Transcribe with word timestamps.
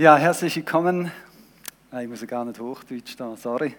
Ja, 0.00 0.16
herzlich 0.16 0.56
willkommen. 0.56 1.12
Ich 2.00 2.08
muss 2.08 2.22
ja 2.22 2.26
gar 2.26 2.42
nicht 2.46 2.58
Hochdeutsch 2.58 3.16
da, 3.18 3.36
sorry. 3.36 3.74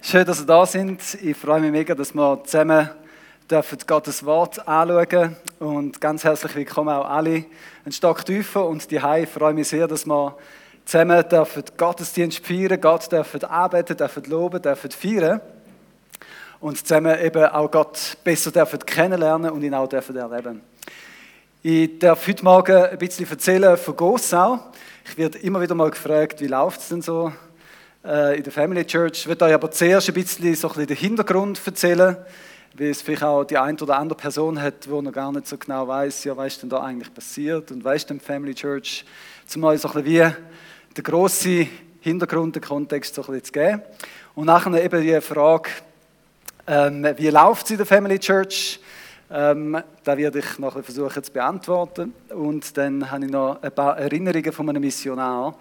Schön, 0.00 0.24
dass 0.24 0.38
ihr 0.38 0.46
da 0.46 0.64
sind. 0.64 1.02
Ich 1.20 1.36
freue 1.36 1.60
mich 1.60 1.72
mega, 1.72 1.96
dass 1.96 2.14
wir 2.14 2.44
zusammen 2.44 2.88
dürfen 3.50 3.78
Gottes 3.84 4.24
Wort 4.24 4.68
anschauen 4.68 5.34
und 5.58 6.00
ganz 6.00 6.22
herzlich 6.22 6.54
willkommen 6.54 6.90
auch 6.90 7.10
alle 7.10 7.44
ein 7.84 7.90
Stock 7.90 8.24
tiefer 8.24 8.66
und 8.66 8.88
die 8.88 9.02
Hai 9.02 9.26
freue 9.26 9.52
mich 9.52 9.66
sehr, 9.66 9.88
dass 9.88 10.06
wir 10.06 10.36
zusammen 10.84 11.28
dürfen 11.28 11.64
Gottesdienst 11.76 12.46
feiern, 12.46 12.80
Gott 12.80 13.10
dürfen 13.10 13.42
arbeiten, 13.42 13.96
dürfen 13.96 14.24
loben, 14.26 14.62
dürfen 14.62 14.92
feiern 14.92 15.40
und 16.60 16.78
zusammen 16.78 17.18
eben 17.18 17.46
auch 17.46 17.68
Gott 17.68 18.16
besser 18.22 18.52
dürfen 18.52 18.78
kennenlernen 18.86 19.50
und 19.50 19.64
ihn 19.64 19.74
auch 19.74 19.88
dürfen 19.88 20.14
erleben. 20.14 20.60
Ich 21.64 21.98
darf 21.98 22.28
heute 22.28 22.44
Morgen 22.44 22.76
ein 22.76 22.98
bisschen 22.98 23.28
erzählen 23.28 23.76
von 23.76 23.96
Gossau. 23.96 24.60
Ich 25.10 25.16
werde 25.16 25.38
immer 25.38 25.60
wieder 25.62 25.74
mal 25.74 25.90
gefragt, 25.90 26.40
wie 26.42 26.48
läuft 26.48 26.80
es 26.80 26.88
denn 26.88 27.00
so 27.00 27.32
äh, 28.04 28.36
in 28.36 28.42
der 28.42 28.52
Family 28.52 28.84
Church. 28.84 29.20
Ich 29.20 29.26
werde 29.26 29.46
euch 29.46 29.54
aber 29.54 29.70
zuerst 29.70 30.08
ein 30.08 30.14
bisschen, 30.14 30.54
so 30.54 30.68
ein 30.68 30.74
bisschen 30.74 30.86
den 30.86 30.96
Hintergrund 30.98 31.60
erzählen, 31.64 32.16
wie 32.74 32.90
es 32.90 33.00
vielleicht 33.00 33.22
auch 33.22 33.44
die 33.44 33.56
eine 33.56 33.78
oder 33.80 33.96
andere 33.96 34.18
Person 34.18 34.60
hat, 34.60 34.84
die 34.84 34.90
noch 34.90 35.10
gar 35.10 35.32
nicht 35.32 35.48
so 35.48 35.56
genau 35.56 35.88
weiß, 35.88 36.24
ja, 36.24 36.36
was 36.36 36.48
ist 36.48 36.62
denn 36.62 36.68
da 36.68 36.82
eigentlich 36.82 37.12
passiert 37.12 37.70
und 37.70 37.82
was 37.84 37.96
ist 37.96 38.10
denn 38.10 38.20
Family 38.20 38.54
Church, 38.54 39.06
zumal 39.46 39.78
so 39.78 39.88
ein 39.88 40.04
bisschen 40.04 40.36
wie 40.90 40.94
den 40.94 41.04
grossen 41.04 41.70
Hintergrund, 42.00 42.56
den 42.56 42.62
Kontext 42.62 43.14
so 43.14 43.22
ein 43.22 43.28
bisschen 43.28 43.44
zu 43.44 43.52
geben. 43.52 43.82
Und 44.34 44.44
nachher 44.44 44.84
eben 44.84 45.02
die 45.02 45.20
Frage, 45.22 45.70
ähm, 46.66 47.06
wie 47.16 47.28
läuft 47.28 47.64
es 47.64 47.70
in 47.70 47.76
der 47.78 47.86
Family 47.86 48.18
Church? 48.18 48.78
Ähm, 49.30 49.82
da 50.04 50.16
werde 50.16 50.38
ich 50.38 50.58
noch 50.58 50.82
versuchen 50.82 51.22
zu 51.22 51.32
beantworten. 51.32 52.14
Und 52.30 52.76
dann 52.76 53.10
habe 53.10 53.26
ich 53.26 53.30
noch 53.30 53.62
ein 53.62 53.72
paar 53.72 53.98
Erinnerungen 53.98 54.52
von 54.52 54.68
einem 54.68 54.80
Missionar, 54.80 55.54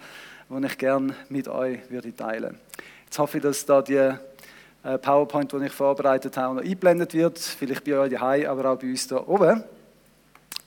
die 0.50 0.66
ich 0.66 0.78
gerne 0.78 1.16
mit 1.30 1.48
euch 1.48 1.80
würde 1.90 2.16
teilen 2.16 2.58
Jetzt 3.06 3.20
hoffe 3.20 3.38
ich, 3.38 3.44
dass 3.44 3.66
da 3.66 3.82
die 3.82 3.96
äh, 3.96 4.98
PowerPoint, 5.00 5.52
die 5.52 5.66
ich 5.66 5.72
vorbereitet 5.72 6.38
habe, 6.38 6.56
noch 6.56 6.62
eingeblendet 6.62 7.14
wird. 7.14 7.40
Vielleicht 7.40 7.84
bei 7.84 7.98
euch 7.98 8.12
daheim, 8.12 8.46
aber 8.48 8.72
auch 8.72 8.80
bei 8.80 8.88
uns 8.88 9.08
hier 9.08 9.28
oben. 9.28 9.64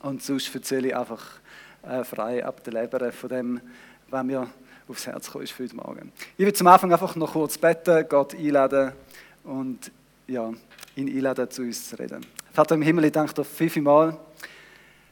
Und 0.01 0.23
sonst 0.23 0.53
erzähle 0.53 0.89
ich 0.89 0.95
einfach 0.95 1.23
äh, 1.83 2.03
frei 2.03 2.45
ab 2.45 2.63
der 2.63 2.73
Leber 2.73 3.11
von 3.11 3.29
dem, 3.29 3.61
was 4.09 4.23
mir 4.23 4.47
aufs 4.87 5.07
Herz 5.07 5.25
gekommen 5.25 5.43
ist 5.43 5.53
für 5.53 5.63
heute 5.63 5.75
Morgen. 5.75 6.11
Ich 6.37 6.45
will 6.45 6.53
zum 6.53 6.67
Anfang 6.67 6.91
einfach 6.91 7.15
noch 7.15 7.33
kurz 7.33 7.57
beten, 7.57 8.05
Gott 8.09 8.35
einladen 8.35 8.91
und 9.43 9.91
ja, 10.27 10.51
ihn 10.95 11.07
einladen, 11.07 11.49
zu 11.49 11.61
uns 11.63 11.89
zu 11.89 11.97
reden. 11.97 12.25
Vater 12.53 12.75
im 12.75 12.81
Himmel, 12.81 13.05
ich 13.05 13.13
danke 13.13 13.33
dir 13.33 13.45
fünfmal, 13.45 14.19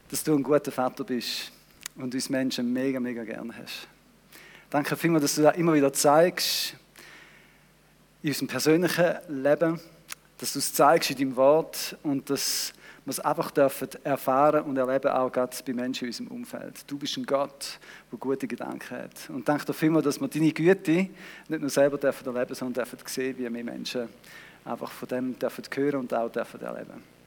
dass 0.09 0.25
du 0.25 0.35
ein 0.35 0.43
guter 0.43 0.73
Vater 0.73 1.05
bist 1.05 1.53
und 1.95 2.13
uns 2.13 2.29
Menschen 2.29 2.73
mega, 2.73 2.99
mega 2.99 3.23
gerne 3.23 3.53
hast. 3.55 3.87
Danke 4.69 4.97
vielmals, 4.97 5.21
dass 5.21 5.35
du 5.35 5.43
das 5.43 5.55
immer 5.55 5.73
wieder 5.73 5.93
zeigst 5.93 6.75
in 8.21 8.31
unserem 8.31 8.49
persönlichen 8.49 9.15
Leben, 9.29 9.79
dass 10.37 10.51
du 10.51 10.59
es 10.59 10.73
zeigst 10.73 11.11
in 11.11 11.17
deinem 11.17 11.35
Wort 11.37 11.95
und 12.03 12.29
dass 12.29 12.73
wir 13.05 13.11
es 13.11 13.21
einfach 13.21 13.51
dürfen 13.51 13.87
erfahren 14.03 14.65
und 14.65 14.75
erleben, 14.75 15.09
auch 15.09 15.31
gerade 15.31 15.55
bei 15.65 15.71
Menschen 15.71 16.03
in 16.03 16.09
unserem 16.09 16.27
Umfeld. 16.27 16.83
Du 16.87 16.97
bist 16.97 17.15
ein 17.15 17.25
Gott, 17.25 17.79
der 18.11 18.19
gute 18.19 18.47
Gedanken 18.49 18.97
hat. 18.97 19.29
Und 19.29 19.47
danke 19.47 19.65
dir 19.65 19.73
vielmals, 19.73 20.03
dass 20.03 20.19
wir 20.19 20.27
deine 20.27 20.51
Güte 20.51 21.07
nicht 21.47 21.61
nur 21.61 21.69
selber 21.69 21.97
dürfen 21.97 22.35
erleben, 22.35 22.53
sondern 22.53 22.83
dürfen 22.83 22.99
sehen, 23.07 23.37
wie 23.37 23.43
wir 23.43 23.63
Menschen 23.63 24.09
einfach 24.65 24.91
von 24.91 25.07
dem 25.07 25.39
dürfen 25.39 25.63
hören 25.73 26.01
und 26.01 26.13
auch 26.13 26.29
dürfen 26.29 26.59
erleben. 26.59 27.18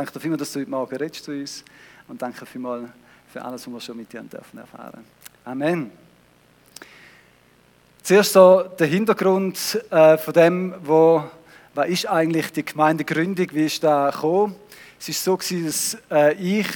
Danke 0.00 0.14
dir 0.14 0.20
vielmals, 0.20 0.38
dass 0.38 0.52
du 0.52 0.60
heute 0.60 0.70
Morgen 0.70 0.96
redest 0.96 1.24
zu 1.24 1.30
uns 1.30 1.62
und 2.08 2.22
danke 2.22 2.46
vielmals 2.46 2.88
für 3.30 3.44
alles, 3.44 3.66
was 3.66 3.72
wir 3.74 3.80
schon 3.82 3.98
mit 3.98 4.10
dir 4.10 4.22
dürfen 4.22 4.58
erfahren. 4.58 5.04
Amen. 5.44 5.90
Zuerst 8.02 8.32
so 8.32 8.62
der 8.78 8.86
Hintergrund 8.86 9.78
äh, 9.90 10.16
von 10.16 10.32
dem, 10.32 10.74
wo, 10.84 11.22
was 11.74 11.88
ist 11.90 12.06
eigentlich 12.06 12.50
die 12.50 12.64
Gemeindegründung, 12.64 13.48
wie 13.52 13.66
ist 13.66 13.84
da 13.84 14.08
gekommen? 14.08 14.56
Es 14.98 15.10
ist 15.10 15.22
so 15.22 15.36
gewesen, 15.36 15.66
dass 15.66 15.98
äh, 16.10 16.32
ich 16.32 16.66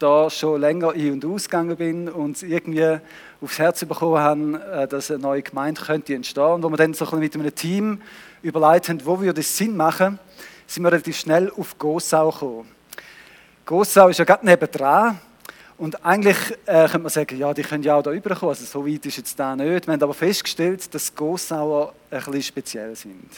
da 0.00 0.28
schon 0.28 0.60
länger 0.60 0.94
ein- 0.94 1.12
und 1.12 1.24
ausgegangen 1.24 1.76
bin 1.76 2.08
und 2.08 2.42
irgendwie 2.42 2.98
aufs 3.40 3.58
Herz 3.60 3.84
bekommen 3.84 4.18
habe, 4.18 4.82
äh, 4.82 4.88
dass 4.88 5.12
eine 5.12 5.20
neue 5.20 5.42
Gemeinde 5.42 5.80
könnte 5.80 6.12
entstehen. 6.12 6.54
Und 6.54 6.64
wo 6.64 6.70
wir 6.70 6.76
dann 6.76 6.92
so 6.92 7.08
ein 7.08 7.20
mit 7.20 7.36
einem 7.36 7.54
Team 7.54 8.02
überlegt 8.42 8.88
haben, 8.88 9.06
wo 9.06 9.20
würde 9.20 9.42
es 9.42 9.56
Sinn 9.56 9.76
machen, 9.76 10.18
sind 10.66 10.82
wir 10.82 10.92
relativ 10.92 11.16
schnell 11.16 11.50
auf 11.56 11.78
Gossau 11.78 12.30
gekommen. 12.30 12.68
Gossau 13.66 14.08
ist 14.08 14.18
ja 14.18 14.24
gerade 14.24 14.44
nebendran. 14.44 15.18
Und 15.76 16.04
eigentlich 16.04 16.36
äh, 16.66 16.82
könnte 16.82 16.98
man 17.00 17.10
sagen, 17.10 17.36
ja, 17.36 17.52
die 17.52 17.62
können 17.62 17.82
ja 17.82 17.96
auch 17.96 18.02
da 18.02 18.10
rüberkommen. 18.10 18.50
Also 18.50 18.64
so 18.64 18.86
weit 18.86 19.04
ist 19.06 19.16
jetzt 19.16 19.38
da 19.38 19.56
nicht. 19.56 19.86
Wir 19.86 19.92
haben 19.92 20.02
aber 20.02 20.14
festgestellt, 20.14 20.94
dass 20.94 21.14
Gossauer 21.14 21.92
ein 22.10 22.18
bisschen 22.18 22.42
speziell 22.42 22.94
sind. 22.94 23.30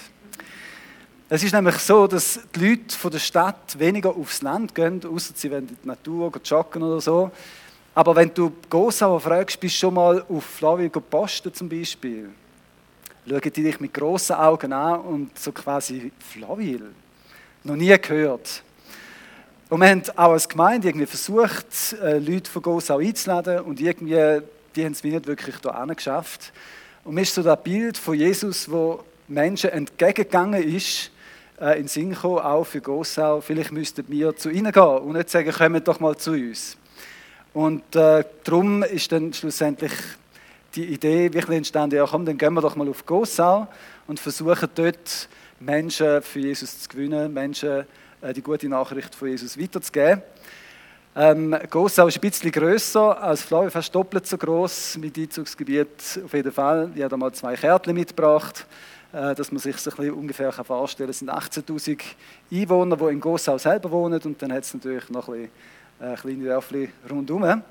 Es 1.28 1.42
ist 1.42 1.52
nämlich 1.52 1.76
so, 1.78 2.06
dass 2.06 2.38
die 2.54 2.68
Leute 2.68 2.96
von 2.96 3.10
der 3.10 3.18
Stadt 3.18 3.78
weniger 3.78 4.10
aufs 4.10 4.42
Land 4.42 4.74
gehen, 4.74 5.00
außer 5.04 5.32
sie 5.34 5.50
wollen 5.50 5.68
in 5.68 5.76
die 5.82 5.88
Natur 5.88 6.30
joggen 6.44 6.82
oder 6.82 7.00
so. 7.00 7.30
Aber 7.94 8.14
wenn 8.14 8.32
du 8.32 8.52
Gossauer 8.68 9.20
fragst, 9.20 9.58
bist 9.58 9.74
du 9.76 9.78
schon 9.78 9.94
mal 9.94 10.24
auf 10.28 10.44
Flawil 10.44 10.90
posten 10.90 11.52
zum 11.52 11.68
Beispiel, 11.68 12.28
schauen 13.26 13.40
die 13.40 13.50
dich 13.50 13.80
mit 13.80 13.94
grossen 13.94 14.36
Augen 14.36 14.72
an 14.72 15.00
und 15.00 15.38
so 15.38 15.50
quasi 15.50 16.12
Flawil. 16.18 16.92
Noch 17.66 17.74
nie 17.74 17.98
gehört. 17.98 18.62
Und 19.68 19.80
wir 19.80 19.88
haben 19.88 20.02
auch 20.14 20.30
als 20.30 20.48
Gemeinde 20.48 20.86
irgendwie 20.86 21.06
versucht, 21.06 21.96
äh, 22.00 22.18
Leute 22.18 22.48
von 22.48 22.62
Gossau 22.62 22.98
einzuladen 22.98 23.58
und 23.62 23.80
irgendwie, 23.80 24.40
die 24.76 24.84
haben 24.84 24.92
es 24.92 25.02
wie 25.02 25.10
nicht 25.10 25.26
wirklich 25.26 25.56
da 25.56 25.84
geschafft. 25.86 26.52
Und 27.02 27.14
mir 27.14 27.22
ist 27.22 27.34
so 27.34 27.42
das 27.42 27.60
Bild 27.64 27.98
von 27.98 28.14
Jesus, 28.14 28.70
wo 28.70 29.02
Menschen 29.26 29.70
entgegengegangen 29.70 30.62
ist, 30.62 31.10
äh, 31.60 31.80
in 31.80 31.88
Sinn 31.88 32.10
gekommen, 32.10 32.38
auch 32.38 32.62
für 32.62 32.80
Gossau, 32.80 33.40
vielleicht 33.40 33.72
müssten 33.72 34.04
wir 34.06 34.36
zu 34.36 34.48
ihnen 34.48 34.70
gehen 34.70 34.84
und 34.84 35.14
nicht 35.14 35.30
sagen, 35.30 35.50
kommt 35.50 35.88
doch 35.88 35.98
mal 35.98 36.16
zu 36.16 36.34
uns. 36.34 36.76
Und 37.52 37.96
äh, 37.96 38.22
darum 38.44 38.84
ist 38.84 39.10
dann 39.10 39.32
schlussendlich 39.32 39.92
die 40.76 40.84
Idee 40.84 41.32
wirklich 41.32 41.56
entstanden, 41.56 41.96
ja 41.96 42.06
komm, 42.06 42.26
dann 42.26 42.38
gehen 42.38 42.54
wir 42.54 42.60
doch 42.60 42.76
mal 42.76 42.88
auf 42.88 43.04
Gossau 43.04 43.66
und 44.06 44.20
versuchen 44.20 44.68
dort 44.72 45.28
Menschen 45.60 46.22
für 46.22 46.40
Jesus 46.40 46.82
zu 46.82 46.88
gewinnen, 46.88 47.32
Menschen 47.32 47.86
äh, 48.20 48.32
die 48.32 48.42
gute 48.42 48.68
Nachricht 48.68 49.14
von 49.14 49.28
Jesus 49.28 49.58
weiterzugeben. 49.58 50.22
Ähm, 51.14 51.56
Gossau 51.70 52.08
ist 52.08 52.18
ein 52.18 52.20
bisschen 52.20 52.52
grösser 52.52 53.22
als 53.22 53.42
Flavio, 53.42 53.70
fast 53.70 53.94
doppelt 53.94 54.26
so 54.26 54.36
groß 54.36 54.98
mit 54.98 55.16
Einzugsgebiet 55.16 56.20
auf 56.22 56.32
jeden 56.34 56.52
Fall. 56.52 56.90
Ich 56.94 57.00
habe 57.00 57.10
da 57.10 57.16
mal 57.16 57.32
zwei 57.32 57.56
Kärtchen 57.56 57.94
mitgebracht, 57.94 58.66
äh, 59.12 59.34
dass 59.34 59.50
man 59.50 59.58
sich 59.58 59.76
das 59.82 59.98
ein 59.98 60.10
ungefähr 60.10 60.52
vorstellen 60.52 61.06
kann. 61.06 61.10
Es 61.10 61.18
sind 61.20 61.30
18'000 61.30 62.00
Einwohner, 62.52 62.96
die 62.96 63.04
in 63.04 63.20
Gossau 63.20 63.56
selber 63.56 63.90
wohnen 63.90 64.20
und 64.20 64.42
dann 64.42 64.52
hat 64.52 64.64
es 64.64 64.74
natürlich 64.74 65.08
noch 65.08 65.28
ein 65.28 65.48
bisschen, 65.98 66.12
äh, 66.12 66.16
kleine 66.16 66.44
Dörfchen 66.44 66.92
rundherum. 67.08 67.62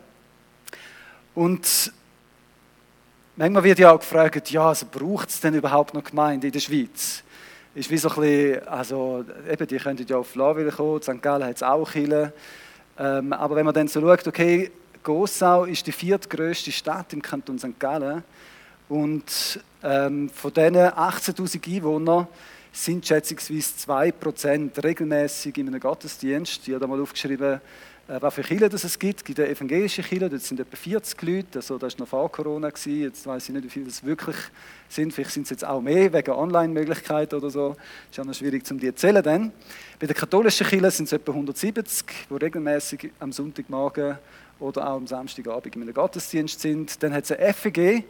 Und 1.35 1.93
manchmal 3.35 3.63
wird 3.63 3.77
ja 3.77 3.91
auch 3.91 3.99
gefragt, 3.99 4.49
ja, 4.49 4.69
also 4.69 4.87
braucht 4.91 5.29
es 5.29 5.39
denn 5.39 5.53
überhaupt 5.53 5.93
noch 5.93 6.03
Gemeinde 6.03 6.47
in 6.47 6.53
der 6.53 6.59
Schweiz? 6.59 7.23
Ist 7.75 7.91
wie 7.91 7.97
so 7.97 8.09
ein 8.09 8.15
bisschen, 8.15 8.67
also 8.67 9.25
eben, 9.51 9.67
die 9.67 9.77
könnten 9.77 10.07
ja 10.07 10.17
auf 10.17 10.27
Flawil 10.29 10.71
kommen, 10.71 11.01
St. 11.01 11.21
Gallen 11.21 11.45
hat 11.45 11.57
es 11.57 11.63
auch 11.63 11.91
Chile. 11.91 12.33
Ähm, 12.97 13.33
aber 13.33 13.57
wenn 13.57 13.65
man 13.65 13.73
dann 13.73 13.89
so 13.89 13.99
schaut, 13.99 14.25
okay, 14.27 14.71
Gossau 15.03 15.65
ist 15.65 15.85
die 15.85 15.91
viertgrößte 15.91 16.71
Stadt 16.71 17.11
im 17.13 17.21
Kanton 17.21 17.59
St. 17.59 17.77
Gallen 17.77 18.23
und 18.87 19.59
ähm, 19.83 20.29
von 20.29 20.53
diesen 20.53 20.77
18'000 20.77 21.75
Einwohnern 21.75 22.27
sind 22.71 23.05
schätzungsweise 23.05 23.73
2% 23.91 24.83
regelmäßig 24.83 25.57
in 25.57 25.67
einem 25.67 25.79
Gottesdienst. 25.79 26.67
Ich 26.67 26.73
habe 26.73 26.79
da 26.79 26.87
mal 26.87 27.01
aufgeschrieben, 27.01 27.59
was 28.07 28.33
für 28.35 28.43
Kirchen 28.43 28.71
es 28.71 28.99
gibt. 28.99 29.19
Es 29.19 29.25
gibt 29.25 29.39
eine 29.39 29.49
evangelische 29.49 30.03
Kirche, 30.03 30.29
dort 30.29 30.41
sind 30.41 30.59
etwa 30.59 30.75
40 30.75 31.21
Leute, 31.23 31.59
also 31.59 31.77
das 31.77 31.93
war 31.93 32.01
noch 32.01 32.07
vor 32.07 32.31
Corona, 32.31 32.71
jetzt 32.85 33.25
weiß 33.25 33.49
ich 33.49 33.55
nicht, 33.55 33.63
wie 33.63 33.69
viele 33.69 33.85
das 33.85 34.03
wirklich 34.03 34.35
sind, 34.87 35.11
vielleicht 35.11 35.31
sind 35.31 35.43
es 35.43 35.49
jetzt 35.49 35.65
auch 35.65 35.81
mehr, 35.81 36.13
wegen 36.13 36.31
Online-Möglichkeiten 36.31 37.35
oder 37.35 37.49
so, 37.49 37.69
das 37.69 37.77
ist 38.11 38.17
ja 38.17 38.23
noch 38.23 38.33
schwierig, 38.35 38.69
um 38.69 38.79
die 38.79 38.93
zu 38.93 38.95
zählen 38.95 39.23
dann. 39.23 39.51
Bei 39.99 40.05
der 40.05 40.15
katholischen 40.15 40.67
Kirche 40.67 40.91
sind 40.91 41.05
es 41.05 41.13
etwa 41.13 41.31
170, 41.31 42.05
die 42.29 42.33
regelmäßig 42.35 43.11
am 43.19 43.31
Sonntagmorgen 43.31 44.17
oder 44.59 44.87
auch 44.87 44.97
am 44.97 45.07
Samstagabend 45.07 45.75
in 45.75 45.81
einem 45.81 45.93
Gottesdienst 45.93 46.61
sind. 46.61 47.01
Dann 47.01 47.13
hat 47.13 47.23
es 47.23 47.31
eine 47.31 47.53
FEG, 47.53 48.03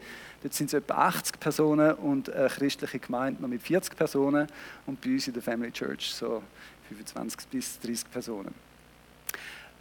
dort 0.43 0.53
sind 0.53 0.67
es 0.67 0.73
etwa 0.73 0.95
80 1.07 1.39
Personen 1.39 1.93
und 1.93 2.29
eine 2.29 2.49
christliche 2.49 2.99
Gemeinde 2.99 3.41
noch 3.41 3.49
mit 3.49 3.61
40 3.61 3.95
Personen 3.95 4.47
und 4.85 4.99
bei 4.99 5.11
uns 5.11 5.27
in 5.27 5.33
der 5.33 5.41
Family 5.41 5.71
Church 5.71 6.13
so 6.13 6.43
25 6.89 7.47
bis 7.47 7.79
30 7.79 8.11
Personen. 8.11 8.74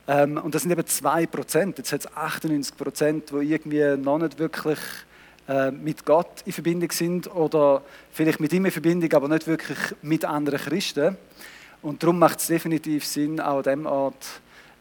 Ähm, 0.06 0.36
und 0.38 0.54
das 0.54 0.62
sind 0.62 0.70
eben 0.70 0.86
2 0.86 1.26
Prozent. 1.26 1.78
Jetzt 1.78 1.92
hat 1.92 2.00
es 2.00 2.16
98 2.16 2.76
Prozent, 2.76 3.30
die 3.30 3.52
irgendwie 3.52 3.96
noch 3.96 4.18
nicht 4.18 4.38
wirklich 4.38 4.78
äh, 5.48 5.70
mit 5.70 6.04
Gott 6.04 6.42
in 6.44 6.52
Verbindung 6.52 6.90
sind 6.90 7.34
oder 7.34 7.82
vielleicht 8.12 8.40
mit 8.40 8.52
ihm 8.52 8.66
in 8.66 8.70
Verbindung, 8.70 9.12
aber 9.12 9.28
nicht 9.28 9.46
wirklich 9.46 9.78
mit 10.02 10.24
anderen 10.24 10.58
Christen. 10.58 11.16
Und 11.82 12.02
darum 12.02 12.18
macht 12.18 12.38
es 12.38 12.46
definitiv 12.46 13.04
Sinn, 13.04 13.40
auch 13.40 13.58
an 13.58 13.62
diesem 13.62 13.86
Ort 13.86 14.26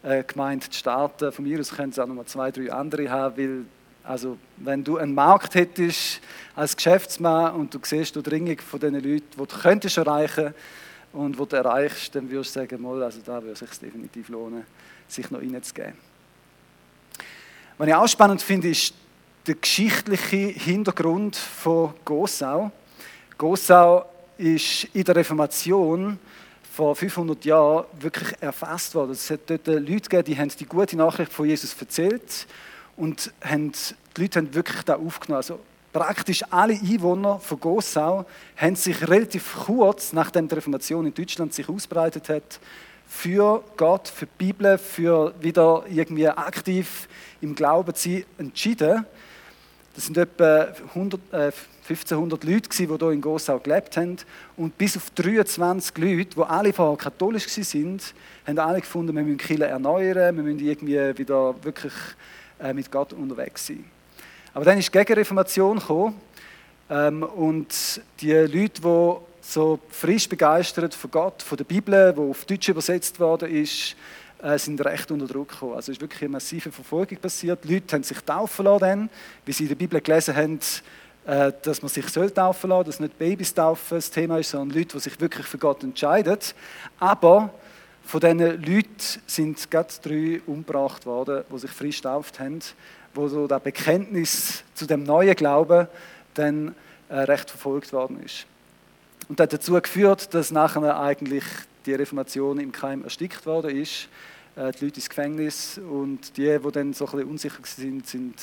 äh, 0.02 0.22
Gemeinde 0.24 0.68
zu 0.68 0.78
starten. 0.78 1.32
Von 1.32 1.44
mir 1.44 1.60
aus 1.60 1.70
können 1.70 1.90
es 1.90 1.98
auch 1.98 2.06
noch 2.06 2.14
mal 2.14 2.26
zwei, 2.26 2.50
drei 2.50 2.72
andere 2.72 3.10
haben, 3.10 3.36
weil 3.36 3.64
Also 4.04 4.36
wenn 4.58 4.84
du 4.84 4.98
einen 4.98 5.14
Markt 5.14 5.54
hättest 5.54 6.20
als 6.54 6.76
Geschäftsmann 6.76 7.54
und 7.54 7.72
du 7.72 7.78
siehst 7.82 8.14
die 8.14 8.22
Dringung 8.22 8.58
von 8.58 8.78
den 8.78 8.94
Leuten, 8.94 9.24
die 9.32 9.36
du 9.36 9.46
könntest 9.46 9.96
erreichen 9.96 10.52
und 11.14 11.38
die 11.38 11.46
du 11.46 11.56
erreichst, 11.56 12.14
dann 12.14 12.30
würdest 12.30 12.54
du 12.54 12.60
sagen, 12.60 12.82
mal, 12.82 13.02
also 13.02 13.20
da 13.24 13.42
würde 13.42 13.52
es 13.52 13.60
sich 13.60 13.70
definitiv 13.78 14.28
lohnen, 14.28 14.64
sich 15.08 15.30
noch 15.30 15.40
reinzugeben. 15.40 15.94
Was 17.76 17.88
ich 17.88 17.94
auch 17.94 18.06
spannend 18.06 18.42
finde, 18.42 18.68
ist 18.68 18.94
der 19.46 19.56
geschichtliche 19.56 20.36
Hintergrund 20.36 21.36
von 21.36 21.92
Gossau. 22.04 22.70
Gossau 23.36 24.06
ist 24.38 24.84
in 24.94 25.04
der 25.04 25.16
Reformation 25.16 26.18
vor 26.72 26.96
500 26.96 27.44
Jahren 27.44 27.84
wirklich 28.00 28.34
erfasst 28.40 28.94
worden. 28.94 29.12
Es 29.12 29.30
hat 29.30 29.40
dort 29.46 29.66
Leute 29.66 30.08
gegeben, 30.08 30.24
die 30.24 30.38
haben 30.38 30.48
die 30.48 30.66
gute 30.66 30.96
Nachricht 30.96 31.32
von 31.32 31.46
Jesus 31.46 31.74
erzählt 31.78 32.46
und 32.96 33.32
haben, 33.42 33.72
die 34.16 34.20
Leute 34.22 34.38
haben 34.40 34.54
wirklich 34.54 34.82
da 34.82 34.96
aufgenommen. 34.96 35.36
Also 35.36 35.60
praktisch 35.92 36.42
alle 36.50 36.74
Einwohner 36.74 37.38
von 37.38 37.60
Gossau 37.60 38.26
haben 38.56 38.76
sich 38.76 39.06
relativ 39.08 39.54
kurz, 39.66 40.12
nachdem 40.12 40.48
die 40.48 40.54
Reformation 40.56 41.06
in 41.06 41.14
Deutschland 41.14 41.54
sich 41.54 41.68
ausbreitet 41.68 42.28
hat, 42.28 42.58
für 43.06 43.62
Gott, 43.76 44.08
für 44.08 44.26
die 44.26 44.32
Bibel, 44.38 44.78
für 44.78 45.34
wieder 45.40 45.84
irgendwie 45.88 46.28
aktiv 46.28 47.08
im 47.40 47.54
Glauben 47.54 47.94
zu 47.94 48.08
sein, 48.08 48.24
entschieden. 48.38 49.06
Das 49.94 50.06
sind 50.06 50.16
etwa 50.16 50.72
100, 50.94 51.20
äh, 51.32 51.52
1500 51.88 52.44
Leute, 52.44 52.68
die 52.70 52.86
hier 52.86 53.10
in 53.10 53.20
Gossau 53.20 53.58
gelebt 53.58 53.96
haben. 53.96 54.16
Und 54.56 54.76
bis 54.78 54.96
auf 54.96 55.10
23 55.10 55.96
Leute, 55.98 56.30
die 56.36 56.42
alle 56.42 56.72
vorher 56.72 56.96
katholisch 56.96 57.46
waren, 57.46 58.00
haben 58.46 58.58
alle 58.58 58.80
gefunden, 58.80 59.14
wir 59.14 59.22
müssen 59.22 59.38
Kirche 59.38 59.66
erneuern, 59.66 60.34
wir 60.34 60.42
müssen 60.42 60.60
irgendwie 60.60 61.18
wieder 61.18 61.54
wirklich 61.62 61.92
äh, 62.58 62.72
mit 62.72 62.90
Gott 62.90 63.12
unterwegs 63.12 63.66
sein. 63.66 63.84
Aber 64.54 64.64
dann 64.64 64.78
ist 64.78 64.92
die 64.92 64.98
Gegenreformation 64.98 65.78
gekommen 65.78 66.20
ähm, 66.88 67.22
und 67.22 68.00
die 68.20 68.32
Leute, 68.32 68.80
die 68.80 69.16
so 69.44 69.78
frisch 69.90 70.28
begeistert 70.28 70.94
von 70.94 71.10
Gott, 71.10 71.42
von 71.42 71.56
der 71.56 71.64
Bibel, 71.64 72.12
die 72.12 72.20
auf 72.20 72.44
Deutsch 72.46 72.68
übersetzt 72.68 73.20
worden 73.20 73.50
ist, 73.50 73.94
äh, 74.42 74.58
sind 74.58 74.82
recht 74.84 75.10
unter 75.10 75.26
Druck 75.26 75.50
gekommen. 75.50 75.74
Also 75.74 75.92
es 75.92 75.98
ist 75.98 76.00
wirklich 76.00 76.22
eine 76.22 76.30
massive 76.30 76.72
Verfolgung 76.72 77.18
passiert. 77.18 77.62
Die 77.64 77.74
Leute 77.74 77.94
haben 77.94 78.02
sich 78.02 78.20
taufen 78.20 78.64
lassen, 78.64 79.10
wie 79.44 79.52
sie 79.52 79.64
in 79.64 79.68
der 79.68 79.76
Bibel 79.76 80.00
gelesen 80.00 80.34
haben, 80.34 80.58
äh, 81.26 81.52
dass 81.62 81.82
man 81.82 81.88
sich 81.90 82.06
taufen 82.06 82.70
lassen, 82.70 82.86
dass 82.86 83.00
nicht 83.00 83.18
Babys 83.18 83.52
taufen 83.52 83.98
das 83.98 84.10
Thema 84.10 84.38
ist, 84.38 84.50
sondern 84.50 84.76
Leute, 84.78 84.96
die 84.96 85.00
sich 85.00 85.20
wirklich 85.20 85.46
für 85.46 85.58
Gott 85.58 85.82
entscheiden. 85.82 86.38
Aber 86.98 87.50
von 88.02 88.20
diesen 88.20 88.38
Leuten 88.38 88.96
sind 89.26 89.70
gerade 89.70 89.92
drei 90.02 90.40
umgebracht 90.46 91.04
worden, 91.06 91.44
die 91.50 91.58
sich 91.58 91.70
frisch 91.70 92.00
tauft 92.00 92.40
haben, 92.40 92.60
wo 93.14 93.28
so 93.28 93.46
das 93.46 93.62
Bekenntnis 93.62 94.64
zu 94.74 94.86
dem 94.86 95.02
neuen 95.02 95.34
Glauben 95.36 95.86
dann 96.34 96.74
äh, 97.08 97.20
recht 97.20 97.50
verfolgt 97.50 97.92
worden 97.92 98.22
ist. 98.24 98.46
Und 99.28 99.40
das 99.40 99.44
hat 99.44 99.52
dazu 99.54 99.72
geführt, 99.72 100.34
dass 100.34 100.50
nachher 100.50 101.00
eigentlich 101.00 101.44
die 101.86 101.94
Reformation 101.94 102.60
im 102.60 102.72
Keim 102.72 103.04
erstickt 103.04 103.46
worden 103.46 103.76
ist. 103.76 104.08
Äh, 104.54 104.72
die 104.72 104.84
Leute 104.84 104.96
ins 104.96 105.08
Gefängnis 105.08 105.78
und 105.78 106.36
die, 106.36 106.58
die 106.58 106.72
dann 106.72 106.92
so 106.92 107.06
ein 107.06 107.12
bisschen 107.12 107.30
unsicher 107.30 107.58
sind, 107.64 108.06
sind 108.06 108.34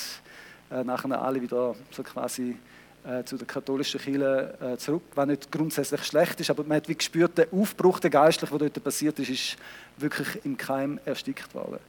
äh, 0.72 0.84
nachher 0.84 1.22
alle 1.22 1.42
wieder 1.42 1.76
so 1.92 2.02
quasi 2.02 2.58
äh, 3.04 3.24
zu 3.24 3.38
der 3.38 3.46
katholischen 3.46 4.00
Kirche 4.00 4.78
zurück, 4.80 5.04
was 5.14 5.28
nicht 5.28 5.52
grundsätzlich 5.52 6.04
schlecht 6.04 6.40
ist, 6.40 6.50
aber 6.50 6.64
man 6.64 6.78
hat 6.78 6.90
wie 6.90 6.96
gespürt, 6.96 7.38
der 7.38 7.48
Aufbruch, 7.52 8.00
der 8.00 8.10
geistlich, 8.10 8.50
der 8.50 8.60
dort 8.60 8.84
passiert 8.84 9.20
ist, 9.20 9.30
ist 9.30 9.58
wirklich 9.98 10.44
im 10.46 10.58
Keim 10.58 11.00
erstickt 11.06 11.54
worden. 11.54 11.80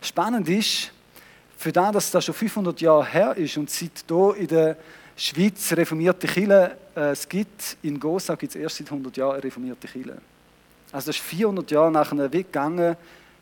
Spannend 0.00 0.48
ist, 0.48 0.90
für 1.56 1.72
das, 1.72 1.92
dass 1.92 2.10
das 2.10 2.24
schon 2.24 2.34
500 2.34 2.80
Jahre 2.80 3.06
her 3.06 3.36
ist 3.36 3.56
und 3.56 3.70
seit 3.70 4.04
hier 4.08 4.34
in 4.36 4.46
der 4.48 4.76
Schweiz 5.16 5.72
reformierte 5.72 6.26
Kirche 6.26 6.76
äh, 6.94 7.10
es 7.10 7.26
gibt, 7.28 7.78
in 7.82 7.98
Gosa 7.98 8.34
gibt 8.34 8.54
es 8.54 8.60
erst 8.60 8.76
seit 8.76 8.88
100 8.88 9.16
Jahren 9.16 9.40
reformierte 9.40 9.88
Kirche. 9.88 10.18
Also 10.92 11.06
das 11.06 11.16
ist 11.16 11.22
400 11.22 11.70
Jahre 11.70 11.90
nach 11.90 12.12
einem 12.12 12.30
Weg 12.32 12.52
gegangen, 12.52 12.96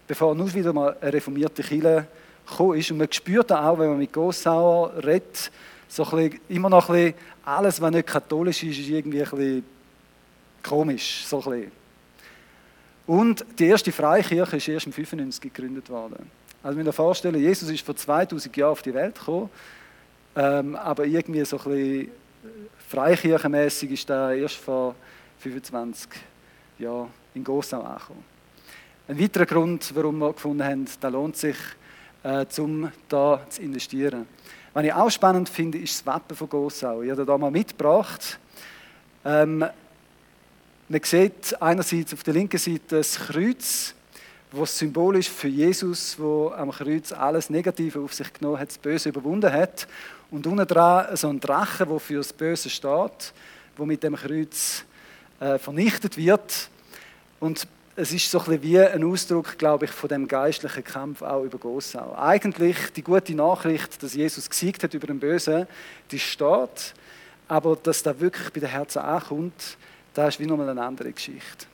bevor 0.07 0.35
nur 0.35 0.53
wieder 0.55 0.73
mal 0.73 0.97
eine 1.01 1.13
reformierte 1.13 1.63
Kirche 1.63 2.07
gekommen 2.47 2.79
ist. 2.79 2.91
Und 2.91 2.99
man 2.99 3.13
spürt 3.13 3.51
auch, 3.51 3.79
wenn 3.79 3.89
man 3.89 3.99
mit 3.99 4.13
Gossauer 4.13 4.93
redet, 5.05 5.51
so 5.89 6.05
ein 6.05 6.11
bisschen, 6.11 6.41
immer 6.49 6.71
noch 6.71 6.89
ein 6.89 6.95
bisschen, 6.95 7.15
alles, 7.45 7.81
was 7.81 7.91
nicht 7.91 8.07
katholisch 8.07 8.63
ist, 8.63 8.79
ist 8.79 8.89
irgendwie 8.89 9.23
ein 9.23 9.31
bisschen 9.31 9.65
komisch. 10.63 11.25
So 11.27 11.43
ein 11.43 11.51
bisschen. 11.51 11.73
Und 13.07 13.45
die 13.59 13.67
erste 13.67 13.93
Freikirche 13.93 14.57
ist 14.57 14.69
erst 14.69 14.87
im 14.87 14.93
95 14.93 15.41
gegründet 15.53 15.91
worden. 15.91 16.31
Also 16.63 16.79
wenn 16.79 16.87
ihr 16.87 16.93
vorstellen, 16.93 17.39
Jesus 17.39 17.69
ist 17.69 17.85
vor 17.85 17.95
2000 17.95 18.57
Jahren 18.57 18.73
auf 18.73 18.81
die 18.81 18.95
Welt 18.95 19.19
gekommen, 19.19 19.51
ähm, 20.37 20.77
aber 20.77 21.05
irgendwie 21.05 21.45
so 21.45 21.59
ein 21.59 21.65
bisschen 21.65 22.11
freikirchenmäßig 22.89 23.91
ist 23.93 24.11
da 24.11 24.33
erst 24.33 24.57
vor 24.57 24.95
25 25.39 26.11
Jahren 26.79 27.11
in 27.35 27.45
Gossau 27.45 27.83
angekommen. 27.83 28.25
Ein 29.07 29.21
weiterer 29.21 29.47
Grund, 29.47 29.95
warum 29.95 30.19
wir 30.19 30.33
gefunden 30.33 30.65
haben, 30.65 30.87
da 31.01 31.09
lohnt 31.09 31.37
sich, 31.37 31.57
äh, 32.23 32.47
um 32.59 32.91
da 33.09 33.45
zu 33.49 33.63
investieren. 33.63 34.27
Was 34.73 34.85
ich 34.85 34.93
auch 34.93 35.11
spannend 35.11 35.49
finde, 35.49 35.79
ist 35.79 35.99
das 35.99 36.07
Wappen 36.07 36.37
von 36.37 36.49
Gossau. 36.49 37.03
Ich 37.03 37.11
habe 37.11 37.25
das 37.25 37.39
mal 37.39 37.51
mitgebracht. 37.51 38.39
Ähm, 39.25 39.65
man 40.89 41.01
sieht 41.03 41.61
einerseits 41.61 42.13
auf 42.13 42.23
der 42.23 42.35
linken 42.35 42.59
Seite 42.59 42.97
das 42.97 43.17
Kreuz, 43.17 43.95
was 44.53 44.79
symbolisch 44.79 45.29
für 45.29 45.49
Jesus, 45.49 46.19
wo 46.19 46.51
am 46.51 46.71
Kreuz 46.71 47.13
alles 47.13 47.51
Negative 47.51 48.01
auf 48.01 48.15
sich 48.15 48.33
genommen 48.33 48.59
hat, 48.59 48.69
das 48.69 48.79
Böse 48.79 49.09
überwunden 49.09 49.53
hat. 49.53 49.87
Und 50.31 50.47
unten 50.47 50.67
dran 50.67 51.17
so 51.17 51.29
ein 51.29 51.41
Drache, 51.41 51.87
der 51.87 52.01
für 52.01 52.17
das 52.17 52.33
Böse 52.33 52.71
steht, 52.71 53.33
wo 53.77 53.85
mit 53.85 54.03
dem 54.03 54.17
Kreuz 54.17 54.85
äh, 55.41 55.59
vernichtet 55.59 56.17
wird. 56.17 56.69
Und 57.41 57.67
es 57.97 58.13
ist 58.13 58.31
so 58.31 58.41
ein 58.41 58.63
wie 58.63 58.81
ein 58.81 59.05
Ausdruck, 59.05 59.57
glaube 59.57 59.85
ich, 59.85 59.91
von 59.91 60.09
dem 60.09 60.27
geistlichen 60.27 60.83
Kampf 60.83 61.23
auch 61.23 61.45
über 61.45 61.59
Gossau. 61.59 62.17
Eigentlich 62.17 62.77
die 62.97 63.03
gute 63.03 63.35
Nachricht, 63.35 64.03
dass 64.03 64.15
Jesus 64.15 64.51
gesiegt 64.51 64.83
hat 64.83 64.95
über 64.95 65.07
den 65.07 65.21
Bösen, 65.21 65.67
die 66.11 66.19
steht, 66.19 66.95
aber 67.47 67.77
dass 67.77 68.03
da 68.03 68.19
wirklich 68.19 68.53
bei 68.53 68.61
den 68.61 68.71
Herzen 68.71 68.99
ankommt, 68.99 69.77
da 70.13 70.27
ist 70.29 70.41
wie 70.41 70.47
nochmal 70.47 70.69
eine 70.69 70.83
andere 70.83 71.13
Geschichte. 71.13 71.67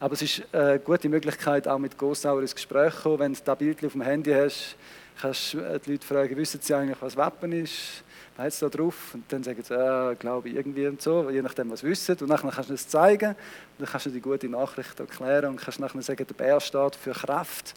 Aber 0.00 0.14
es 0.14 0.22
ist 0.22 0.42
eine 0.52 0.78
gute 0.78 1.08
Möglichkeit, 1.08 1.66
auch 1.66 1.78
mit 1.78 1.96
Gossauer 1.96 2.40
ins 2.40 2.54
Gespräch 2.54 2.94
zu 2.94 3.02
kommen. 3.02 3.18
Wenn 3.18 3.32
du 3.32 3.40
das 3.44 3.58
Bild 3.58 3.84
auf 3.84 3.92
dem 3.92 4.02
Handy 4.02 4.32
hast, 4.32 4.76
kannst 5.20 5.54
du 5.54 5.80
die 5.84 5.92
Leute 5.92 6.06
fragen, 6.06 6.36
wissen 6.36 6.60
sie 6.60 6.74
eigentlich, 6.74 7.00
was 7.00 7.16
Wappen 7.16 7.52
ist? 7.52 8.04
Was 8.36 8.44
hat 8.44 8.52
es 8.52 8.58
da 8.60 8.68
drauf? 8.68 9.14
Und 9.14 9.24
dann 9.28 9.42
sagen 9.42 9.62
sie, 9.62 9.74
äh, 9.74 10.14
glaube 10.14 10.48
ich, 10.48 10.56
irgendwie 10.56 10.86
und 10.86 11.02
so, 11.02 11.28
je 11.30 11.42
nachdem, 11.42 11.70
was 11.70 11.80
sie 11.80 11.88
wissen. 11.88 12.16
Und 12.20 12.28
dann 12.28 12.38
kannst 12.50 12.70
du 12.70 12.74
es 12.74 12.88
zeigen, 12.88 13.30
und 13.30 13.36
dann 13.78 13.88
kannst 13.88 14.06
du 14.06 14.10
die 14.10 14.20
gute 14.20 14.48
Nachricht 14.48 14.98
erklären 15.00 15.50
und 15.50 15.60
kannst 15.60 15.80
nachher 15.80 16.02
sagen, 16.02 16.24
der 16.26 16.34
Bär 16.34 16.60
steht 16.60 16.96
für 16.96 17.12
Kraft 17.12 17.74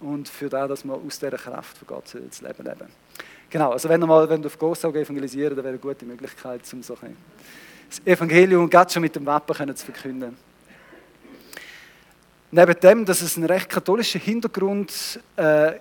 und 0.00 0.28
für 0.28 0.48
das, 0.48 0.68
dass 0.68 0.84
man 0.84 1.00
aus 1.04 1.18
dieser 1.18 1.38
Kraft 1.38 1.78
von 1.78 1.88
Gott 1.88 2.16
das 2.28 2.40
Leben 2.40 2.64
leben 2.64 2.88
Genau, 3.50 3.70
also 3.70 3.88
wenn 3.88 4.00
du, 4.00 4.06
mal, 4.06 4.28
wenn 4.28 4.42
du 4.42 4.48
auf 4.48 4.58
Gossau 4.58 4.90
evangelisieren 4.92 5.54
dann 5.54 5.64
wäre 5.64 5.74
eine 5.74 5.78
gute 5.78 6.04
Möglichkeit, 6.04 6.60
um 6.72 6.82
so 6.82 6.96
das 7.88 8.04
Evangelium 8.04 8.68
gerade 8.68 8.92
schon 8.92 9.02
mit 9.02 9.14
dem 9.14 9.24
Wappen 9.26 9.76
zu 9.76 9.84
verkünden. 9.84 10.36
Neben 12.50 12.80
dem, 12.80 13.04
dass 13.04 13.20
es 13.20 13.36
einen 13.36 13.46
recht 13.46 13.68
katholischen 13.68 14.20
Hintergrund 14.20 15.20
äh, 15.36 15.74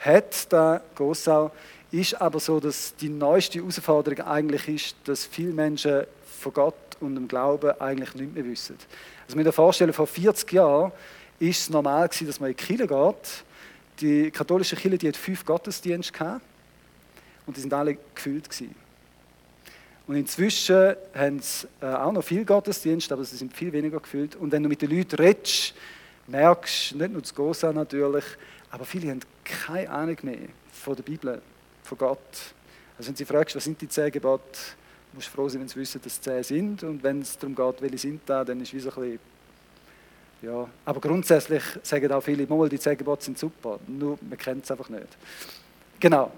hat, 0.00 0.52
da 0.52 0.80
Gossau, 0.94 1.50
ist 1.90 2.20
aber 2.20 2.40
so, 2.40 2.60
dass 2.60 2.94
die 2.96 3.08
neueste 3.08 3.58
Herausforderung 3.58 4.20
eigentlich 4.26 4.68
ist, 4.68 4.96
dass 5.04 5.24
viele 5.24 5.52
Menschen 5.52 6.04
von 6.40 6.52
Gott 6.52 6.74
und 7.00 7.14
dem 7.14 7.28
Glauben 7.28 7.80
eigentlich 7.80 8.14
nicht 8.14 8.34
mehr 8.34 8.44
wissen. 8.44 8.76
Also 9.24 9.36
mit 9.36 9.46
der 9.46 9.52
Vorstellung 9.52 9.94
vor 9.94 10.06
40 10.06 10.52
Jahren 10.52 10.92
ist 11.38 11.60
es 11.60 11.70
normal 11.70 12.08
gewesen, 12.08 12.26
dass 12.26 12.40
man 12.40 12.50
in 12.50 12.56
die 12.56 12.64
Kirche 12.64 12.86
geht. 12.86 13.44
Die 14.00 14.30
katholische 14.30 14.76
Kirche, 14.76 14.98
die 14.98 15.08
hat 15.08 15.16
fünf 15.16 15.44
Gottesdienste 15.44 16.12
gehabt 16.12 16.42
und 17.46 17.56
die 17.56 17.60
sind 17.60 17.72
alle 17.72 17.96
gefüllt 18.14 18.48
gewesen. 18.48 18.74
Und 20.06 20.16
inzwischen 20.16 20.94
haben 21.14 21.40
sie 21.40 21.66
äh, 21.80 21.86
auch 21.86 22.12
noch 22.12 22.22
viel 22.22 22.44
Gottesdienste, 22.44 23.12
aber 23.12 23.24
sie 23.24 23.36
sind 23.36 23.52
viel 23.52 23.72
weniger 23.72 23.98
gefüllt. 23.98 24.36
Und 24.36 24.52
wenn 24.52 24.62
du 24.62 24.68
mit 24.68 24.80
den 24.80 24.90
Leuten 24.90 25.16
redest, 25.16 25.74
merkst 26.28 26.92
du, 26.92 26.98
nicht 26.98 27.12
nur 27.12 27.22
das 27.22 27.34
Gosa 27.34 27.72
natürlich, 27.72 28.24
aber 28.70 28.84
viele 28.84 29.10
haben 29.10 29.20
keine 29.44 29.90
Ahnung 29.90 30.16
mehr 30.22 30.48
von 30.72 30.96
der 30.96 31.02
Bibel, 31.02 31.40
von 31.82 31.98
Gott. 31.98 32.54
Also 32.98 33.08
wenn 33.08 33.16
sie 33.16 33.24
fragst, 33.24 33.56
was 33.56 33.64
sind 33.64 33.80
die 33.80 33.88
zehn 33.88 34.10
Gebote, 34.10 34.42
musst 35.12 35.28
du 35.28 35.32
froh 35.32 35.48
sein, 35.48 35.60
wenn 35.60 35.68
sie 35.68 35.76
wissen, 35.76 36.00
dass 36.02 36.12
es 36.12 36.20
zehn 36.20 36.42
sind. 36.42 36.82
Und 36.82 37.02
wenn 37.02 37.20
es 37.20 37.38
darum 37.38 37.54
geht, 37.54 37.82
welche 37.82 37.98
sind 37.98 38.22
da, 38.26 38.44
dann 38.44 38.60
ist 38.60 38.72
es 38.72 38.82
so 38.84 38.90
ein 38.90 38.94
bisschen, 38.94 39.18
ja. 40.42 40.68
Aber 40.84 41.00
grundsätzlich 41.00 41.62
sagen 41.82 42.12
auch 42.12 42.22
viele, 42.22 42.46
mal, 42.46 42.68
die 42.68 42.78
zehn 42.78 42.96
Gebote 42.96 43.24
sind 43.24 43.38
super, 43.38 43.78
nur 43.86 44.18
man 44.20 44.38
kennt 44.38 44.64
es 44.64 44.70
einfach 44.70 44.88
nicht. 44.88 45.16
Genau. 45.98 46.30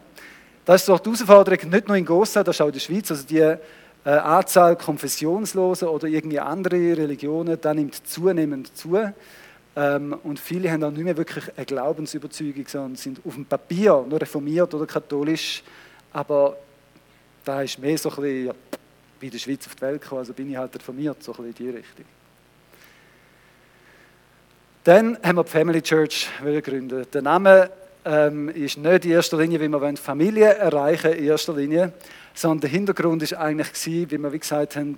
Das 0.65 0.83
ist 0.83 0.89
doch 0.89 1.01
die 1.01 1.11
Herausforderung, 1.11 1.71
nicht 1.71 1.89
nur 1.89 1.97
in 1.97 2.05
Gossa, 2.05 2.45
das 2.45 2.57
ist 2.57 2.61
auch 2.61 2.67
in 2.67 2.73
der 2.73 2.81
Schweiz, 2.81 3.11
also 3.11 3.25
die 3.27 3.39
äh, 3.39 3.59
Anzahl 4.05 4.77
Konfessionsloser 4.77 5.91
oder 5.91 6.07
irgendwie 6.07 6.39
andere 6.39 6.77
Religionen, 6.77 7.59
da 7.61 7.75
nimmt 7.75 8.07
zunehmend 8.07 8.77
zu. 8.77 8.97
Ähm, 9.79 10.19
und 10.25 10.41
viele 10.41 10.73
haben 10.73 10.83
auch 10.83 10.91
nicht 10.91 11.05
mehr 11.05 11.17
wirklich 11.17 11.45
eine 11.57 11.65
Glaubensüberzeugung, 11.65 12.67
sondern 12.67 12.97
sind 12.97 13.21
auf 13.25 13.35
dem 13.35 13.45
Papier 13.45 14.05
nur 14.09 14.21
reformiert 14.21 14.75
oder 14.75 14.87
katholisch, 14.87 15.63
aber 16.13 16.57
da 17.45 17.63
ist 17.63 17.79
mehr 17.79 17.97
so 17.97 18.11
ein 18.11 18.17
bisschen 18.17 18.55
wie 19.21 19.27
in 19.27 19.33
der 19.33 19.39
Schweiz 19.39 19.67
auf 19.69 19.77
die 19.77 19.83
Welt 19.83 20.03
gekommen, 20.03 20.19
also 20.19 20.33
bin 20.33 20.51
ich 20.51 20.57
halt 20.57 20.75
reformiert, 20.75 21.23
so 21.23 21.31
ein 21.33 21.45
bisschen 21.45 21.67
in 21.67 21.73
die 21.73 21.79
Richtung. 21.79 22.05
Dann 24.83 25.17
haben 25.23 25.37
wir 25.37 25.45
die 25.45 25.51
Family 25.51 25.83
Church 25.83 26.29
gegründet. 26.43 27.15
Der 27.15 27.23
Name 27.23 27.71
ähm, 28.05 28.49
ist 28.49 28.79
nicht 28.79 29.05
in 29.05 29.13
erster 29.13 29.39
Linie, 29.39 29.61
wie 29.61 29.69
wir 29.69 29.97
Familie 29.97 30.55
erreichen 30.55 31.13
in 31.13 31.25
erster 31.25 31.55
Linie, 31.55 31.93
sondern 32.35 32.63
der 32.63 32.71
Hintergrund 32.71 33.23
ist 33.23 33.35
eigentlich 33.35 33.69
wie 34.11 34.19
wir 34.19 34.33
wie 34.33 34.39
gesagt 34.41 34.75
haben, 34.75 34.97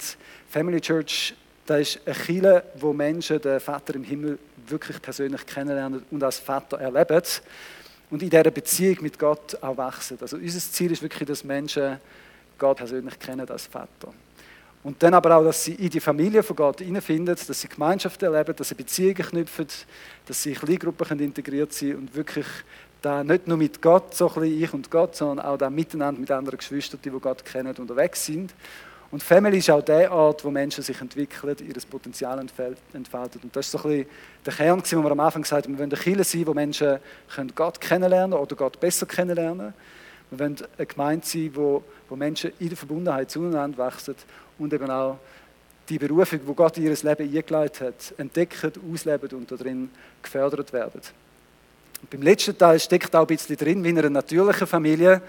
Family 0.49 0.81
Church, 0.81 1.35
da 1.67 1.77
ist 1.77 2.01
eine 2.05 2.15
Kirche, 2.15 2.65
wo 2.77 2.93
Menschen 2.93 3.41
den 3.41 3.61
Vater 3.61 3.95
im 3.95 4.05
Himmel 4.05 4.39
wirklich 4.67 5.01
persönlich 5.01 5.47
kennenlernen 5.47 6.03
und 6.11 6.23
als 6.23 6.39
Vater 6.39 6.79
erleben 6.79 7.23
und 8.11 8.23
in 8.23 8.31
dieser 8.31 8.51
Beziehung 8.51 8.99
mit 9.03 9.19
Gott 9.19 9.57
auch 9.61 9.77
wachsen. 9.77 10.19
Also 10.21 10.37
unser 10.37 10.59
Ziel 10.59 10.93
ist 10.93 11.03
wirklich, 11.03 11.29
dass 11.29 11.45
Menschen 11.45 11.99
Gott 12.59 12.79
persönlich 12.79 13.19
kennen 13.19 13.49
als 13.49 13.67
Vater. 13.67 14.13
Und 14.83 15.03
dann 15.03 15.13
aber 15.13 15.37
auch, 15.37 15.45
dass 15.45 15.65
sie 15.65 15.75
in 15.75 15.91
die 15.91 16.01
Familie 16.01 16.43
von 16.43 16.57
Gott 16.57 16.81
hineinfinden, 16.81 17.35
dass 17.35 17.61
sie 17.61 17.69
Gemeinschaft 17.69 18.23
erleben, 18.23 18.57
dass 18.57 18.71
sie 18.71 18.75
Beziehungen 18.75 19.15
knüpfen, 19.15 19.67
dass 20.27 20.43
sie 20.43 20.53
in 20.53 20.57
Kleingruppen 20.59 21.21
integriert 21.21 21.73
sind 21.73 21.97
und 21.97 22.15
wirklich 22.15 22.47
da 23.03 23.23
nicht 23.23 23.47
nur 23.47 23.57
mit 23.57 23.81
Gott, 23.81 24.15
so 24.15 24.29
ein 24.29 24.35
bisschen 24.35 24.63
ich 24.63 24.73
und 24.73 24.91
Gott, 24.91 25.17
sondern 25.17 25.45
auch 25.45 25.59
da 25.59 25.71
miteinander 25.71 26.21
mit 26.21 26.31
anderen 26.31 26.59
Geschwistern, 26.59 27.01
die 27.05 27.11
Gott 27.11 27.45
kennen, 27.45 27.75
unterwegs 27.77 28.25
sind. 28.25 28.55
Und 29.11 29.23
Family 29.25 29.59
ist 29.59 29.69
auch 29.71 29.83
der 29.83 30.13
Ort, 30.13 30.45
wo 30.45 30.51
Menschen 30.51 30.85
sich 30.85 31.01
entwickeln, 31.01 31.57
ihr 31.67 31.75
Potenzial 31.91 32.39
entfalten. 32.39 33.41
Und 33.43 33.57
das 33.57 33.67
ist 33.67 33.73
so 33.73 33.79
ein 33.79 33.83
bisschen 33.83 34.07
der 34.47 34.53
Kern, 34.53 34.83
wo 34.85 35.03
wir 35.03 35.11
am 35.11 35.21
Anfang 35.21 35.43
gesagt 35.43 35.67
haben, 35.67 35.75
wir 35.75 35.81
wollen 35.81 35.93
eine 35.93 36.01
Kirche 36.01 36.25
sein, 36.25 36.47
wo 36.47 36.55
Menschen 36.55 36.99
Gott 37.57 37.81
kennenlernen 37.81 38.39
oder 38.39 38.55
Gott 38.55 38.79
besser 38.79 39.07
kennenlernen. 39.07 39.75
Wir 40.31 40.39
wollen 40.39 40.57
eine 40.79 40.87
Gemeinde 40.87 41.27
sein, 41.27 41.51
wo, 41.55 41.83
wo 42.09 42.15
Menschen 42.15 42.53
in 42.61 42.69
der 42.69 42.77
Verbundenheit 42.77 43.33
zueinander 43.33 43.79
wachsen 43.79 44.15
und 44.59 44.73
eben 44.73 44.89
auch 44.89 45.19
die 45.89 45.99
Berufung, 45.99 46.41
wo 46.45 46.55
Gott 46.55 46.79
in 46.79 46.85
ihr 46.85 46.91
Leben 46.91 47.37
eingeleitet 47.37 47.81
hat, 47.81 48.19
entdecken, 48.19 48.73
ausleben 48.93 49.29
und 49.31 49.51
darin 49.51 49.91
gefördert 50.23 50.73
werden. 50.73 51.01
Und 52.01 52.11
beim 52.11 52.23
letzten 52.23 52.57
Teil 52.57 52.79
steckt 52.79 53.15
auch 53.17 53.23
ein 53.23 53.27
bisschen 53.27 53.57
drin, 53.57 53.83
wie 53.83 53.89
in 53.89 53.99
einer 53.99 54.09
natürlichen 54.09 54.69
Familie. 54.69 55.21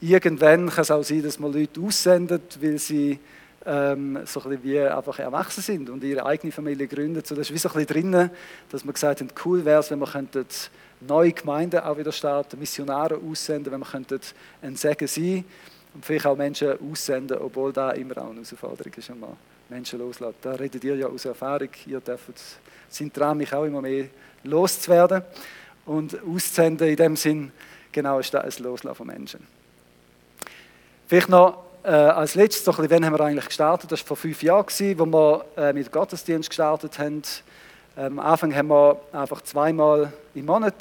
Irgendwann 0.00 0.68
kann 0.68 0.82
es 0.82 0.90
auch 0.90 1.02
sein, 1.02 1.22
dass 1.22 1.38
man 1.38 1.52
Leute 1.52 1.80
aussendet, 1.80 2.58
weil 2.60 2.78
sie 2.78 3.18
ähm, 3.64 4.18
so 4.26 4.42
ein 4.42 4.50
bisschen 4.50 4.64
wie 4.64 4.80
einfach 4.80 5.18
erwachsen 5.18 5.62
sind 5.62 5.90
und 5.90 6.04
ihre 6.04 6.24
eigene 6.24 6.52
Familie 6.52 6.86
gründen. 6.86 7.22
So, 7.24 7.34
das 7.34 7.48
ist 7.48 7.54
wie 7.54 7.58
so 7.58 7.68
ein 7.70 7.84
bisschen 7.84 8.12
drin, 8.12 8.30
dass 8.70 8.84
man 8.84 8.94
gesagt 8.94 9.20
hat, 9.20 9.28
cool 9.44 9.64
wäre 9.64 9.80
es, 9.80 9.90
wenn 9.90 9.98
wir 9.98 10.06
neue 11.00 11.32
Gemeinden 11.32 11.80
auch 11.80 11.96
wieder 11.98 12.12
starten, 12.12 12.58
Missionare 12.58 13.16
aussenden, 13.16 13.72
wenn 13.72 13.80
wir 13.80 13.86
könnten 13.86 14.20
ein 14.62 14.76
Segen 14.76 15.08
sein 15.08 15.44
und 15.94 16.04
vielleicht 16.04 16.26
auch 16.26 16.36
Menschen 16.36 16.78
aussenden, 16.78 17.38
obwohl 17.38 17.72
da 17.72 17.90
immer 17.92 18.18
auch 18.18 18.30
eine 18.30 18.36
Herausforderung 18.36 18.92
ist, 18.96 19.08
wenn 19.10 19.20
man 19.20 19.36
Menschen 19.68 19.98
loslassen. 19.98 20.36
Da 20.42 20.52
redet 20.52 20.84
ihr 20.84 20.96
ja 20.96 21.06
aus 21.06 21.24
Erfahrung, 21.24 21.68
ihr 21.86 22.00
dürft, 22.00 22.40
sind 22.88 23.16
dran, 23.16 23.38
mich 23.38 23.52
auch 23.52 23.64
immer 23.64 23.82
mehr 23.82 24.06
loszuwerden 24.44 25.22
und 25.84 26.22
auszusenden. 26.22 26.88
In 26.88 26.96
dem 26.96 27.16
Sinn, 27.16 27.50
genau 27.92 28.20
ist 28.20 28.32
das 28.32 28.58
ein 28.58 28.64
Loslassen 28.64 28.96
von 28.96 29.06
Menschen. 29.06 29.56
Vielleicht 31.08 31.28
noch 31.28 31.62
äh, 31.84 31.90
als 31.90 32.34
letztes, 32.34 32.64
so 32.64 32.76
wann 32.76 33.04
haben 33.04 33.12
wir 33.12 33.20
eigentlich 33.20 33.46
gestartet? 33.46 33.92
Das 33.92 34.00
war 34.00 34.06
vor 34.08 34.16
fünf 34.16 34.42
Jahren, 34.42 34.66
gewesen, 34.66 34.98
wo 34.98 35.06
wir 35.06 35.44
äh, 35.56 35.72
mit 35.72 35.92
Gottesdienst 35.92 36.50
gestartet 36.50 36.98
haben. 36.98 37.22
Ähm, 37.96 38.18
am 38.18 38.20
Anfang 38.26 38.52
haben 38.52 38.66
wir 38.66 39.00
einfach 39.12 39.40
zweimal 39.42 40.12
im 40.34 40.46
Monat 40.46 40.74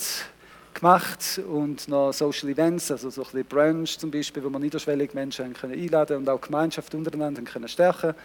gemacht 0.73 1.39
und 1.47 1.87
noch 1.87 2.11
Social 2.11 2.49
Events, 2.49 2.89
also 2.89 3.11
so 3.11 3.21
ein 3.21 3.25
bisschen 3.25 3.45
Brunch 3.45 3.99
zum 3.99 4.09
Beispiel, 4.09 4.43
wo 4.43 4.49
wir 4.49 4.57
niederschwellig 4.57 5.13
Menschen 5.13 5.53
können 5.53 5.73
einladen 5.73 6.17
und 6.17 6.27
auch 6.27 6.41
Gemeinschaft 6.41 6.95
untereinander 6.95 7.43
können 7.43 7.67
stärken 7.67 8.15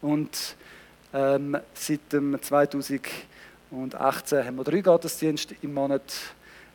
Und 0.00 0.56
ähm, 1.12 1.58
seit 1.74 2.14
dem 2.14 2.40
2018 2.40 3.10
haben 4.42 4.56
wir 4.56 4.64
drei 4.64 4.80
Gottesdienste 4.80 5.54
im 5.60 5.74
Monat 5.74 6.14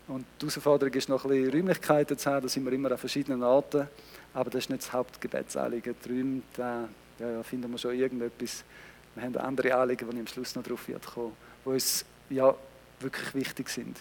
und 0.07 0.23
die 0.39 0.45
Herausforderung 0.45 0.93
ist 0.93 1.09
noch 1.09 1.25
ein 1.25 1.31
bisschen 1.31 1.51
Räumlichkeiten 1.51 2.15
zu 2.15 2.29
haben, 2.29 2.43
da 2.43 2.49
sind 2.49 2.63
wir 2.63 2.73
immer 2.73 2.91
an 2.91 2.99
verschiedenen 2.99 3.41
Orten, 3.41 3.87
aber 4.33 4.49
das 4.49 4.65
ist 4.65 4.69
nicht 4.69 4.83
das 4.83 4.93
Hauptgebetsanliegen. 4.93 5.95
Die 6.05 6.09
Räume, 6.09 6.41
da 6.55 6.87
ja, 7.19 7.43
finden 7.43 7.71
wir 7.71 7.77
schon 7.77 7.95
irgendetwas. 7.95 8.63
Wir 9.15 9.23
haben 9.23 9.37
andere 9.37 9.75
Anliegen, 9.75 10.09
die 10.09 10.15
ich 10.15 10.21
am 10.21 10.27
Schluss 10.27 10.55
noch 10.55 10.63
darauf 10.63 10.87
werde 10.87 11.05
kommen, 11.05 11.33
die 11.65 11.69
uns 11.69 12.05
ja, 12.29 12.55
wirklich 12.99 13.33
wichtig 13.33 13.69
sind. 13.69 13.97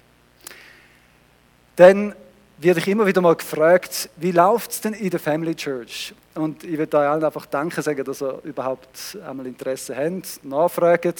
Dann 1.77 2.15
werde 2.59 2.81
ich 2.81 2.89
immer 2.89 3.07
wieder 3.07 3.21
mal 3.21 3.35
gefragt, 3.35 4.11
wie 4.17 4.33
läuft 4.33 4.71
es 4.71 4.81
denn 4.83 4.93
in 4.93 5.11
der 5.11 5.19
Family 5.19 5.55
Church? 5.55 6.15
Und 6.35 6.63
ich 6.63 6.77
würde 6.77 6.99
euch 6.99 7.09
allen 7.09 7.25
einfach 7.25 7.47
Danke 7.47 7.81
sagen, 7.81 8.05
dass 8.05 8.23
ihr 8.23 8.39
überhaupt 8.45 9.19
einmal 9.27 9.47
Interesse 9.47 9.97
habt, 9.97 10.45
nachfragen. 10.45 11.15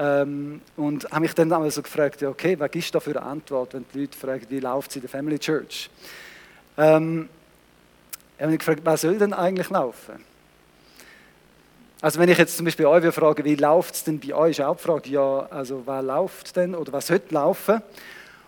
Ähm, 0.00 0.60
und 0.76 1.10
habe 1.10 1.20
mich 1.20 1.34
dann 1.34 1.52
einmal 1.52 1.70
so 1.70 1.82
gefragt, 1.82 2.22
okay, 2.22 2.58
was 2.58 2.70
ist 2.72 2.94
da 2.94 3.00
für 3.00 3.10
eine 3.10 3.22
Antwort, 3.22 3.74
wenn 3.74 3.84
die 3.92 4.00
Leute 4.00 4.18
fragen, 4.18 4.46
wie 4.48 4.60
läuft 4.60 4.90
es 4.90 4.96
in 4.96 5.02
der 5.02 5.10
Family 5.10 5.38
Church? 5.38 5.90
Ähm, 6.76 7.28
ich 8.38 8.42
habe 8.42 8.52
mich 8.52 8.60
gefragt, 8.60 8.82
was 8.84 9.00
soll 9.00 9.18
denn 9.18 9.32
eigentlich 9.32 9.68
laufen? 9.68 10.24
Also 12.00 12.20
wenn 12.20 12.28
ich 12.28 12.38
jetzt 12.38 12.56
zum 12.56 12.66
Beispiel 12.66 12.86
euch 12.86 13.12
frage, 13.12 13.44
wie 13.44 13.56
läuft 13.56 13.96
es 13.96 14.04
denn 14.04 14.20
bei 14.20 14.32
euch, 14.32 14.60
ist 14.60 14.64
auch 14.64 14.76
die 14.76 14.82
Frage, 14.84 15.10
ja, 15.10 15.48
also 15.50 15.84
was 15.84 16.04
läuft 16.04 16.54
denn 16.54 16.76
oder 16.76 16.92
was 16.92 17.08
sollte 17.08 17.34
laufen? 17.34 17.82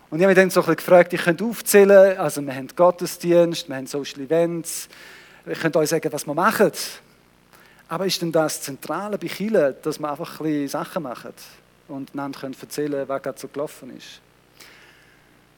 Und 0.09 0.19
ich 0.19 0.25
habe 0.25 0.29
mich 0.29 0.37
dann 0.37 0.51
so 0.51 0.61
ein 0.61 0.67
bisschen 0.67 0.77
gefragt, 0.77 1.13
ich 1.13 1.23
könnte 1.23 1.45
aufzählen, 1.45 2.17
also 2.19 2.41
wir 2.41 2.55
haben 2.55 2.69
Gottesdienst, 2.69 3.69
wir 3.69 3.77
haben 3.77 3.89
Social 3.89 4.21
Events, 4.21 4.89
ich 5.45 5.59
könnte 5.59 5.81
euch 5.81 5.89
sagen, 5.89 6.13
was 6.13 6.25
wir 6.25 6.35
machen. 6.35 6.71
Aber 7.89 8.07
ist 8.07 8.23
denn 8.23 8.31
das 8.31 8.63
Zentrale 8.63 9.19
bei 9.19 9.27
Chile, 9.27 9.77
dass 9.83 9.99
wir 9.99 10.09
einfach 10.09 10.39
ein 10.39 10.45
bisschen 10.45 10.69
Sachen 10.69 11.03
machen 11.03 11.33
und 11.89 12.13
einander 12.13 12.39
können 12.39 12.57
erzählen 12.61 13.09
was 13.09 13.23
gerade 13.23 13.41
so 13.41 13.49
gelaufen 13.49 13.97
ist? 13.97 14.21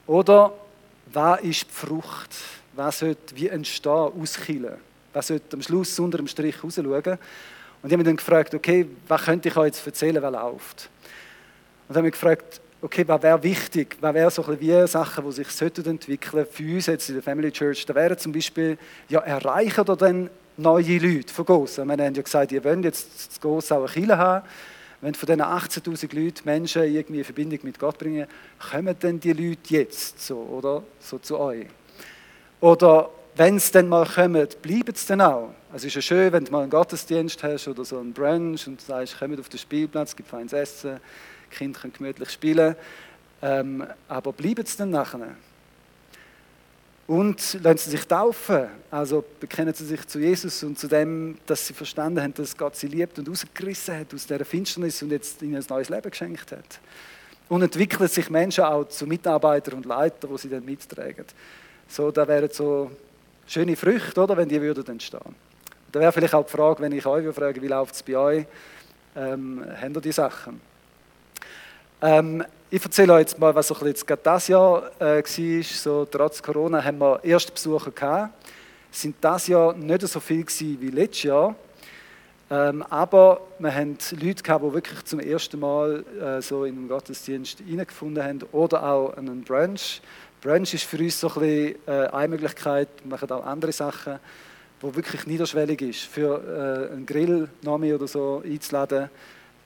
Oder 0.07 0.51
was 1.05 1.41
ist 1.41 1.67
die 1.69 1.71
Frucht? 1.71 2.35
Was 2.75 2.99
sollte 2.99 3.35
wie 3.35 3.47
entstehen 3.47 3.91
aus 3.91 4.39
Chile? 4.45 4.77
Was 5.13 5.27
sollte 5.27 5.55
am 5.55 5.61
Schluss 5.61 5.99
unter 5.99 6.17
dem 6.17 6.27
Strich 6.27 6.63
rausschauen? 6.63 6.85
Und 6.85 7.89
ich 7.89 7.91
habe 7.91 7.97
mich 7.97 8.05
dann 8.05 8.15
gefragt, 8.15 8.55
okay, 8.55 8.87
was 9.07 9.23
könnte 9.23 9.49
ich 9.49 9.57
euch 9.57 9.65
jetzt 9.67 9.85
erzählen, 9.85 10.21
was 10.21 10.31
läuft? 10.31 10.89
Und 11.87 11.89
dann 11.89 11.97
habe 11.97 12.07
ich 12.07 12.13
mich 12.13 12.21
gefragt, 12.21 12.61
okay, 12.81 13.07
was 13.07 13.21
wäre 13.21 13.43
wichtig, 13.43 13.97
was 14.01 14.13
wäre 14.13 14.31
so 14.31 14.45
ein 14.45 14.59
wie 14.59 14.87
Sachen, 14.87 15.25
die 15.25 15.31
sich 15.31 15.61
entwickeln 15.61 16.45
für 16.49 16.75
uns 16.75 16.85
jetzt 16.87 17.09
in 17.09 17.15
der 17.15 17.23
Family 17.23 17.51
Church. 17.51 17.85
Da 17.85 17.93
wären 17.95 18.17
zum 18.17 18.31
Beispiel, 18.31 18.77
ja, 19.09 19.19
erreichen 19.19 19.81
oder 19.81 19.95
dann 19.95 20.29
neue 20.57 20.97
Leute 20.97 21.33
von 21.33 21.45
Gossen. 21.45 21.87
Wir 21.87 21.93
haben 21.93 22.15
ja 22.15 22.21
gesagt, 22.21 22.51
ihr 22.51 22.63
wollt 22.63 22.83
jetzt 22.83 23.29
das 23.29 23.41
Gossen 23.41 23.77
auch 23.77 23.83
eine 23.83 23.87
Kirche 23.87 24.17
haben. 24.17 24.47
Wenn 25.01 25.13
von 25.15 25.27
diesen 25.27 25.41
18'000 25.41 26.15
Leuten 26.15 26.41
Menschen 26.45 26.83
irgendwie 26.83 27.15
eine 27.15 27.23
Verbindung 27.25 27.59
mit 27.63 27.77
Gott 27.77 27.97
bringen, 27.97 28.25
kommen 28.71 28.97
denn 28.99 29.19
die 29.19 29.33
Leute 29.33 29.73
jetzt 29.73 30.25
so, 30.25 30.37
oder? 30.37 30.83
So 30.99 31.19
zu 31.19 31.37
euch. 31.37 31.67
Oder 32.63 33.09
wenn 33.35 33.59
sie 33.59 33.73
dann 33.73 33.89
mal 33.89 34.05
kommen, 34.05 34.47
bleiben 34.61 34.95
sie 34.95 35.07
dann 35.07 35.19
auch. 35.19 35.49
Also 35.73 35.85
es 35.85 35.85
ist 35.87 35.95
ja 35.95 36.01
schön, 36.01 36.31
wenn 36.31 36.45
du 36.45 36.51
mal 36.53 36.61
einen 36.61 36.69
Gottesdienst 36.69 37.43
hast 37.43 37.67
oder 37.67 37.83
so 37.83 37.99
einen 37.99 38.13
Brunch 38.13 38.65
und 38.67 38.79
du 38.79 38.85
sagst, 38.85 39.19
kommt 39.19 39.37
auf 39.37 39.49
den 39.49 39.59
Spielplatz, 39.59 40.11
es 40.11 40.15
gibt 40.15 40.29
feines 40.29 40.53
Essen, 40.53 40.97
die 41.51 41.55
Kinder 41.57 41.77
können 41.81 41.91
gemütlich 41.91 42.29
spielen. 42.29 42.77
Ähm, 43.41 43.85
aber 44.07 44.31
bleiben 44.31 44.65
sie 44.65 44.77
dann 44.77 44.91
nachher? 44.91 45.35
Und 47.05 47.57
lassen 47.61 47.77
sie 47.79 47.89
sich 47.97 48.07
taufen, 48.07 48.67
also 48.89 49.25
bekennen 49.41 49.73
sie 49.73 49.85
sich 49.85 50.07
zu 50.07 50.19
Jesus 50.19 50.63
und 50.63 50.79
zu 50.79 50.87
dem, 50.87 51.37
dass 51.45 51.67
sie 51.67 51.73
verstanden 51.73 52.21
haben, 52.21 52.33
dass 52.33 52.55
Gott 52.55 52.77
sie 52.77 52.87
liebt 52.87 53.19
und 53.19 53.27
rausgerissen 53.27 53.99
hat 53.99 54.13
aus 54.13 54.25
dieser 54.25 54.45
Finsternis 54.45 55.03
und 55.03 55.11
jetzt 55.11 55.41
ihnen 55.41 55.57
ein 55.57 55.65
neues 55.67 55.89
Leben 55.89 56.09
geschenkt 56.09 56.53
hat. 56.53 56.79
Und 57.49 57.61
entwickeln 57.61 58.07
sich 58.07 58.29
Menschen 58.29 58.63
auch 58.63 58.85
zu 58.85 59.05
Mitarbeitern 59.05 59.73
und 59.73 59.85
Leitern, 59.85 60.31
wo 60.31 60.37
sie 60.37 60.47
dann 60.47 60.63
mittragen. 60.63 61.25
So, 61.93 62.09
da 62.09 62.27
wären 62.27 62.49
so 62.49 62.89
schöne 63.45 63.75
Früchte, 63.75 64.19
oder, 64.19 64.35
wenn 64.35 64.49
die 64.49 64.59
würden 64.59 64.83
entstehen. 64.87 65.35
Da 65.91 65.99
wäre 65.99 66.11
vielleicht 66.11 66.33
auch 66.33 66.43
die 66.43 66.51
Frage, 66.51 66.81
wenn 66.81 66.91
ich 66.91 67.05
euch 67.05 67.35
frage, 67.35 67.61
wie 67.61 67.67
läuft 67.67 67.93
es 67.93 68.01
bei 68.01 68.17
euch, 68.17 68.45
ähm, 69.15 69.63
haben 69.79 69.93
ihr 69.93 70.01
die 70.01 70.11
Sachen? 70.11 70.59
Ähm, 72.01 72.43
ich 72.71 72.83
erzähle 72.83 73.13
euch 73.13 73.19
jetzt 73.19 73.37
mal, 73.37 73.53
was 73.53 73.67
so 73.67 73.75
jetzt 73.85 74.07
gerade 74.07 74.23
das 74.23 74.47
Jahr 74.47 74.89
äh, 74.99 75.21
war. 75.21 75.63
So, 75.63 76.05
trotz 76.05 76.41
Corona 76.41 76.83
haben 76.83 76.97
wir 76.97 77.23
erste 77.23 77.51
Besucher 77.51 77.91
gehabt. 77.91 78.33
Es 78.91 78.99
sind 78.99 79.17
das 79.21 79.45
Jahr 79.45 79.73
nicht 79.73 80.01
so 80.01 80.19
viel 80.19 80.47
wie 80.47 80.89
letztes 80.89 81.21
Jahr. 81.21 81.55
Ähm, 82.53 82.83
aber 82.83 83.41
wir 83.57 83.73
haben 83.73 83.97
Leute 84.11 84.43
gehabt, 84.43 84.63
die 84.63 84.73
wirklich 84.73 85.03
zum 85.05 85.19
ersten 85.19 85.59
Mal 85.59 86.05
äh, 86.21 86.39
so 86.39 86.65
in 86.65 86.75
den 86.75 86.87
Gottesdienst 86.87 87.61
hineingefunden 87.65 88.23
haben 88.23 88.43
oder 88.51 88.83
auch 88.83 89.17
einen 89.17 89.41
Brunch. 89.41 90.01
Brunch 90.39 90.75
ist 90.75 90.83
für 90.83 90.99
uns 90.99 91.19
so 91.19 91.29
ein 91.29 91.33
bisschen, 91.33 91.75
äh, 91.87 92.07
eine 92.11 92.27
Möglichkeit, 92.27 92.89
wir 93.03 93.09
machen 93.09 93.31
auch 93.31 93.43
andere 93.43 93.71
Sachen, 93.71 94.19
wo 94.81 94.93
wirklich 94.93 95.25
niederschwellig 95.25 95.81
ist, 95.81 96.01
für 96.01 96.89
äh, 96.91 96.93
einen 96.93 97.07
Grill 97.07 97.49
oder 97.65 98.07
so 98.07 98.43
einzuladen 98.45 99.09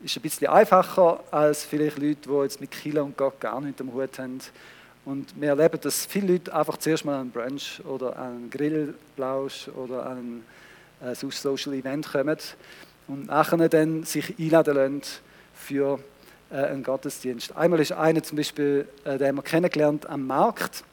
ist 0.02 0.16
ein 0.16 0.22
bisschen 0.22 0.48
einfacher 0.48 1.20
als 1.30 1.66
vielleicht 1.66 1.98
Leute, 1.98 2.30
die 2.30 2.44
jetzt 2.44 2.62
mit 2.62 2.72
Kilo 2.72 3.04
und 3.04 3.18
Gott 3.18 3.42
gar 3.42 3.60
nicht 3.60 3.82
am 3.82 3.92
Hut 3.92 4.18
haben. 4.18 4.40
Und 5.04 5.34
wir 5.42 5.50
erleben, 5.50 5.80
dass 5.82 6.06
viele 6.06 6.34
Leute 6.34 6.56
einfach 6.56 6.78
zuerst 6.78 7.04
mal 7.04 7.20
einen 7.20 7.32
Brunch 7.32 7.82
oder 7.86 8.18
einen 8.18 8.50
Grillplausch 8.50 9.68
oder 9.70 10.06
an 10.06 10.44
äh, 11.02 11.16
Social 11.16 11.74
Event 11.74 12.12
kommen 12.12 12.38
und 13.08 13.28
nachher 13.28 13.70
dann 13.70 14.04
sich 14.04 14.36
einladen 14.40 14.76
lassen 14.76 15.02
für 15.54 16.00
äh, 16.50 16.56
einen 16.56 16.84
Gottesdienst. 16.84 17.56
Einmal 17.56 17.80
ist 17.80 17.92
einer 17.92 18.24
zum 18.24 18.38
Beispiel, 18.38 18.88
äh, 19.04 19.18
den 19.18 19.28
haben 19.28 19.36
wir 19.36 19.44
kennengelernt 19.44 20.08
am 20.10 20.26
Markt, 20.28 20.84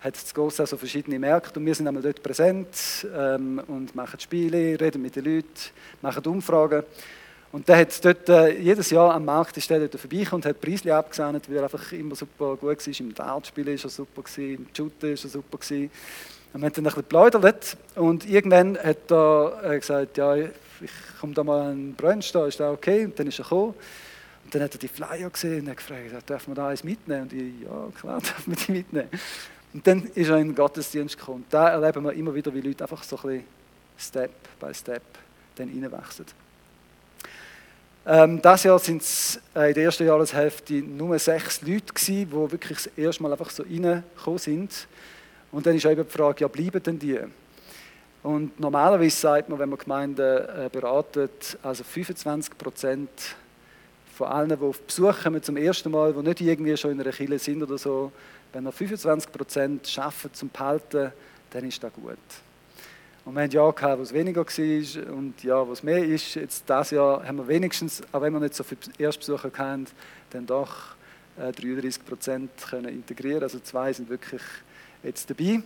hat 0.00 0.14
das 0.14 0.32
Grosse 0.32 0.62
also 0.62 0.76
verschiedene 0.76 1.18
Märkte 1.18 1.58
und 1.58 1.66
wir 1.66 1.74
sind 1.74 1.88
einmal 1.88 2.02
dort 2.02 2.22
präsent 2.22 3.06
ähm, 3.16 3.60
und 3.66 3.94
machen 3.94 4.20
Spiele, 4.20 4.78
reden 4.80 5.02
mit 5.02 5.16
den 5.16 5.24
Leuten, 5.24 5.48
machen 6.02 6.24
Umfragen. 6.26 6.84
Und 7.50 7.66
der 7.66 7.78
hat 7.78 8.04
dort 8.04 8.28
äh, 8.28 8.58
jedes 8.58 8.90
Jahr 8.90 9.14
am 9.14 9.24
Markt 9.24 9.56
ist 9.56 9.70
der 9.70 9.80
dort 9.80 9.98
vorbeigekommen 9.98 10.44
und 10.44 10.48
hat 10.48 10.60
Preisli 10.60 10.90
abgesahnet, 10.90 11.48
weil 11.48 11.56
er 11.56 11.62
einfach 11.64 11.92
immer 11.92 12.14
super 12.14 12.56
gut 12.56 12.86
war. 12.86 13.00
Im 13.00 13.14
Dartspiel 13.14 13.66
war 13.66 13.72
er 13.72 13.88
super, 13.88 14.22
im 14.36 14.66
Shooten 14.76 15.02
war 15.02 15.08
er 15.08 15.16
super. 15.16 15.58
Gewesen. 15.58 15.90
Und 16.52 16.62
wir 16.62 16.66
haben 16.66 16.84
dann 16.84 16.86
ein 16.86 17.40
bisschen 17.40 17.78
und 17.96 18.28
irgendwann 18.28 18.78
hat 18.78 19.10
er 19.10 19.60
äh, 19.64 19.78
gesagt, 19.78 20.16
ja, 20.16 20.34
ich 20.36 20.50
komme 21.20 21.34
da 21.34 21.44
mal 21.44 21.70
einen 21.70 21.94
Brunch, 21.94 22.32
da 22.32 22.46
ist 22.46 22.58
das 22.58 22.72
okay? 22.72 23.04
Und 23.04 23.18
dann 23.18 23.26
ist 23.26 23.38
er 23.38 23.42
gekommen. 23.42 23.74
Und 24.44 24.54
dann 24.54 24.62
hat 24.62 24.74
er 24.74 24.78
die 24.78 24.88
Flyer 24.88 25.28
gesehen 25.28 25.60
und 25.60 25.70
hat 25.70 25.76
gefragt, 25.76 26.30
darf 26.30 26.46
man 26.46 26.54
da 26.54 26.68
eins 26.68 26.82
mitnehmen? 26.82 27.22
Und 27.22 27.32
ich, 27.32 27.60
ja, 27.62 27.88
klar, 28.00 28.20
darf 28.20 28.46
man 28.46 28.56
die 28.56 28.72
mitnehmen. 28.72 29.08
Und 29.74 29.86
dann 29.86 30.06
ist 30.14 30.28
er 30.28 30.38
in 30.38 30.48
den 30.48 30.54
Gottesdienst 30.54 31.18
gekommen. 31.18 31.44
Da 31.50 31.68
erleben 31.68 32.04
wir 32.04 32.12
immer 32.12 32.34
wieder, 32.34 32.52
wie 32.54 32.62
Leute 32.62 32.84
einfach 32.84 33.02
so 33.02 33.16
ein 33.16 33.22
bisschen 33.22 33.44
Step 33.98 34.30
by 34.58 34.72
Step 34.72 35.02
dann 35.56 35.68
reinwachsen. 35.68 36.24
Ähm, 38.06 38.40
das 38.40 38.62
Jahr 38.64 38.78
sind 38.78 39.02
es 39.02 39.38
äh, 39.54 39.68
in 39.68 39.74
der 39.74 39.84
ersten 39.84 40.06
Jahreshälfte 40.06 40.74
nur 40.74 41.18
sechs 41.18 41.60
Leute 41.60 41.92
gewesen, 41.92 42.30
die 42.30 42.32
wirklich 42.32 42.78
das 42.78 42.86
erste 42.96 43.22
Mal 43.22 43.32
einfach 43.32 43.50
so 43.50 43.62
reingekommen 43.64 44.38
sind. 44.38 44.88
Und 45.50 45.66
dann 45.66 45.74
ist 45.74 45.84
eben 45.84 46.04
die 46.04 46.10
Frage, 46.10 46.40
ja, 46.40 46.48
bleiben 46.48 46.82
denn 46.82 46.98
die? 46.98 47.18
Und 48.22 48.58
normalerweise 48.58 49.16
sagt 49.16 49.48
man, 49.48 49.58
wenn 49.58 49.68
man 49.68 49.78
Gemeinden 49.78 50.20
äh, 50.20 50.68
beratet, 50.70 51.58
also 51.62 51.84
25 51.84 52.58
Prozent 52.58 53.08
von 54.14 54.26
allen, 54.26 54.48
die 54.48 54.56
auf 54.56 54.80
Besuch 54.80 55.22
kommen 55.22 55.42
zum 55.42 55.56
ersten 55.56 55.90
Mal, 55.90 56.12
die 56.12 56.20
nicht 56.20 56.40
irgendwie 56.40 56.76
schon 56.76 56.90
in 56.90 57.00
einer 57.00 57.12
Kirche 57.12 57.38
sind 57.38 57.62
oder 57.62 57.78
so, 57.78 58.12
wenn 58.52 58.64
wir 58.64 58.72
25 58.72 59.30
Prozent 59.30 59.86
schaffen 59.86 60.32
zum 60.34 60.48
Behalten, 60.48 61.12
dann 61.50 61.64
ist 61.64 61.82
das 61.82 61.92
gut. 61.92 62.18
Und 63.24 63.34
wir 63.34 63.42
haben 63.42 63.50
Jahre 63.50 63.72
gehabt, 63.72 63.98
wo 63.98 64.02
es 64.02 64.12
weniger 64.12 64.44
war 64.44 65.14
und 65.14 65.44
ja, 65.44 65.66
wo 65.66 65.72
es 65.72 65.82
mehr 65.82 66.02
ist. 66.02 66.34
Jetzt 66.34 66.68
dieses 66.68 66.90
Jahr 66.90 67.26
haben 67.26 67.36
wir 67.36 67.46
wenigstens, 67.46 68.02
auch 68.10 68.22
wenn 68.22 68.32
wir 68.32 68.40
nicht 68.40 68.54
so 68.54 68.64
viele 68.64 68.80
Erstbesucher 68.98 69.50
hatten, 69.56 69.86
dann 70.30 70.46
doch 70.46 70.96
33 71.36 71.84
äh, 71.84 72.04
Prozent 72.04 72.50
können 72.70 72.88
integrieren. 72.88 73.42
Also 73.42 73.60
zwei 73.60 73.92
sind 73.92 74.08
wirklich 74.08 74.42
jetzt 75.02 75.30
dabei 75.30 75.62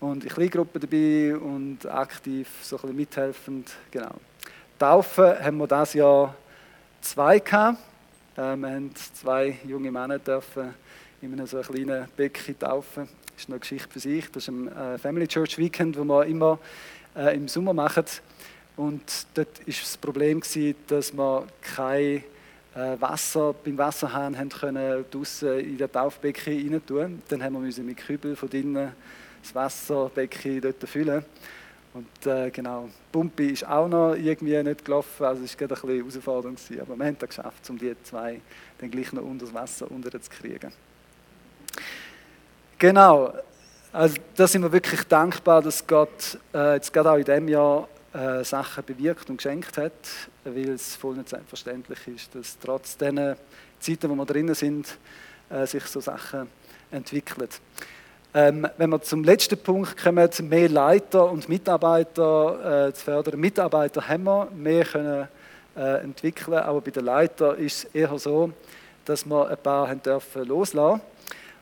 und 0.00 0.24
in 0.24 0.30
Kleingruppen 0.30 0.80
dabei 0.80 1.36
und 1.36 1.86
aktiv 1.86 2.48
so 2.62 2.76
ein 2.76 2.80
bisschen 2.82 2.96
mithelfend. 2.96 3.70
Genau. 3.90 4.14
Taufen 4.78 5.38
haben 5.42 5.58
wir 5.58 5.66
dieses 5.66 5.94
Jahr 5.94 6.34
zwei 7.00 7.38
gehabt. 7.38 7.78
Äh, 8.36 8.56
wir 8.56 8.70
haben 8.70 8.94
zwei 8.94 9.58
junge 9.66 9.90
Männer 9.90 10.18
dürfen 10.18 10.74
in 11.20 11.32
einem 11.32 11.46
so 11.46 11.60
kleinen 11.60 12.08
Becken 12.16 12.58
taufen. 12.58 13.08
Das 13.34 13.44
ist 13.44 13.50
eine 13.50 13.58
Geschichte 13.58 13.88
für 13.88 14.00
sich. 14.00 14.30
Das 14.30 14.44
ist 14.44 14.48
ein 14.48 14.68
äh, 14.68 14.98
Family 14.98 15.26
Church 15.26 15.58
Weekend, 15.58 15.96
das 15.96 16.04
wir 16.04 16.26
immer 16.26 16.58
äh, 17.16 17.36
im 17.36 17.48
Sommer 17.48 17.72
machen. 17.72 18.04
Und 18.76 19.26
dort 19.34 19.58
war 19.58 19.64
das 19.66 19.96
Problem, 19.96 20.40
dass 20.86 21.12
wir 21.16 21.46
kein 21.60 21.98
äh, 21.98 22.22
Wasser 23.00 23.54
beim 23.64 23.78
Wasserhahn 23.78 24.38
haben 24.38 24.48
können, 24.48 25.04
draussen 25.10 25.60
in 25.60 25.78
das 25.78 25.90
Taufbecken 25.90 26.72
rein 26.72 26.86
tun. 26.86 27.22
Dann 27.28 27.42
haben 27.42 27.54
wir 27.54 27.84
mit 27.84 27.96
Kübel 27.96 28.36
von 28.36 28.48
drinnen 28.48 28.92
das 29.42 29.54
Wasserbecken 29.54 30.60
dort 30.60 30.88
füllen. 30.88 31.24
Und 31.94 32.26
äh, 32.26 32.50
genau, 32.50 32.88
Pumpe 33.10 33.50
ist 33.50 33.66
auch 33.66 33.88
noch 33.88 34.14
irgendwie 34.14 34.62
nicht 34.62 34.84
gelaufen, 34.84 35.24
also 35.24 35.42
es 35.42 35.58
war 35.58 35.62
ein 35.62 35.68
bisschen 35.68 35.96
Herausforderung. 35.96 36.56
Aber 36.80 36.96
wir 36.96 37.06
haben 37.06 37.16
es 37.20 37.28
geschafft, 37.28 37.70
um 37.70 37.78
die 37.78 37.94
zwei 38.04 38.40
dann 38.78 38.90
gleich 38.90 39.12
noch 39.12 39.22
unter 39.22 39.46
das 39.46 39.54
Wasser 39.54 39.90
unter 39.90 40.10
zu 40.20 40.30
kriegen. 40.30 40.72
Genau, 42.78 43.32
also 43.92 44.16
da 44.36 44.46
sind 44.46 44.62
wir 44.62 44.70
wirklich 44.70 45.02
dankbar, 45.04 45.62
dass 45.62 45.84
Gott 45.84 46.38
äh, 46.54 46.74
jetzt 46.74 46.92
gerade 46.92 47.10
auch 47.10 47.16
in 47.16 47.24
diesem 47.24 47.48
Jahr 47.48 47.88
äh, 48.12 48.44
Sachen 48.44 48.84
bewirkt 48.84 49.28
und 49.30 49.36
geschenkt 49.36 49.76
hat, 49.76 49.92
weil 50.44 50.70
es 50.70 50.96
voll 50.96 51.16
nicht 51.16 51.28
selbstverständlich 51.28 51.98
ist, 52.08 52.34
dass 52.34 52.58
trotz 52.58 52.96
diesen 52.96 53.36
Zeiten, 53.78 54.10
wo 54.10 54.14
wir 54.14 54.26
drinnen 54.26 54.54
sind, 54.54 54.98
äh, 55.50 55.66
sich 55.66 55.84
so 55.84 56.00
Sachen 56.00 56.48
entwickeln. 56.90 57.48
Ähm, 58.34 58.68
wenn 58.76 58.90
wir 58.90 59.00
zum 59.02 59.24
letzten 59.24 59.58
Punkt 59.58 59.96
kommen, 59.96 60.28
mehr 60.42 60.68
Leiter 60.68 61.30
und 61.30 61.48
Mitarbeiter 61.48 62.88
äh, 62.88 62.92
zu 62.92 63.04
fördern. 63.04 63.40
Mitarbeiter 63.40 64.06
haben 64.06 64.24
wir, 64.24 64.48
mehr 64.54 64.84
können 64.84 65.28
äh, 65.76 66.02
entwickeln, 66.02 66.58
aber 66.58 66.80
bei 66.80 66.90
den 66.90 67.04
Leitern 67.04 67.58
ist 67.58 67.84
es 67.84 67.94
eher 67.94 68.18
so, 68.18 68.52
dass 69.04 69.24
wir 69.24 69.48
ein 69.48 69.56
paar 69.56 69.88
haben 69.88 70.02
dürfen 70.02 70.44
loslassen 70.44 71.00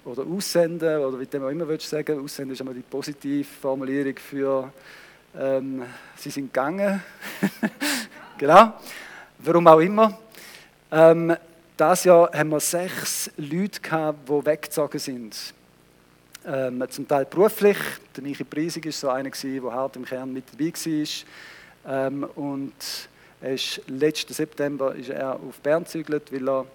oder 0.05 0.25
aussenden, 0.25 1.01
oder 1.01 1.21
wie 1.21 1.27
du 1.27 1.45
auch 1.45 1.51
immer 1.51 1.69
willst 1.69 1.89
sagen. 1.89 2.23
Aussenden 2.23 2.55
ist 2.55 2.61
einmal 2.61 2.75
die 2.75 2.83
positive 2.83 3.45
Formulierung 3.45 4.17
für 4.17 4.73
ähm, 5.39 5.85
sie 6.17 6.31
sind 6.31 6.53
gegangen. 6.53 7.03
genau. 8.39 8.75
Warum 9.39 9.67
auch 9.67 9.81
immer. 9.81 10.19
Ähm, 10.91 11.37
das 11.77 12.05
Jahr 12.05 12.31
haben 12.33 12.51
wir 12.51 12.61
sechs 12.61 13.31
Leute 13.37 13.81
gehabt, 13.81 14.29
die 14.29 14.47
weggezogen 14.47 14.99
sind. 14.99 15.55
Ähm, 16.47 16.85
zum 16.89 17.07
Teil 17.07 17.27
beruflich. 17.27 17.77
Der 18.17 18.23
Michi 18.23 18.45
Preisig 18.45 18.87
war 18.87 18.93
so 18.93 19.09
einer, 19.11 19.31
der 19.31 19.73
hart 19.73 19.97
im 19.97 20.05
Kern 20.05 20.33
mit 20.33 20.45
dabei 20.53 20.73
war. 20.73 22.07
Ähm, 22.07 22.25
und 22.35 23.09
ist, 23.43 23.83
letzten 23.89 24.33
September 24.33 24.95
ist 24.95 25.11
er 25.11 25.35
auf 25.35 25.59
Bern 25.63 25.85
gezügelt, 25.85 26.33
weil 26.33 26.49
er 26.49 26.67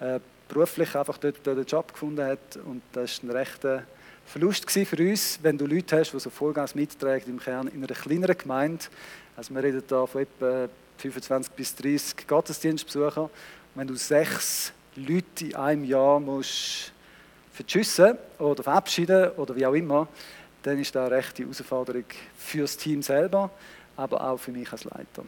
äh, 0.00 0.20
beruflich 0.48 0.96
einfach 0.96 1.18
dort, 1.18 1.36
dort 1.44 1.56
einen 1.56 1.66
Job 1.66 1.92
gefunden 1.92 2.24
hat. 2.24 2.56
Und 2.64 2.82
das 2.92 3.22
war 3.22 3.30
ein 3.30 3.36
rechter 3.36 3.82
Verlust 4.30 4.70
für 4.70 4.96
uns, 4.96 5.40
wenn 5.42 5.58
du 5.58 5.66
Leute 5.66 5.98
hast, 5.98 6.12
die 6.12 6.20
so 6.20 6.30
Vollgas 6.30 6.76
mittragen 6.76 7.32
im 7.32 7.40
Kern 7.40 7.66
in 7.66 7.82
einer 7.82 7.92
kleineren 7.96 8.38
Gemeinde. 8.38 8.84
Also 9.36 9.52
wir 9.52 9.60
reden 9.60 9.82
da 9.88 10.06
von 10.06 10.22
etwa 10.22 10.68
25 10.98 11.52
bis 11.54 11.74
30 11.74 12.28
Gottesdienstbesuchern. 12.28 13.28
Wenn 13.74 13.88
du 13.88 13.96
sechs 13.96 14.72
Leute 14.94 15.46
in 15.46 15.56
einem 15.56 15.82
Jahr 15.82 16.20
musst 16.20 16.92
verschüssen 17.52 18.16
oder 18.38 18.62
verabschieden 18.62 19.30
oder 19.32 19.56
wie 19.56 19.66
auch 19.66 19.74
immer, 19.74 20.06
dann 20.62 20.78
ist 20.78 20.94
das 20.94 21.06
eine 21.06 21.16
rechte 21.16 21.42
Herausforderung 21.42 22.04
für 22.38 22.60
das 22.60 22.76
Team 22.76 23.02
selber, 23.02 23.50
aber 23.96 24.30
auch 24.30 24.38
für 24.38 24.52
mich 24.52 24.70
als 24.70 24.84
Leiter. 24.84 25.24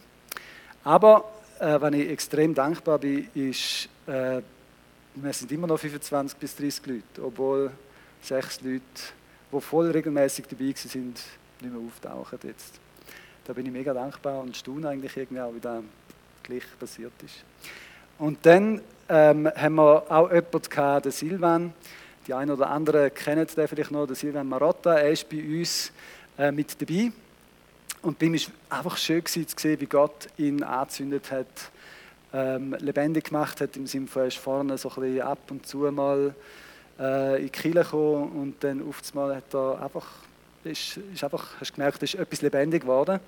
Aber 0.85 1.25
äh, 1.59 1.81
wenn 1.81 1.95
ich 1.95 2.09
extrem 2.09 2.55
dankbar 2.55 3.01
bin, 3.01 3.29
ist 3.35 3.88
äh, 4.07 4.41
wir 5.17 5.33
sind 5.33 5.51
immer 5.51 5.67
noch 5.67 5.81
25 5.81 6.38
bis 6.38 6.55
30 6.55 6.87
Leute, 6.87 7.25
obwohl 7.25 7.73
sechs 8.23 8.61
Leute, 8.61 8.83
die 9.53 9.61
voll 9.61 9.91
regelmäßig 9.91 10.47
dabei 10.47 10.73
sind, 10.77 11.21
nicht 11.61 11.73
mehr 11.73 11.81
auftauchen 11.81 12.39
jetzt. 12.45 12.81
Da 13.45 13.53
bin 13.53 13.67
ich 13.67 13.73
mega 13.73 13.93
dankbar 13.93 14.41
und 14.41 14.57
staune 14.57 14.89
eigentlich 14.89 15.17
irgendwie 15.17 15.43
auch, 15.43 15.55
wie 15.55 15.61
das 15.61 15.83
gleich 16.43 16.63
passiert 16.79 17.13
ist. 17.25 17.45
Und 18.19 18.39
dann 18.47 18.81
ähm, 19.09 19.49
haben 19.55 19.75
wir 19.75 20.11
auch 20.11 20.31
jemanden 20.31 20.63
gehabt, 20.63 21.05
den 21.07 21.13
Silvan. 21.13 21.75
Die 22.27 22.35
einen 22.35 22.53
oder 22.53 22.71
anderen 22.71 23.13
kennen 23.13 23.47
den 23.47 23.69
vielleicht 23.69 23.91
noch, 23.91 24.07
den 24.07 24.15
Silvan 24.15 24.49
Marotta. 24.49 24.95
Er 24.95 25.11
ist 25.11 25.29
bei 25.29 25.43
uns 25.43 25.93
äh, 26.39 26.53
mit 26.53 26.81
dabei. 26.81 27.11
Und 28.03 28.19
bei 28.19 28.27
ihm 28.27 28.35
war 28.35 28.79
einfach 28.79 28.97
schön 28.97 29.27
zu 29.27 29.45
sehen, 29.57 29.81
wie 29.81 29.87
Gott 29.87 30.29
ihn 30.37 30.63
angezündet 30.63 31.31
hat 31.33 31.47
ähm, 32.33 32.75
lebendig 32.79 33.25
gemacht 33.25 33.61
hat, 33.61 33.77
im 33.77 33.87
Sinne 33.87 34.07
von, 34.07 34.23
er 34.23 34.29
ist 34.29 34.39
vorne 34.39 34.79
so 34.79 34.89
ein 34.91 34.95
bisschen 34.95 35.21
ab 35.23 35.39
und 35.51 35.67
zu 35.67 35.79
mal 35.91 36.35
äh, 37.03 37.37
in 37.38 37.43
die 37.45 37.51
Kirche 37.51 37.81
gekommen 37.81 38.31
und 38.33 38.55
dann 38.62 38.88
auf 38.88 39.01
einmal 39.12 39.37
hat 39.37 39.53
er 39.53 39.83
einfach, 39.83 40.07
ist, 40.65 40.99
ist 41.12 41.25
einfach, 41.25 41.49
hast 41.61 41.75
gemerkt, 41.75 42.03
ist 42.03 42.15
etwas 42.15 42.43
lebendig 42.43 42.83
geworden. 42.83 43.19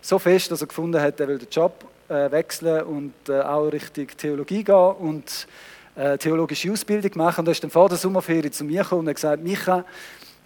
So 0.00 0.18
fest, 0.18 0.50
dass 0.50 0.62
er 0.62 0.66
gefunden 0.66 1.00
hat, 1.00 1.20
er 1.20 1.28
will 1.28 1.38
den 1.38 1.48
Job 1.50 1.84
äh, 2.08 2.30
wechseln 2.30 2.82
und 2.84 3.12
äh, 3.28 3.40
auch 3.40 3.66
Richtung 3.66 4.06
Theologie 4.16 4.64
gehen 4.64 4.74
und 4.74 5.46
äh, 5.96 6.16
theologische 6.16 6.72
Ausbildung 6.72 7.10
machen. 7.16 7.40
Und 7.40 7.48
er 7.48 7.52
ist 7.52 7.62
dann 7.62 7.70
vor 7.70 7.88
der 7.88 7.98
Sommerferie 7.98 8.50
zu 8.50 8.64
mir 8.64 8.82
gekommen 8.82 9.00
und 9.02 9.08
hat 9.08 9.16
gesagt, 9.16 9.42
Micha, 9.42 9.84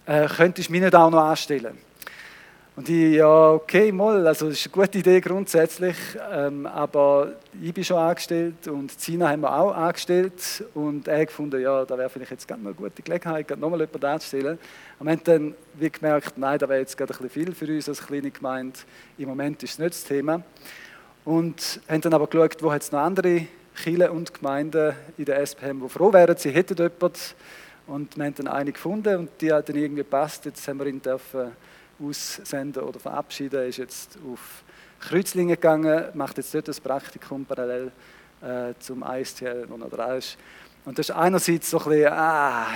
äh, 0.05 0.27
könntest 0.27 0.67
du 0.67 0.73
mich 0.73 0.81
nicht 0.81 0.95
auch 0.95 1.09
noch 1.09 1.23
anstellen? 1.23 1.77
Und 2.75 2.89
ich, 2.89 3.13
ja, 3.17 3.51
okay, 3.51 3.91
mal, 3.91 4.25
also 4.25 4.47
das 4.47 4.55
ist 4.55 4.65
eine 4.65 4.85
gute 4.85 4.97
Idee 4.97 5.21
grundsätzlich, 5.21 5.95
ähm, 6.31 6.65
aber 6.65 7.33
ich 7.61 7.71
bin 7.71 7.83
schon 7.83 7.97
angestellt 7.97 8.67
und 8.67 8.99
Zina 8.99 9.29
haben 9.29 9.41
wir 9.41 9.55
auch 9.55 9.75
angestellt 9.75 10.63
und 10.73 11.07
er 11.07 11.23
gefunden, 11.23 11.61
ja, 11.61 11.85
da 11.85 11.95
wäre 11.95 12.09
vielleicht 12.09 12.31
jetzt 12.31 12.47
gerade 12.47 12.63
mal 12.63 12.69
eine 12.69 12.75
gute 12.75 13.03
Gelegenheit, 13.03 13.47
gerade 13.47 13.61
nochmal 13.61 13.79
jemanden 13.79 14.05
anzustellen. 14.05 14.57
Und 14.97 15.05
wir 15.05 15.11
haben 15.11 15.23
dann 15.23 15.55
wie 15.75 15.91
gemerkt, 15.91 16.35
nein, 16.39 16.57
da 16.57 16.67
wäre 16.67 16.79
jetzt 16.79 16.97
gerade 16.97 17.13
ein 17.13 17.17
bisschen 17.21 17.45
viel 17.45 17.53
für 17.53 17.71
uns 17.71 17.87
als 17.87 18.03
kleine 18.03 18.31
Gemeinde. 18.31 18.79
Im 19.19 19.29
Moment 19.29 19.61
ist 19.61 19.73
es 19.73 19.77
nicht 19.77 19.91
das 19.91 20.03
Thema. 20.03 20.41
Und 21.25 21.79
haben 21.87 22.01
dann 22.01 22.13
aber 22.15 22.25
geschaut, 22.25 22.63
wo 22.63 22.71
hat 22.71 22.81
es 22.81 22.91
noch 22.91 23.01
andere 23.01 23.45
Kirchen 23.83 24.09
und 24.09 24.33
Gemeinden 24.33 24.95
in 25.19 25.25
der 25.25 25.39
SPM, 25.41 25.79
die 25.79 25.89
froh 25.89 26.11
wären, 26.11 26.35
sie 26.37 26.49
hätten 26.49 26.75
jemanden. 26.75 27.13
Und 27.85 28.17
wir 28.17 28.25
haben 28.25 28.33
dann 28.33 28.47
eine 28.47 28.71
gefunden 28.71 29.15
und 29.15 29.29
die 29.39 29.53
hat 29.53 29.69
dann 29.69 29.75
irgendwie 29.75 30.01
gepasst. 30.01 30.45
Jetzt 30.45 30.67
haben 30.67 30.79
wir 30.79 30.87
ihn 30.87 30.99
dürfen 30.99 31.51
aussenden 32.01 32.83
oder 32.83 32.99
verabschieden. 32.99 33.59
Er 33.59 33.67
ist 33.67 33.77
jetzt 33.77 34.17
auf 34.31 34.63
Kreuzlingen 34.99 35.55
gegangen, 35.55 36.05
macht 36.13 36.37
jetzt 36.37 36.53
dort 36.53 36.67
das 36.67 36.79
Praktikum 36.79 37.45
parallel 37.45 37.91
äh, 38.41 38.73
zum 38.79 39.03
ISTL, 39.03 39.65
wo 39.69 39.75
er 39.75 39.89
dran 39.89 40.17
ist. 40.17 40.37
Und 40.85 40.99
das 40.99 41.09
ist 41.09 41.15
einerseits 41.15 41.69
so 41.69 41.79
ein 41.79 41.89
bisschen, 41.89 42.11
ah, 42.11 42.67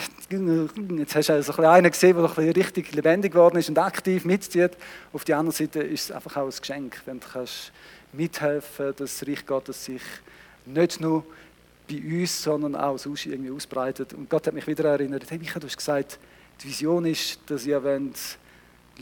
jetzt 0.97 1.15
hast 1.15 1.29
du 1.29 1.33
also 1.33 1.51
so 1.51 1.61
ein 1.61 1.65
einen 1.65 1.91
gesehen, 1.91 2.15
der 2.15 2.23
ein 2.23 2.29
bisschen 2.29 2.51
richtig 2.53 2.93
lebendig 2.93 3.33
geworden 3.33 3.57
ist 3.57 3.67
und 3.67 3.77
aktiv 3.77 4.23
mitzieht. 4.23 4.77
Auf 5.11 5.25
der 5.25 5.37
anderen 5.37 5.55
Seite 5.55 5.81
ist 5.81 6.05
es 6.05 6.11
einfach 6.11 6.37
auch 6.37 6.45
ein 6.45 6.57
Geschenk, 6.57 7.01
wenn 7.05 7.19
du 7.19 7.27
kannst 7.27 7.73
mithelfen 8.13 8.93
dass 8.95 9.19
das 9.19 9.27
Reich 9.27 9.45
Gottes 9.45 9.83
sich 9.83 10.01
nicht 10.65 11.01
nur 11.01 11.25
bei 11.89 12.01
uns, 12.21 12.43
sondern 12.43 12.75
auch 12.75 12.97
sonst 12.97 13.25
irgendwie 13.25 13.51
ausbreitet. 13.51 14.13
Und 14.13 14.29
Gott 14.29 14.47
hat 14.47 14.53
mich 14.53 14.67
wieder 14.67 14.85
erinnert, 14.85 15.29
hey 15.29 15.37
Michael, 15.37 15.61
du 15.61 15.67
hast 15.67 15.77
gesagt, 15.77 16.19
die 16.61 16.67
Vision 16.67 17.05
ist, 17.05 17.39
dass 17.47 17.65
ihr 17.65 17.83
wollt, 17.83 18.17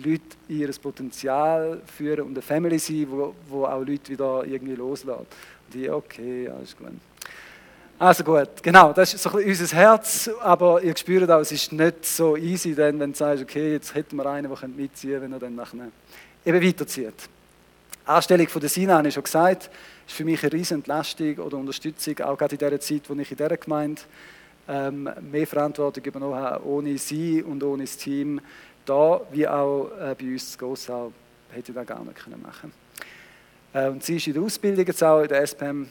Leute 0.04 0.24
ihr 0.48 0.70
Potenzial 0.82 1.82
führen 1.86 2.22
und 2.22 2.32
eine 2.32 2.42
Family 2.42 2.80
sein, 2.80 3.08
wo, 3.10 3.34
wo 3.48 3.66
auch 3.66 3.80
Leute 3.80 4.10
wieder 4.10 4.44
irgendwie 4.46 4.76
loslassen. 4.76 5.26
Und 5.68 5.82
ich, 5.82 5.90
okay, 5.90 6.50
alles 6.50 6.76
gut. 6.76 6.88
Also 7.98 8.26
gut, 8.26 8.62
genau, 8.62 8.92
das 8.92 9.14
ist 9.14 9.24
so 9.24 9.30
ein 9.30 9.38
bisschen 9.38 9.64
unser 9.64 9.78
Herz, 9.78 10.30
aber 10.42 10.84
ihr 10.84 10.98
spürt 10.98 11.32
auch, 11.32 11.40
es 11.40 11.54
ist 11.54 11.72
nicht 11.72 12.06
so 12.06 12.36
easy, 12.36 12.76
denn, 12.76 13.00
wenn 13.00 13.14
du 13.14 13.18
sagst, 13.18 13.44
okay, 13.44 13.72
jetzt 13.72 13.96
hätten 13.96 14.18
wir 14.18 14.26
einen, 14.26 14.54
der 14.54 14.68
mitziehen 14.68 15.22
wenn 15.22 15.32
er 15.32 15.40
dann 15.40 15.56
nachher 15.56 15.88
eben 16.46 16.62
weiterzieht. 16.62 17.30
Anstellung 18.06 18.50
von 18.50 18.60
der 18.60 18.70
Sina, 18.70 18.98
habe 18.98 19.08
ich 19.08 19.14
schon 19.14 19.24
gesagt, 19.24 19.70
ist 20.06 20.14
für 20.14 20.26
mich 20.26 20.44
eine 20.44 20.52
riesen 20.52 20.80
Entlastung 20.80 21.38
oder 21.38 21.58
Unterstützung, 21.58 22.20
auch 22.20 22.38
gerade 22.38 22.56
in 22.56 22.60
der 22.60 22.80
Zeit, 22.82 23.04
wo 23.08 23.14
ich 23.14 23.32
in 23.32 23.38
dieser 23.38 23.58
Gemeinde 23.58 24.02
ähm, 24.68 25.10
mehr 25.32 25.48
Verantwortung 25.48 26.04
übernommen 26.04 26.36
habe, 26.36 26.66
ohne 26.66 26.98
sie 26.98 27.42
und 27.42 27.64
ohne 27.64 27.84
das 27.84 27.96
Team, 27.96 28.42
da 28.86 29.22
wie 29.32 29.48
auch 29.48 29.90
äh, 30.00 30.16
bei 30.18 30.26
uns 30.32 30.52
zu 30.52 30.58
Gossau, 30.58 31.12
hätte 31.50 31.72
ich 31.72 31.76
das 31.76 31.88
gar 31.88 32.04
nicht 32.04 32.16
können 32.16 32.42
machen 32.42 32.72
äh, 33.74 33.88
Und 33.88 34.04
sie 34.04 34.18
ist 34.18 34.28
in 34.28 34.34
der 34.34 34.44
Ausbildung 34.44 34.86
jetzt 34.86 35.04
auch 35.04 35.22
in 35.22 35.28
der 35.28 35.42
SPM 35.42 35.88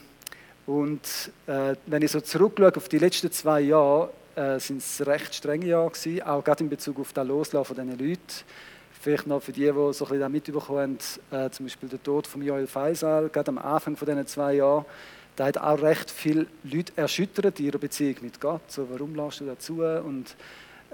und 0.66 1.30
äh, 1.46 1.74
wenn 1.86 2.02
ich 2.02 2.10
so 2.10 2.20
zurückschaue 2.20 2.76
auf 2.76 2.88
die 2.88 2.98
letzten 2.98 3.30
zwei 3.30 3.60
Jahre, 3.60 4.10
äh, 4.34 4.58
sind 4.58 4.78
es 4.78 5.06
recht 5.06 5.34
strenge 5.34 5.66
Jahre 5.66 5.90
gewesen, 5.90 6.22
auch 6.22 6.42
gerade 6.42 6.64
in 6.64 6.70
Bezug 6.70 6.98
auf 7.00 7.12
das 7.12 7.26
Loslaufen 7.26 7.76
von 7.76 7.86
diesen 7.86 8.08
Leuten. 8.08 8.22
Vielleicht 9.00 9.26
noch 9.26 9.42
für 9.42 9.52
die, 9.52 9.60
die 9.60 9.72
so 9.92 10.06
ein 10.06 10.10
bisschen 10.10 10.32
mitbekommen 10.32 10.98
haben, 11.30 11.46
äh, 11.46 11.50
zum 11.50 11.66
Beispiel 11.66 11.88
der 11.90 12.02
Tod 12.02 12.26
von 12.26 12.40
Joel 12.40 12.66
Faisal, 12.66 13.28
gerade 13.28 13.48
am 13.48 13.58
Anfang 13.58 13.96
von 13.96 14.06
diesen 14.06 14.26
zwei 14.26 14.54
Jahren, 14.54 14.86
da 15.36 15.46
hat 15.46 15.58
auch 15.58 15.82
recht 15.82 16.10
viele 16.10 16.46
Leute 16.62 16.92
erschüttert 16.96 17.58
in 17.58 17.66
ihrer 17.66 17.78
Beziehung 17.78 18.16
mit 18.22 18.40
Gott. 18.40 18.62
So, 18.68 18.88
warum 18.90 19.14
lässt 19.14 19.40
du 19.40 19.44
dazu? 19.44 19.82
Und 19.82 20.36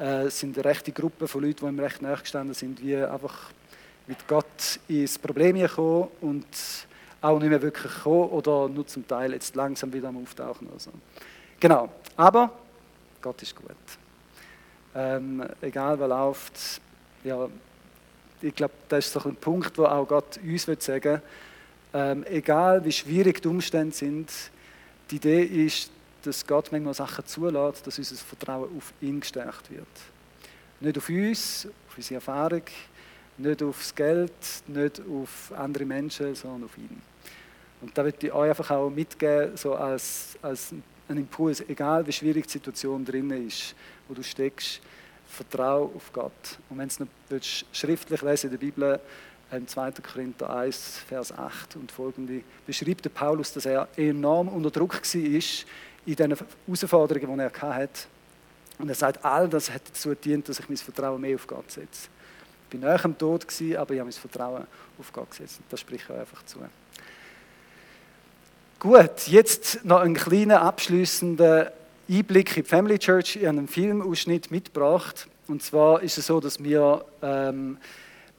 äh, 0.01 0.29
sind 0.31 0.57
eine 0.57 0.65
rechte 0.65 0.93
Gruppe 0.93 1.29
von 1.29 1.43
Leuten, 1.43 1.67
die 1.67 1.73
ihm 1.73 1.79
recht 1.79 2.03
nachgestanden 2.03 2.55
sind, 2.55 2.83
wie 2.83 2.97
einfach 2.97 3.51
mit 4.07 4.27
Gott 4.27 4.81
ins 4.89 5.19
Problem 5.19 5.57
gekommen 5.57 6.09
und 6.21 6.47
auch 7.21 7.39
nicht 7.39 7.51
mehr 7.51 7.63
wirklich 7.63 7.93
gekommen 7.93 8.31
oder 8.31 8.69
nur 8.69 8.87
zum 8.87 9.07
Teil 9.07 9.33
jetzt 9.33 9.55
langsam 9.55 9.93
wieder 9.93 10.09
am 10.09 10.23
Auftauchen. 10.23 10.67
Oder 10.69 10.81
so. 10.81 10.91
Genau, 11.61 11.89
aber 12.17 12.51
Gott 13.21 13.43
ist 13.43 13.55
gut. 13.55 13.71
Ähm, 14.95 15.45
egal 15.61 16.01
was 16.01 16.09
läuft, 16.09 16.81
ja, 17.23 17.49
ich 18.43 18.55
glaube, 18.55 18.75
das 18.89 19.07
ist 19.07 19.13
so 19.13 19.29
ein 19.29 19.37
Punkt, 19.37 19.77
wo 19.77 19.85
auch 19.85 20.09
Gott 20.09 20.41
uns 20.43 20.67
will 20.67 20.81
sagen 20.81 21.21
ähm, 21.93 22.25
egal 22.29 22.85
wie 22.85 22.93
schwierig 22.93 23.43
die 23.43 23.49
Umstände 23.49 23.95
sind, 23.95 24.31
die 25.11 25.17
Idee 25.17 25.43
ist, 25.43 25.91
dass 26.23 26.47
Gott 26.47 26.71
manchmal 26.73 26.95
Sachen 26.95 27.27
zulässt, 27.27 27.87
dass 27.87 27.99
unser 27.99 28.17
Vertrauen 28.17 28.77
auf 28.77 28.93
ihn 29.01 29.21
gestärkt 29.21 29.71
wird. 29.71 29.87
Nicht 30.81 30.99
auf 30.99 31.09
uns, 31.09 31.69
auf 31.89 31.97
unsere 31.97 32.15
Erfahrung, 32.17 32.63
nicht 33.39 33.63
aufs 33.63 33.95
Geld, 33.95 34.33
nicht 34.67 35.01
auf 35.01 35.53
andere 35.57 35.85
Menschen, 35.85 36.35
sondern 36.35 36.65
auf 36.65 36.77
ihn. 36.79 37.01
Und 37.81 37.97
da 37.97 38.05
würde 38.05 38.27
ich 38.27 38.33
euch 38.33 38.51
einfach 38.51 38.71
auch 38.71 38.91
mitgeben, 38.91 39.57
so 39.57 39.75
als, 39.75 40.39
als 40.43 40.73
ein 41.09 41.17
Impuls, 41.17 41.61
egal 41.69 42.07
wie 42.07 42.13
schwierig 42.13 42.47
die 42.47 42.53
Situation 42.53 43.05
drin 43.05 43.31
ist, 43.47 43.75
wo 44.07 44.15
du 44.15 44.23
steckst, 44.23 44.81
vertraue 45.27 45.91
auf 45.95 46.13
Gott. 46.13 46.59
Und 46.69 46.79
wenn 46.79 46.89
du 46.89 47.05
noch 47.05 47.43
schriftlich 47.73 48.23
lesen 48.23 48.47
in 48.47 48.51
der 48.53 48.59
Bibel, 48.59 49.01
im 49.53 49.67
2. 49.67 49.93
Korinther 49.93 50.51
1, 50.51 50.99
Vers 51.09 51.33
8 51.33 51.77
und 51.77 51.91
folgende, 51.91 52.43
beschreibt 52.67 53.05
der 53.05 53.11
Paulus, 53.11 53.53
dass 53.53 53.67
er 53.67 53.89
enorm 53.97 54.49
unter 54.49 54.71
Druck 54.71 54.95
war 54.95 55.31
in 56.07 56.15
den 56.15 56.37
Herausforderungen, 56.67 57.39
die 57.39 57.45
er 57.45 57.75
hatte. 57.75 58.01
Und 58.79 58.89
er 58.89 58.95
sagt, 58.95 59.25
all 59.25 59.49
das 59.49 59.71
hat 59.71 59.83
dazu 59.89 60.11
gedient, 60.11 60.49
dass 60.49 60.59
ich 60.59 60.69
mein 60.69 60.79
Vertrauen 60.79 61.21
mehr 61.21 61.35
auf 61.35 61.47
Gott 61.47 61.71
setze. 61.71 62.09
Ich 62.65 62.71
bin 62.71 62.81
näher 62.81 63.05
am 63.05 63.19
Tod, 63.19 63.45
aber 63.45 63.65
ich 63.65 63.77
habe 63.77 64.05
mein 64.05 64.13
Vertrauen 64.13 64.67
auf 64.99 65.13
Gott 65.13 65.31
gesetzt. 65.31 65.61
Das 65.69 65.81
spricht 65.81 66.09
er 66.09 66.21
einfach 66.21 66.45
zu. 66.47 66.61
Gut, 68.79 69.27
jetzt 69.27 69.85
noch 69.85 70.01
einen 70.01 70.15
kleinen 70.15 70.53
abschließenden 70.53 71.67
Einblick 72.09 72.57
in 72.57 72.63
die 72.63 72.69
Family 72.69 72.99
Church. 72.99 73.37
Ich 73.37 73.47
habe 73.47 73.59
einen 73.59 73.69
Filmausschnitt 73.69 74.51
mitgebracht. 74.51 75.29
Und 75.49 75.63
zwar 75.63 76.01
ist 76.03 76.17
es 76.17 76.29
so, 76.29 76.41
dass 76.41 76.63
wir 76.63 77.05
ähm, 77.21 77.77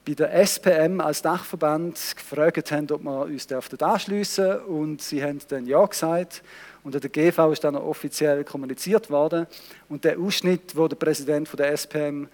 bei 0.04 0.14
der 0.14 0.32
SPM 0.34 1.00
als 1.00 1.22
Dachverband 1.22 2.16
gefragt 2.16 2.72
haben, 2.72 2.90
ob 2.90 3.02
wir 3.02 3.22
uns 3.22 3.46
anschliessen 3.50 4.44
dürfen. 4.44 4.66
Und 4.66 5.02
sie 5.02 5.22
haben 5.22 5.38
dann 5.48 5.66
Ja 5.66 5.84
gesagt. 5.86 6.42
Und 6.82 6.94
der 6.94 7.08
GV 7.08 7.52
ist 7.52 7.62
dann 7.62 7.76
offiziell 7.76 8.42
kommuniziert 8.42 9.10
worden. 9.10 9.46
Und 9.88 10.04
der 10.04 10.18
Ausschnitt, 10.18 10.74
wo 10.74 10.88
der 10.88 10.96
Präsident 10.96 11.48
von 11.48 11.56
der 11.56 11.72
SPM 11.72 12.26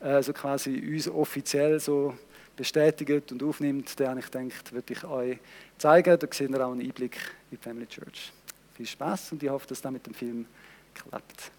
äh, 0.00 0.22
quasi 0.32 0.78
uns 0.94 1.08
offiziell 1.08 1.80
so 1.80 2.16
bestätigt 2.54 3.32
und 3.32 3.42
aufnimmt, 3.42 3.98
den 3.98 4.08
habe 4.08 4.20
ich 4.20 4.30
gedacht, 4.30 4.72
würde 4.72 4.92
ich 4.92 5.04
euch 5.04 5.38
zeigen. 5.78 6.18
Da 6.18 6.26
seht 6.30 6.50
ihr 6.50 6.66
auch 6.66 6.72
einen 6.72 6.82
Einblick 6.82 7.16
in 7.50 7.56
die 7.58 7.62
Family 7.62 7.86
Church. 7.86 8.32
Viel 8.76 8.86
Spaß 8.86 9.32
und 9.32 9.42
ich 9.42 9.48
hoffe, 9.48 9.66
dass 9.66 9.80
das 9.80 9.92
mit 9.92 10.06
dem 10.06 10.14
Film 10.14 10.46
klappt. 10.94 11.50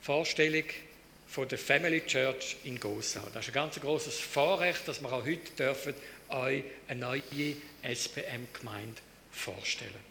Vorstellung 0.00 0.64
von 1.30 1.46
der 1.46 1.58
Family 1.58 2.04
Church 2.06 2.56
in 2.64 2.80
Gossau. 2.80 3.20
Das 3.32 3.44
ist 3.44 3.50
ein 3.50 3.54
ganz 3.54 3.80
großes 3.80 4.18
Vorrecht, 4.18 4.88
dass 4.88 5.00
wir 5.00 5.12
auch 5.12 5.24
heute 5.24 5.52
dürfen 5.56 5.94
euch 6.28 6.64
eine 6.88 7.00
neue 7.00 7.22
SPM-Gemeinde 7.82 9.00
vorstellen. 9.30 10.10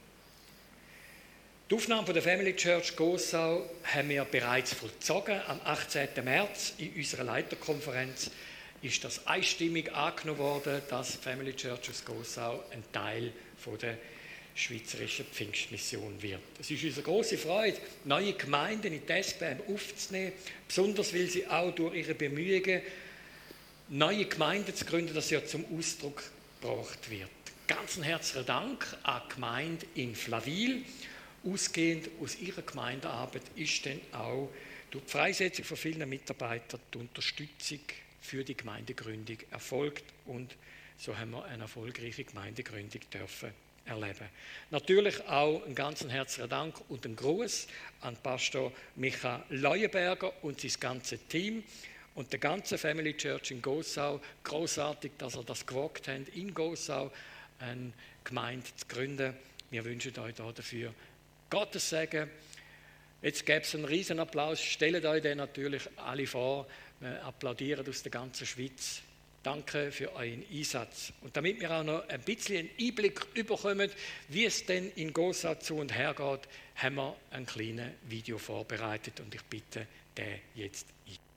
Die 1.70 1.76
Aufnahme 1.76 2.14
der 2.14 2.24
Family 2.24 2.56
Church 2.56 2.96
Gossau 2.96 3.70
haben 3.84 4.10
wir 4.10 4.24
bereits 4.24 4.74
vollzogen. 4.74 5.42
Am 5.48 5.60
18. 5.66 6.08
März 6.24 6.76
in 6.78 6.96
unserer 6.96 7.26
Leiterkonferenz 7.26 8.32
ist 8.82 9.04
das 9.04 9.28
einstimmig 9.28 9.94
angenommen 9.94 10.40
worden, 10.40 10.82
dass 10.90 11.16
Family 11.16 11.54
Church 11.54 11.90
aus 11.90 12.06
Gossau 12.06 12.64
ein 12.72 12.84
Teil 12.94 13.34
der 13.82 13.98
schweizerischen 14.60 15.26
Pfingstmission 15.26 16.22
wird. 16.22 16.42
Es 16.60 16.70
ist 16.70 16.84
unsere 16.84 17.04
große 17.04 17.38
Freude, 17.38 17.78
neue 18.06 18.34
Gemeinden 18.34 18.94
in 18.94 19.02
die 19.06 19.74
aufzunehmen, 19.74 20.34
besonders 20.68 21.14
weil 21.14 21.28
sie 21.28 21.48
auch 21.48 21.74
durch 21.74 21.96
ihre 21.96 22.14
Bemühungen, 22.14 22.82
neue 23.90 24.26
Gemeinden 24.26 24.76
zu 24.76 24.86
gründen, 24.86 25.14
das 25.14 25.30
ja 25.30 25.44
zum 25.46 25.66
Ausdruck 25.78 26.24
gebracht 26.62 27.10
wird. 27.10 27.30
Ganz 27.68 27.98
herzlichen 28.04 28.46
Dank 28.46 28.86
an 29.04 29.22
die 29.30 29.34
Gemeinde 29.36 29.86
in 29.96 30.16
Flaville. 30.16 30.82
Ausgehend 31.44 32.10
aus 32.22 32.38
ihrer 32.40 32.62
Gemeindearbeit 32.62 33.44
ist 33.56 33.86
dann 33.86 34.02
auch 34.12 34.50
durch 34.92 35.06
die 35.06 35.12
Freisetzung 35.12 35.66
von 35.66 35.78
vielen 35.78 36.10
Mitarbeitern 36.10 36.82
die 36.94 36.98
Unterstützung 36.98 37.80
für 38.22 38.44
die 38.44 38.58
Gemeindegründung 38.58 39.38
erfolgt 39.52 40.04
und 40.26 40.56
so 40.98 41.18
haben 41.18 41.32
wir 41.32 41.46
eine 41.46 41.64
erfolgreiche 41.64 42.26
Gemeindegründung 42.26 43.02
dürfen 43.14 43.54
erleben. 43.90 44.30
Natürlich 44.72 45.22
auch 45.28 45.66
einen 45.66 45.76
ganz 45.76 46.06
herzlichen 46.08 46.50
Dank 46.50 46.76
und 46.90 47.06
einen 47.06 47.16
Gruß 47.16 47.68
an 48.02 48.16
Pastor 48.18 48.72
Micha 48.96 49.44
Leuenberger 49.50 50.32
und 50.44 50.62
sein 50.62 50.72
ganze 50.80 51.18
Team 51.18 51.64
und 52.16 52.32
der 52.32 52.40
ganze 52.40 52.78
Family 52.78 53.16
Church 53.16 53.52
in 53.52 53.62
Gossau. 53.62 54.22
Großartig, 54.44 55.12
dass 55.18 55.36
er 55.36 55.44
das 55.44 55.66
gewagt 55.66 56.08
hat, 56.08 56.30
in 56.36 56.54
Gossau 56.54 57.12
eine 57.60 57.94
Gemeinde 58.24 58.66
zu 58.76 58.86
gründen. 58.88 59.34
Wir 59.72 59.84
wünschen 59.86 60.18
euch 60.20 60.36
dafür 60.36 60.94
Gottes 61.50 61.90
Segen. 61.90 62.30
Jetzt 63.22 63.46
gäbe 63.46 63.62
es 63.62 63.76
einen 63.76 63.86
riesen 63.86 64.20
Applaus. 64.20 64.62
Stellt 64.62 65.06
euch 65.06 65.22
den 65.22 65.38
natürlich 65.38 65.84
alle 65.98 66.26
vor. 66.26 66.68
Wir 67.00 67.24
applaudieren 67.26 67.88
aus 67.88 68.04
der 68.04 68.12
ganzen 68.12 68.46
Schweiz. 68.46 69.02
Danke 69.42 69.92
für 69.92 70.14
euren 70.14 70.44
Einsatz. 70.52 71.14
Und 71.22 71.36
damit 71.38 71.62
wir 71.62 71.72
auch 71.72 71.84
noch 71.84 72.08
ein 72.10 72.22
bisschen 72.22 72.58
einen 72.58 72.70
Einblick 72.90 73.34
bekommen, 73.34 73.90
wie 74.28 74.46
es 74.46 74.66
denn 74.66 74.92
in 74.96 75.14
Gosa 75.14 75.60
zu 75.60 75.76
und 75.76 75.96
her 75.96 76.14
geht, 76.14 76.42
haben 76.76 76.96
wir 76.96 77.16
ein 77.32 77.46
kleines 77.46 77.92
Video 78.04 78.38
vorbereitet 78.38 79.20
und 79.22 79.34
ich 79.34 79.44
bitte 79.44 79.88
den 80.18 80.40
jetzt 80.56 80.88
ein. 81.08 81.29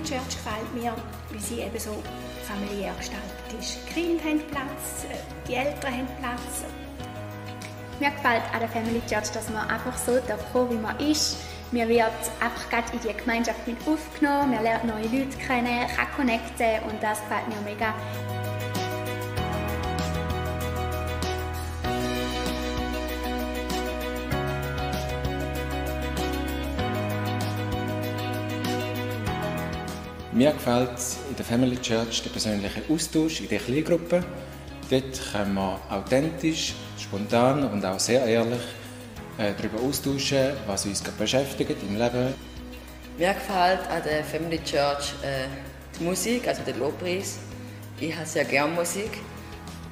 Family 0.00 0.04
Church 0.04 0.36
gefällt 0.36 0.74
mir, 0.74 0.94
weil 1.30 1.40
sie 1.40 1.60
eben 1.60 1.78
so 1.78 2.02
familiär 2.44 2.92
gestaltet 2.96 3.58
ist. 3.58 3.78
Die 3.88 3.92
Kinder 3.92 4.24
haben 4.24 4.40
Platz, 4.50 5.04
äh, 5.04 5.48
die 5.48 5.54
Eltern 5.54 5.92
haben 5.92 6.08
Platz. 6.20 6.64
Mir 7.98 8.10
gefällt 8.10 8.42
an 8.52 8.60
der 8.60 8.68
Family 8.68 9.02
Church, 9.08 9.30
dass 9.32 9.50
man 9.50 9.68
einfach 9.68 9.96
so 9.96 10.18
kommen 10.52 10.70
wie 10.70 10.76
man 10.76 10.98
ist. 10.98 11.36
Man 11.72 11.88
wird 11.88 12.10
einfach 12.40 12.70
gerade 12.70 12.92
in 12.92 13.00
die 13.00 13.16
Gemeinschaft 13.16 13.66
mit 13.66 13.76
aufgenommen, 13.86 14.52
man 14.52 14.62
lernt 14.62 14.84
neue 14.84 15.04
Leute 15.04 15.36
kennen, 15.38 15.86
kann 15.94 16.06
connecten 16.16 16.82
und 16.90 17.02
das 17.02 17.20
gefällt 17.20 17.48
mir 17.48 17.70
mega. 17.70 17.94
Mir 30.40 30.52
gefällt 30.52 30.88
in 31.28 31.36
der 31.36 31.44
Family 31.44 31.76
Church 31.76 32.22
der 32.22 32.30
persönliche 32.30 32.80
Austausch 32.88 33.42
in 33.42 33.48
der 33.50 33.58
Kleingruppe. 33.58 34.24
Dort 34.88 35.32
können 35.32 35.52
wir 35.52 35.78
authentisch, 35.90 36.72
spontan 36.98 37.70
und 37.70 37.84
auch 37.84 38.00
sehr 38.00 38.24
ehrlich 38.24 38.62
äh, 39.36 39.52
darüber 39.54 39.82
austauschen, 39.86 40.52
was 40.66 40.86
uns 40.86 41.02
beschäftigt 41.02 41.76
im 41.86 41.98
Leben. 41.98 42.32
Mir 43.18 43.34
gefällt 43.34 43.86
an 43.90 44.02
der 44.02 44.24
Family 44.24 44.58
Church 44.64 45.12
äh, 45.22 45.44
die 45.98 46.04
Musik, 46.04 46.48
also 46.48 46.62
der 46.62 46.76
Lobpreis. 46.76 47.38
Ich 48.00 48.16
habe 48.16 48.24
sehr 48.24 48.46
gerne 48.46 48.72
Musik. 48.72 49.10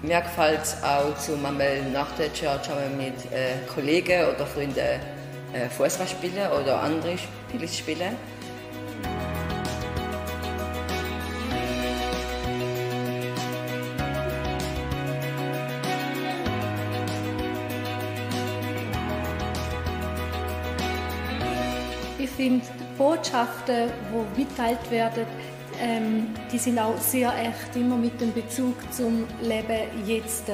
Mir 0.01 0.23
gefällt 0.23 0.63
es 0.63 0.83
auch, 0.83 1.15
zum 1.19 1.45
einmal 1.45 1.83
nach 1.93 2.13
der 2.13 2.33
Church 2.33 2.71
mit 2.97 3.31
äh, 3.35 3.59
Kollegen 3.75 4.25
oder 4.35 4.47
Freunden 4.47 4.79
äh, 4.79 5.69
Fußball 5.69 6.09
spielen 6.09 6.51
oder 6.59 6.81
andere 6.81 7.19
Spiele 7.19 7.69
spielen. 7.69 8.17
Die 22.39 22.61
Botschaften, 22.97 23.91
die 24.13 24.41
mitteilt 24.41 24.91
werden, 24.91 25.27
ähm, 25.81 26.29
die 26.53 26.59
sind 26.59 26.79
auch 26.79 26.97
sehr 26.99 27.33
echt, 27.39 27.77
immer 27.77 27.97
mit 27.97 28.21
dem 28.21 28.33
Bezug 28.33 28.75
zum 28.93 29.25
Leben 29.43 30.07
jetzt. 30.07 30.45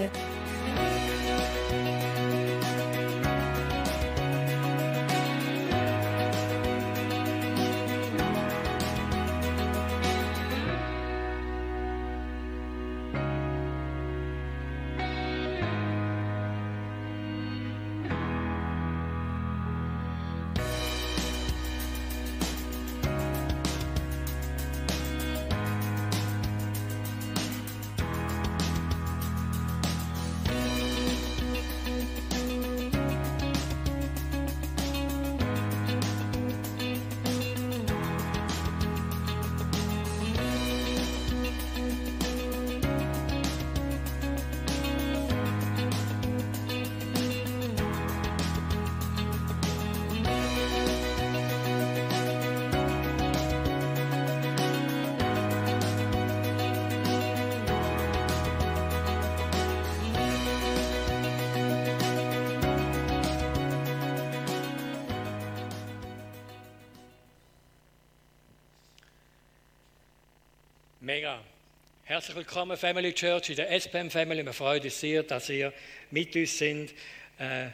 Herzlich 72.35 72.49
willkommen, 72.49 72.77
Family 72.77 73.13
Church, 73.13 73.51
in 73.51 73.57
der 73.57 73.71
SPM 73.71 74.11
Family. 74.11 74.45
Wir 74.45 74.53
freuen 74.53 74.83
uns 74.83 74.99
sehr, 74.99 75.23
dass 75.23 75.49
ihr 75.51 75.73
mit 76.11 76.35
uns 76.35 76.59
sind. 76.59 76.93
Äh, 77.39 77.69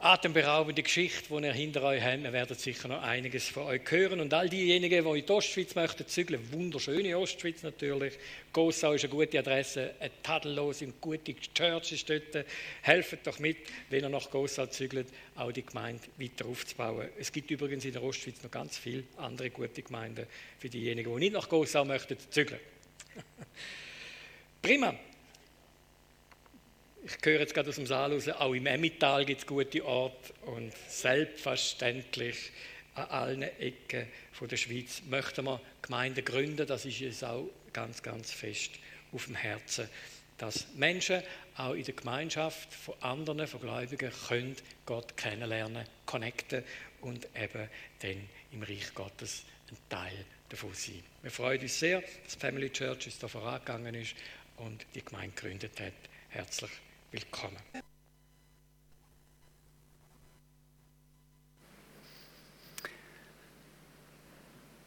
atemberaubende 0.00 0.82
Geschichte, 0.82 1.28
die 1.28 1.46
ihr 1.46 1.52
hinter 1.52 1.84
euch 1.84 2.02
habt. 2.02 2.20
Wir 2.20 2.32
werden 2.32 2.56
sicher 2.56 2.88
noch 2.88 3.00
einiges 3.00 3.46
von 3.46 3.62
euch 3.62 3.82
hören. 3.88 4.18
Und 4.18 4.34
all 4.34 4.48
diejenigen, 4.48 5.04
die 5.04 5.18
in 5.20 5.24
die 5.24 5.32
Ostschweiz 5.32 5.76
möchten 5.76 6.04
zügeln, 6.04 6.52
wunderschöne 6.52 7.16
Ostschweiz 7.16 7.62
natürlich. 7.62 8.14
Gossau 8.52 8.94
ist 8.94 9.04
eine 9.04 9.12
gute 9.12 9.38
Adresse, 9.38 9.94
eine 10.00 10.10
tadellose 10.20 10.86
und 10.86 11.00
gute 11.00 11.36
Church 11.54 11.92
ist 11.92 12.10
dort. 12.10 12.44
Helft 12.82 13.24
doch 13.24 13.38
mit, 13.38 13.58
wenn 13.90 14.02
ihr 14.02 14.08
nach 14.08 14.28
Gossau 14.28 14.66
zügelt, 14.66 15.06
auch 15.36 15.52
die 15.52 15.64
Gemeinde 15.64 16.02
weiter 16.16 16.46
aufzubauen. 16.46 17.08
Es 17.20 17.30
gibt 17.30 17.52
übrigens 17.52 17.84
in 17.84 17.92
der 17.92 18.02
Ostschweiz 18.02 18.42
noch 18.42 18.50
ganz 18.50 18.78
viele 18.78 19.04
andere 19.18 19.50
gute 19.50 19.80
Gemeinden 19.80 20.26
für 20.58 20.68
diejenigen, 20.68 21.14
die 21.14 21.20
nicht 21.20 21.34
nach 21.34 21.48
Gossau 21.48 21.84
möchten 21.84 22.16
zügeln. 22.30 22.58
Prima. 24.62 24.94
Ich 27.04 27.24
höre 27.24 27.40
jetzt 27.40 27.54
gerade 27.54 27.68
aus 27.68 27.76
dem 27.76 27.86
Saal 27.86 28.12
raus, 28.12 28.28
auch 28.28 28.52
im 28.52 28.66
Emmental 28.66 29.24
gibt 29.24 29.42
es 29.42 29.46
gute 29.46 29.84
Orte 29.84 30.32
und 30.46 30.72
selbstverständlich 30.88 32.50
an 32.94 33.04
allen 33.06 33.42
Ecken 33.42 34.08
von 34.32 34.48
der 34.48 34.56
Schweiz 34.56 35.02
möchten 35.08 35.44
wir 35.44 35.60
Gemeinden 35.82 36.24
gründen. 36.24 36.66
Das 36.66 36.84
ist 36.84 37.00
uns 37.02 37.22
auch 37.22 37.48
ganz, 37.72 38.02
ganz 38.02 38.32
fest 38.32 38.72
auf 39.12 39.26
dem 39.26 39.36
Herzen, 39.36 39.88
dass 40.38 40.66
Menschen 40.74 41.22
auch 41.56 41.74
in 41.74 41.84
der 41.84 41.94
Gemeinschaft 41.94 42.74
von 42.74 42.94
anderen, 43.00 43.46
von 43.46 43.60
Gläubigen, 43.60 44.10
können 44.28 44.56
Gott 44.84 45.16
kennenlernen, 45.16 45.86
connecten 46.06 46.64
und 47.02 47.28
eben 47.40 47.68
dann 48.00 48.28
im 48.52 48.62
Reich 48.62 48.92
Gottes 48.94 49.44
ein 49.70 49.76
Teil 49.88 50.24
davon 50.48 50.72
sein. 50.72 51.02
Wir 51.22 51.30
freuen 51.30 51.60
uns 51.60 51.78
sehr, 51.78 52.02
dass 52.24 52.34
Family 52.36 52.70
Church 52.70 53.16
da 53.20 53.28
vorangegangen 53.28 53.94
ist 53.94 54.14
und 54.58 54.86
die 54.94 55.04
Gemeinde 55.04 55.34
gegründet 55.34 55.78
hat. 55.80 55.92
Herzlich 56.28 56.70
willkommen. 57.10 57.58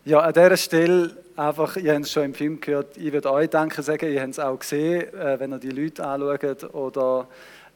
Ja, 0.06 0.22
an 0.22 0.34
dieser 0.34 0.58
Stelle 0.58 1.18
einfach, 1.36 1.76
ihr 1.76 1.94
habt 1.94 2.06
es 2.06 2.12
schon 2.12 2.24
im 2.24 2.34
Film 2.34 2.60
gehört, 2.60 2.98
ich 2.98 3.12
würde 3.12 3.32
euch 3.32 3.50
danken 3.50 3.84
sagen, 3.84 4.12
ihr 4.12 4.22
habt 4.22 4.32
es 4.32 4.40
auch 4.40 4.58
gesehen, 4.58 5.14
äh, 5.14 5.40
wenn 5.40 5.52
ihr 5.52 5.60
die 5.60 5.70
Leute 5.70 6.04
anschaut 6.04 6.64
oder 6.74 7.28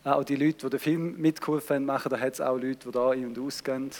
auch 0.03 0.23
die 0.23 0.35
Leute, 0.35 0.65
die 0.65 0.69
den 0.71 0.79
Film 0.79 1.17
mitgeholfen 1.17 1.91
haben, 1.91 2.09
da 2.09 2.19
hat 2.19 2.33
es 2.33 2.41
auch 2.41 2.57
Leute, 2.57 2.87
die 2.87 2.91
da 2.91 3.11
ein- 3.11 3.25
und 3.25 3.37
ausgehen 3.37 3.91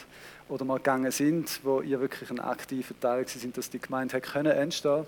oder 0.50 0.66
mal 0.66 0.78
gegangen 0.78 1.12
sind, 1.12 1.60
wo 1.64 1.82
ihr 1.82 2.00
wirklich 2.00 2.30
ein 2.30 2.40
aktiver 2.40 3.00
Teil 3.00 3.28
sind, 3.28 3.58
dass 3.58 3.70
die 3.70 3.80
Gemeinde 3.80 4.16
hat 4.16 4.24
können 4.24 4.52
entstehen 4.52 5.06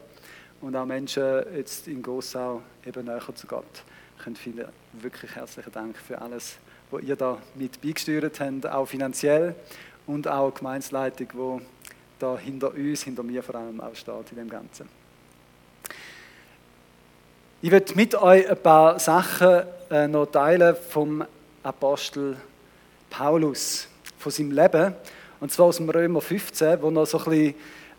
und 0.61 0.75
auch 0.75 0.85
Menschen 0.85 1.43
jetzt 1.55 1.87
in 1.87 2.01
Gossau 2.01 2.61
eben 2.85 3.05
näher 3.05 3.21
zu 3.35 3.47
Gott 3.47 3.83
können 4.23 4.35
finden. 4.35 4.65
Wirklich 4.93 5.35
herzlichen 5.35 5.71
Dank 5.71 5.97
für 5.97 6.21
alles, 6.21 6.57
was 6.91 7.03
ihr 7.03 7.15
da 7.15 7.37
mit 7.55 7.81
beigesteuert 7.81 8.39
habt, 8.39 8.67
auch 8.67 8.85
finanziell 8.85 9.55
und 10.07 10.27
auch 10.27 10.51
die 10.51 10.57
Gemeinsleitung, 10.59 11.27
die 11.33 11.65
da 12.19 12.37
hinter 12.37 12.73
uns, 12.73 13.03
hinter 13.03 13.23
mir 13.23 13.43
vor 13.43 13.55
allem 13.55 13.81
auch 13.81 13.95
steht 13.95 14.31
in 14.31 14.37
dem 14.37 14.49
Ganzen. 14.49 14.87
Ich 17.61 17.71
werde 17.71 17.95
mit 17.95 18.15
euch 18.15 18.49
ein 18.49 18.61
paar 18.61 18.99
Sachen 18.99 19.63
äh, 19.89 20.07
noch 20.07 20.27
teilen 20.27 20.75
vom 20.89 21.25
Apostel 21.63 22.37
Paulus, 23.09 23.87
von 24.19 24.31
seinem 24.31 24.51
Leben. 24.51 24.93
Und 25.45 25.51
zwar 25.51 25.67
aus 25.67 25.77
dem 25.77 25.87
Römer 25.87 26.21
15, 26.21 26.81
wo 26.81 26.89
er 26.89 27.05
so 27.05 27.19
ein 27.19 27.23
bisschen 27.25 27.53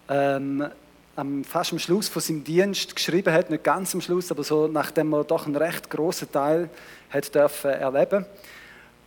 ähm, 0.09 0.67
am, 1.15 1.45
fast 1.45 1.71
am 1.71 1.79
Schluss 1.79 2.09
von 2.09 2.21
seinem 2.21 2.43
Dienst 2.43 2.97
geschrieben 2.97 3.33
hat, 3.33 3.51
nicht 3.51 3.63
ganz 3.63 3.95
am 3.95 4.01
Schluss, 4.01 4.33
aber 4.33 4.43
so 4.43 4.67
nachdem 4.67 5.13
er 5.13 5.23
doch 5.23 5.47
einen 5.47 5.55
recht 5.55 5.89
großen 5.89 6.33
Teil 6.33 6.69
hat 7.09 7.33
dürfen 7.33 7.71
erleben. 7.71 8.27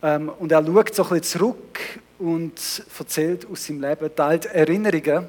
Ähm, 0.02 0.30
und 0.38 0.52
er 0.52 0.64
schaut 0.64 0.94
so 0.94 1.02
ein 1.02 1.08
bisschen 1.10 1.22
zurück 1.22 1.80
und 2.18 2.82
erzählt 2.98 3.46
aus 3.52 3.66
seinem 3.66 3.82
Leben, 3.82 4.10
teilt 4.16 4.46
Erinnerungen 4.46 5.26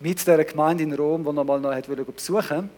mit 0.00 0.26
der 0.26 0.42
Gemeinde 0.46 0.84
in 0.84 0.94
Rom, 0.94 1.22
die 1.22 1.36
er 1.36 1.44
mal 1.44 1.60
noch 1.60 1.74
hat 1.74 1.86
besuchen 2.16 2.70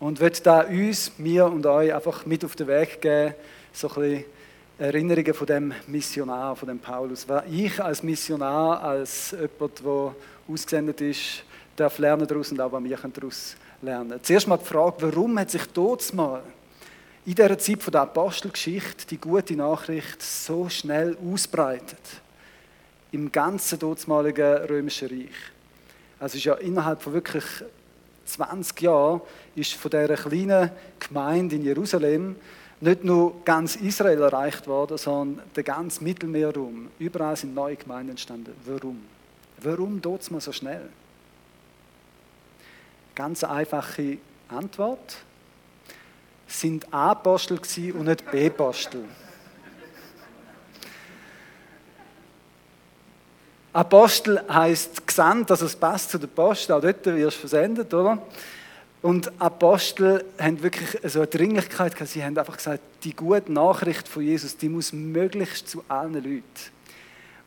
und 0.00 0.18
wird 0.18 0.44
da 0.44 0.62
uns, 0.62 1.12
mir 1.16 1.46
und 1.46 1.64
euch 1.64 1.94
einfach 1.94 2.26
mit 2.26 2.44
auf 2.44 2.56
den 2.56 2.66
Weg 2.66 3.00
geben, 3.00 3.34
so 3.72 3.88
ein 3.88 3.94
bisschen 3.94 4.24
Erinnerungen 4.82 5.32
von 5.32 5.46
dem 5.46 5.72
Missionar, 5.86 6.56
von 6.56 6.66
dem 6.66 6.80
Paulus. 6.80 7.24
Ich 7.48 7.80
als 7.80 8.02
Missionar, 8.02 8.82
als 8.82 9.30
jemand, 9.30 9.78
der 9.78 10.14
ausgesendet 10.48 11.00
ist, 11.00 11.44
darf 11.76 11.98
lernen 11.98 12.26
daraus 12.26 12.50
und 12.50 12.60
auch 12.60 12.72
was 12.72 12.82
wir 12.82 12.96
daraus 12.96 13.54
lernen. 13.80 14.18
Zuerst 14.20 14.48
mal 14.48 14.56
die 14.56 14.64
Frage, 14.64 14.96
warum 14.98 15.38
hat 15.38 15.52
sich 15.52 15.64
dort 15.72 16.12
mal 16.12 16.42
in 17.24 17.32
dieser 17.32 17.56
Zeit 17.60 17.80
von 17.80 17.92
der 17.92 18.00
Apostelgeschichte 18.00 19.06
die 19.06 19.18
gute 19.18 19.54
Nachricht 19.54 20.20
so 20.20 20.68
schnell 20.68 21.16
ausbreitet? 21.32 22.00
Im 23.12 23.30
ganzen 23.30 23.78
dortmaligen 23.78 24.64
römischen 24.64 25.06
Reich. 25.06 25.52
Also 26.18 26.38
ist 26.38 26.44
ja 26.44 26.54
innerhalb 26.54 27.00
von 27.00 27.12
wirklich 27.12 27.44
20 28.24 28.80
Jahren 28.80 29.20
ist 29.54 29.74
von 29.74 29.92
dieser 29.92 30.16
kleinen 30.16 30.72
Gemeinde 30.98 31.54
in 31.54 31.62
Jerusalem 31.62 32.34
nicht 32.82 33.04
nur 33.04 33.44
ganz 33.44 33.76
Israel 33.76 34.20
erreicht 34.22 34.66
worden, 34.66 34.98
sondern 34.98 35.46
der 35.54 35.62
ganze 35.62 36.02
Mittelmeerraum. 36.02 36.88
Überall 36.98 37.36
sind 37.36 37.54
neue 37.54 37.76
Gemeinden 37.76 38.10
entstanden. 38.10 38.52
Warum? 38.66 39.04
Warum 39.58 40.02
tut 40.02 40.22
es 40.22 40.30
mal 40.32 40.40
so 40.40 40.50
schnell? 40.50 40.88
Ganz 43.14 43.44
einfache 43.44 44.18
Antwort. 44.48 45.16
Sind 46.48 46.92
A-Apostel 46.92 47.60
und 47.94 48.04
nicht 48.04 48.28
B-Apostel. 48.30 49.04
Apostel 53.72 54.42
heißt 54.48 55.06
gesandt, 55.06 55.50
also 55.52 55.66
es 55.66 55.76
passt 55.76 56.10
zu 56.10 56.18
der 56.18 56.26
Post, 56.26 56.70
auch 56.72 56.80
dort 56.80 57.06
wirst 57.06 57.36
du 57.36 57.40
versendet, 57.40 57.94
oder? 57.94 58.18
Und 59.02 59.32
Apostel 59.40 60.24
haben 60.38 60.62
wirklich 60.62 60.96
so 61.04 61.18
eine 61.18 61.26
Dringlichkeit 61.26 61.94
gehabt. 61.94 62.10
Sie 62.10 62.24
haben 62.24 62.38
einfach 62.38 62.56
gesagt, 62.56 62.80
die 63.02 63.14
gute 63.14 63.52
Nachricht 63.52 64.06
von 64.06 64.22
Jesus, 64.22 64.56
die 64.56 64.68
muss 64.68 64.92
möglichst 64.92 65.68
zu 65.68 65.84
allen 65.88 66.14
Leuten. 66.14 66.42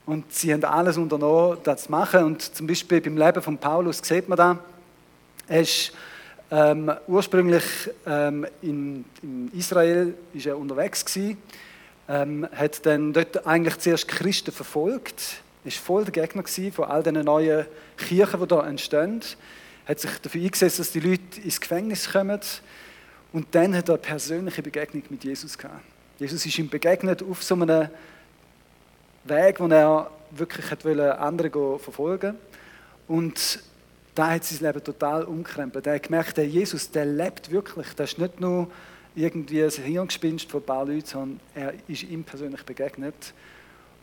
Und 0.05 0.31
sie 0.33 0.53
haben 0.53 0.63
alles 0.65 0.97
unternommen, 0.97 1.57
das 1.63 1.83
zu 1.83 1.91
machen. 1.91 2.25
Und 2.25 2.41
zum 2.41 2.67
Beispiel 2.67 2.99
beim 2.99 3.17
Leben 3.17 3.41
von 3.41 3.57
Paulus 3.57 3.99
sieht 4.03 4.27
man 4.27 4.37
da, 4.37 4.59
er 5.47 5.61
ist 5.61 5.93
ähm, 6.51 6.91
ursprünglich 7.07 7.63
ähm, 8.05 8.45
in, 8.61 9.05
in, 9.21 9.51
Israel 9.57 10.13
ist 10.33 10.45
er 10.45 10.57
unterwegs 10.57 11.05
gewesen, 11.05 11.37
ähm, 12.09 12.47
hat 12.53 12.85
dann 12.85 13.13
dort 13.13 13.47
eigentlich 13.47 13.77
zuerst 13.79 14.07
Christen 14.07 14.51
verfolgt 14.51 15.41
ist 15.65 15.79
voll 15.79 16.05
der 16.05 16.11
Gegner 16.11 16.43
von 16.71 16.85
all 16.85 17.01
diesen 17.01 17.25
neuen 17.25 17.65
Kirchen, 17.97 18.39
die 18.39 18.47
da 18.47 18.67
entstehen. 18.67 19.21
Hat 19.85 19.99
sich 19.99 20.11
dafür 20.19 20.41
eingesetzt, 20.41 20.79
dass 20.79 20.91
die 20.91 20.99
Leute 20.99 21.41
ins 21.43 21.59
Gefängnis 21.59 22.11
kommen. 22.11 22.39
Und 23.33 23.47
dann 23.51 23.75
hat 23.75 23.89
er 23.89 23.95
eine 23.95 24.01
persönliche 24.01 24.61
Begegnung 24.61 25.03
mit 25.09 25.23
Jesus 25.23 25.57
gehabt. 25.57 25.83
Jesus 26.17 26.45
ist 26.45 26.57
ihm 26.57 26.69
begegnet 26.69 27.21
auf 27.21 27.43
so 27.43 27.55
einem 27.55 27.89
Weg, 29.25 29.59
wo 29.59 29.67
er 29.67 30.09
wirklich 30.31 30.65
wollte, 30.83 31.17
andere 31.17 31.79
verfolgen 31.79 32.35
Und 33.07 33.59
da 34.13 34.31
hat 34.31 34.45
sein 34.45 34.65
Leben 34.65 34.83
total 34.83 35.23
umkrempelt. 35.25 35.85
Er 35.87 35.95
hat 35.95 36.03
gemerkt, 36.03 36.37
der 36.37 36.47
Jesus, 36.47 36.89
der 36.89 37.05
lebt 37.05 37.51
wirklich. 37.51 37.87
Das 37.95 38.13
ist 38.13 38.17
nicht 38.17 38.39
nur 38.39 38.69
irgendwie 39.13 39.63
ein 39.63 39.69
Hirngespinst 39.69 40.49
von 40.49 40.61
ein 40.61 40.65
paar 40.65 40.85
Leuten, 40.85 41.05
sondern 41.05 41.39
er 41.53 41.73
ist 41.87 42.03
ihm 42.03 42.23
persönlich 42.23 42.63
begegnet. 42.63 43.33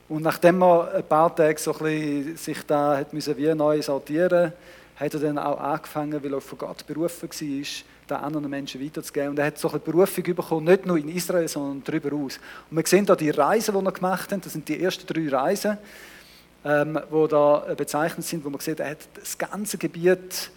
Und 0.09 0.23
nachdem 0.23 0.62
er 0.62 0.95
ein 0.95 1.05
paar 1.05 1.35
Tage 1.35 1.59
so 1.59 1.75
ein 1.79 2.37
sich 2.37 2.62
da 2.66 2.99
hat 2.99 3.12
müssen 3.14 3.37
wie 3.38 3.55
neu 3.55 3.81
sortieren 3.81 4.53
hat 4.96 5.14
er 5.14 5.20
dann 5.20 5.38
auch 5.38 5.59
angefangen, 5.59 6.22
weil 6.22 6.33
er 6.33 6.40
von 6.40 6.59
Gott 6.59 6.87
berufen 6.87 7.28
war, 7.28 7.66
da 8.07 8.16
anderen 8.16 8.50
Menschen 8.50 8.85
weiterzugeben. 8.85 9.31
Und 9.31 9.38
er 9.38 9.46
hat 9.46 9.59
so 9.59 9.70
eine 9.70 9.78
Berufung 9.78 10.24
bekommen, 10.24 10.66
nicht 10.66 10.87
nur 10.87 10.98
in 10.98 11.09
Israel, 11.09 11.48
sondern 11.48 11.83
darüber 11.85 12.16
aus. 12.16 12.38
Und 12.70 12.76
wir 12.76 12.87
sehen 12.87 13.07
da 13.07 13.16
die 13.16 13.31
Reisen, 13.31 13.78
die 13.78 13.85
er 13.85 13.92
gemacht 13.92 14.33
hat, 14.33 14.44
das 14.44 14.52
sind 14.52 14.68
die 14.68 14.83
ersten 14.83 15.07
drei 15.07 15.28
Reisen, 15.28 15.78
ähm, 16.64 16.98
die 17.11 17.28
da 17.28 17.74
bezeichnet 17.76 18.26
sind, 18.26 18.44
wo 18.44 18.50
man 18.50 18.61
sieht, 18.61 18.81
er 18.81 18.90
hat 18.90 19.09
das 19.14 19.37
ganze 19.38 19.78
Gebiet 19.78 20.50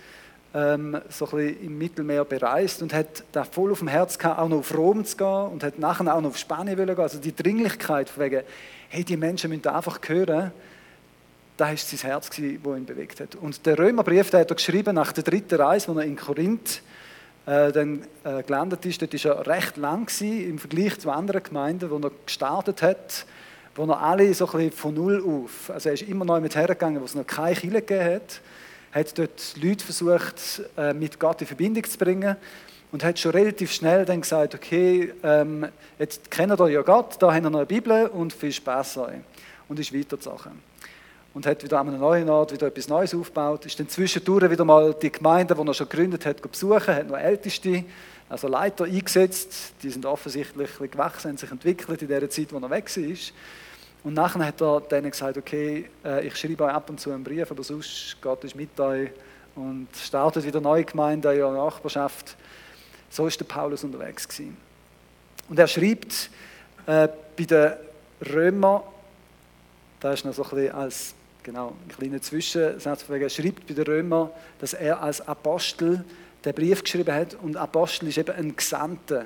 ähm, 0.54 0.98
so 1.10 1.26
ein 1.26 1.32
bisschen 1.32 1.64
im 1.64 1.78
Mittelmeer 1.78 2.26
bereist 2.26 2.82
und 2.82 2.94
hat 2.94 3.24
da 3.32 3.44
voll 3.44 3.72
auf 3.72 3.80
dem 3.80 3.88
Herz 3.88 4.18
gehabt, 4.18 4.40
auch 4.40 4.48
noch 4.48 4.60
auf 4.60 4.76
Rom 4.76 5.04
zu 5.06 5.18
gehen 5.18 5.48
und 5.52 5.64
hat 5.64 5.80
nachher 5.80 6.14
auch 6.14 6.22
noch 6.22 6.30
auf 6.30 6.38
Spanien 6.38 6.78
gehen. 6.78 6.98
Also 6.98 7.20
die 7.20 7.36
Dringlichkeit 7.36 8.10
von 8.10 8.24
wegen, 8.24 8.44
hey, 8.90 9.04
die 9.04 9.18
Menschen 9.18 9.50
müssen 9.50 9.68
einfach 9.68 10.00
hören, 10.06 10.52
das 11.58 11.70
war 11.70 11.78
sein 11.78 12.10
Herz, 12.10 12.30
das 12.30 12.40
ihn 12.40 12.86
bewegt 12.86 13.20
hat. 13.20 13.36
Und 13.36 13.66
der 13.66 13.80
Römerbrief, 13.80 14.30
den 14.30 14.42
hat 14.42 14.50
er 14.50 14.56
geschrieben 14.56 14.96
nach 14.96 15.12
der 15.12 15.24
dritten 15.24 15.56
Reise, 15.56 15.94
wo 15.94 16.00
er 16.00 16.06
in 16.06 16.16
Korinth 16.16 16.82
äh, 17.46 17.72
dann 17.72 18.04
äh, 18.24 18.44
gelandet 18.44 18.86
ist. 18.86 19.02
Dort 19.02 19.14
war 19.26 19.36
er 19.36 19.48
recht 19.48 19.78
lang 19.78 20.06
gewesen, 20.06 20.50
im 20.50 20.60
Vergleich 20.60 21.00
zu 21.00 21.12
anderen 21.12 21.44
Gemeinden, 21.44 21.90
wo 21.90 21.98
er 21.98 22.12
gestartet 22.26 22.82
hat, 22.82 23.26
wo 23.76 23.86
er 23.86 24.02
alle 24.02 24.34
so 24.34 24.46
ein 24.48 24.52
bisschen 24.52 24.72
von 24.72 24.94
Null 24.96 25.24
auf, 25.26 25.70
also 25.70 25.90
er 25.90 25.94
ist 25.94 26.04
immer 26.04 26.26
neu 26.26 26.40
mit 26.40 26.56
hergegangen, 26.56 27.02
wo 27.02 27.06
es 27.06 27.16
noch 27.16 27.28
keine 27.28 27.56
Kirche 27.56 27.82
gegeben 27.82 28.16
hat, 28.16 28.42
hat 28.92 29.18
dort 29.18 29.56
Leute 29.62 29.84
versucht, 29.84 30.62
äh, 30.78 30.94
mit 30.94 31.20
Gott 31.20 31.42
in 31.42 31.48
Verbindung 31.48 31.84
zu 31.84 31.98
bringen 31.98 32.36
und 32.92 33.04
hat 33.04 33.20
schon 33.20 33.32
relativ 33.32 33.72
schnell 33.72 34.06
dann 34.06 34.22
gesagt, 34.22 34.56
okay, 34.56 35.14
ähm, 35.24 35.68
jetzt 36.00 36.32
kennt 36.32 36.58
ihr 36.60 36.70
ja 36.70 36.82
Gott, 36.82 37.16
da 37.20 37.34
haben 37.34 37.44
wir 37.44 37.50
noch 37.50 37.60
eine 37.60 37.66
Bibel 37.66 38.08
und 38.08 38.32
viel 38.32 38.52
Spaß 38.54 38.98
euch. 38.98 39.16
Und 39.68 39.80
ist 39.80 39.94
weitergezogen. 39.94 40.75
Und 41.36 41.46
hat 41.46 41.62
wieder 41.64 41.82
an 41.82 41.90
einem 41.90 42.00
neuen 42.00 42.30
Ort 42.30 42.54
wieder 42.54 42.68
etwas 42.68 42.88
Neues 42.88 43.14
aufgebaut. 43.14 43.66
Ist 43.66 43.78
dann 43.78 43.90
zwischendurch 43.90 44.50
wieder 44.50 44.64
mal 44.64 44.94
die 44.94 45.12
Gemeinde, 45.12 45.54
die 45.54 45.68
er 45.68 45.74
schon 45.74 45.90
gegründet 45.90 46.26
hat, 46.26 46.42
besuchen, 46.42 46.96
hat 46.96 47.10
noch 47.10 47.18
Älteste, 47.18 47.84
also 48.30 48.48
Leiter 48.48 48.86
eingesetzt. 48.86 49.74
Die 49.84 49.90
sind 49.90 50.06
offensichtlich 50.06 50.70
gewachsen, 50.80 51.30
haben 51.30 51.38
sich 51.38 51.52
entwickelt 51.52 52.02
in 52.02 52.08
der 52.08 52.30
Zeit, 52.30 52.54
wo 52.54 52.58
er 52.58 52.70
weg 52.70 52.86
war. 52.98 53.18
Und 54.06 54.14
nachher 54.14 54.46
hat 54.46 54.62
er 54.62 54.80
denen 54.80 55.12
gesagt, 55.12 55.38
okay, 55.38 55.90
äh, 56.06 56.26
ich 56.26 56.38
schreibe 56.38 56.64
euch 56.64 56.72
ab 56.72 56.90
und 56.90 57.02
zu 57.02 57.12
einen 57.12 57.24
Brief, 57.24 57.52
aber 57.52 57.64
sonst 57.64 58.16
Gott 58.22 58.44
ist 58.46 58.56
mit 58.56 58.80
euch 58.80 59.10
und 59.56 59.90
startet 59.94 60.46
wieder 60.46 60.62
neue 60.62 60.86
Gemeinden 60.86 61.32
in 61.34 61.42
eurer 61.42 61.66
Nachbarschaft. 61.66 62.38
So 63.10 63.28
ist 63.28 63.40
der 63.40 63.46
Paulus 63.46 63.84
unterwegs 63.84 64.26
gewesen. 64.26 64.56
Und 65.50 65.60
er 65.60 65.68
schreibt 65.68 66.30
äh, 66.86 67.10
bei 67.36 67.44
den 67.44 67.74
Römer, 68.32 68.84
da 70.00 70.14
ist 70.14 70.24
noch 70.24 70.34
so 70.34 70.44
ein 70.44 70.50
bisschen 70.50 70.76
als 70.76 71.16
genau, 71.46 71.74
ein 71.88 71.96
kleiner 71.96 72.22
Zwischensatz, 72.22 73.06
er 73.08 73.30
schreibt 73.30 73.68
bei 73.68 73.74
den 73.74 73.86
Römer, 73.86 74.32
dass 74.60 74.74
er 74.74 75.02
als 75.02 75.26
Apostel 75.26 76.04
den 76.44 76.54
Brief 76.54 76.84
geschrieben 76.84 77.14
hat 77.14 77.36
und 77.36 77.56
Apostel 77.56 78.10
ist 78.10 78.18
eben 78.18 78.36
ein 78.36 78.56
Gesandter 78.56 79.26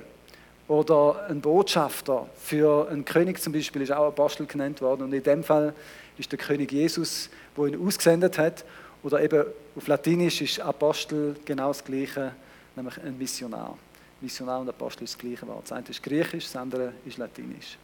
oder 0.67 1.25
ein 1.29 1.41
Botschafter 1.41 2.27
für 2.38 2.89
einen 2.89 3.05
König 3.05 3.41
zum 3.41 3.53
Beispiel 3.53 3.82
ist 3.82 3.91
auch 3.91 4.08
Apostel 4.08 4.45
genannt 4.45 4.82
worden 4.82 5.03
und 5.03 5.13
in 5.13 5.23
dem 5.23 5.43
Fall 5.43 5.73
ist 6.17 6.32
der 6.32 6.38
König 6.38 6.71
Jesus, 6.71 7.29
wo 7.55 7.65
ihn 7.65 7.88
ausgesendet 7.88 8.38
hat 8.38 8.65
oder 9.01 9.23
eben 9.23 9.45
auf 9.75 9.88
Latinisch 9.88 10.41
ist 10.41 10.60
Apostel 10.60 11.38
genau 11.45 11.69
das 11.69 11.84
gleiche 11.84 12.34
nämlich 12.75 13.01
ein 13.01 13.17
Missionar. 13.17 13.77
Missionar 14.21 14.60
und 14.60 14.69
Apostel 14.69 15.05
ist 15.05 15.13
das 15.13 15.19
gleiche 15.19 15.47
Wort. 15.47 15.63
Das 15.63 15.71
eine 15.71 15.88
ist 15.88 16.03
griechisch, 16.03 16.45
das 16.45 16.55
andere 16.58 16.93
ist 17.05 17.17
latinisch. 17.17 17.77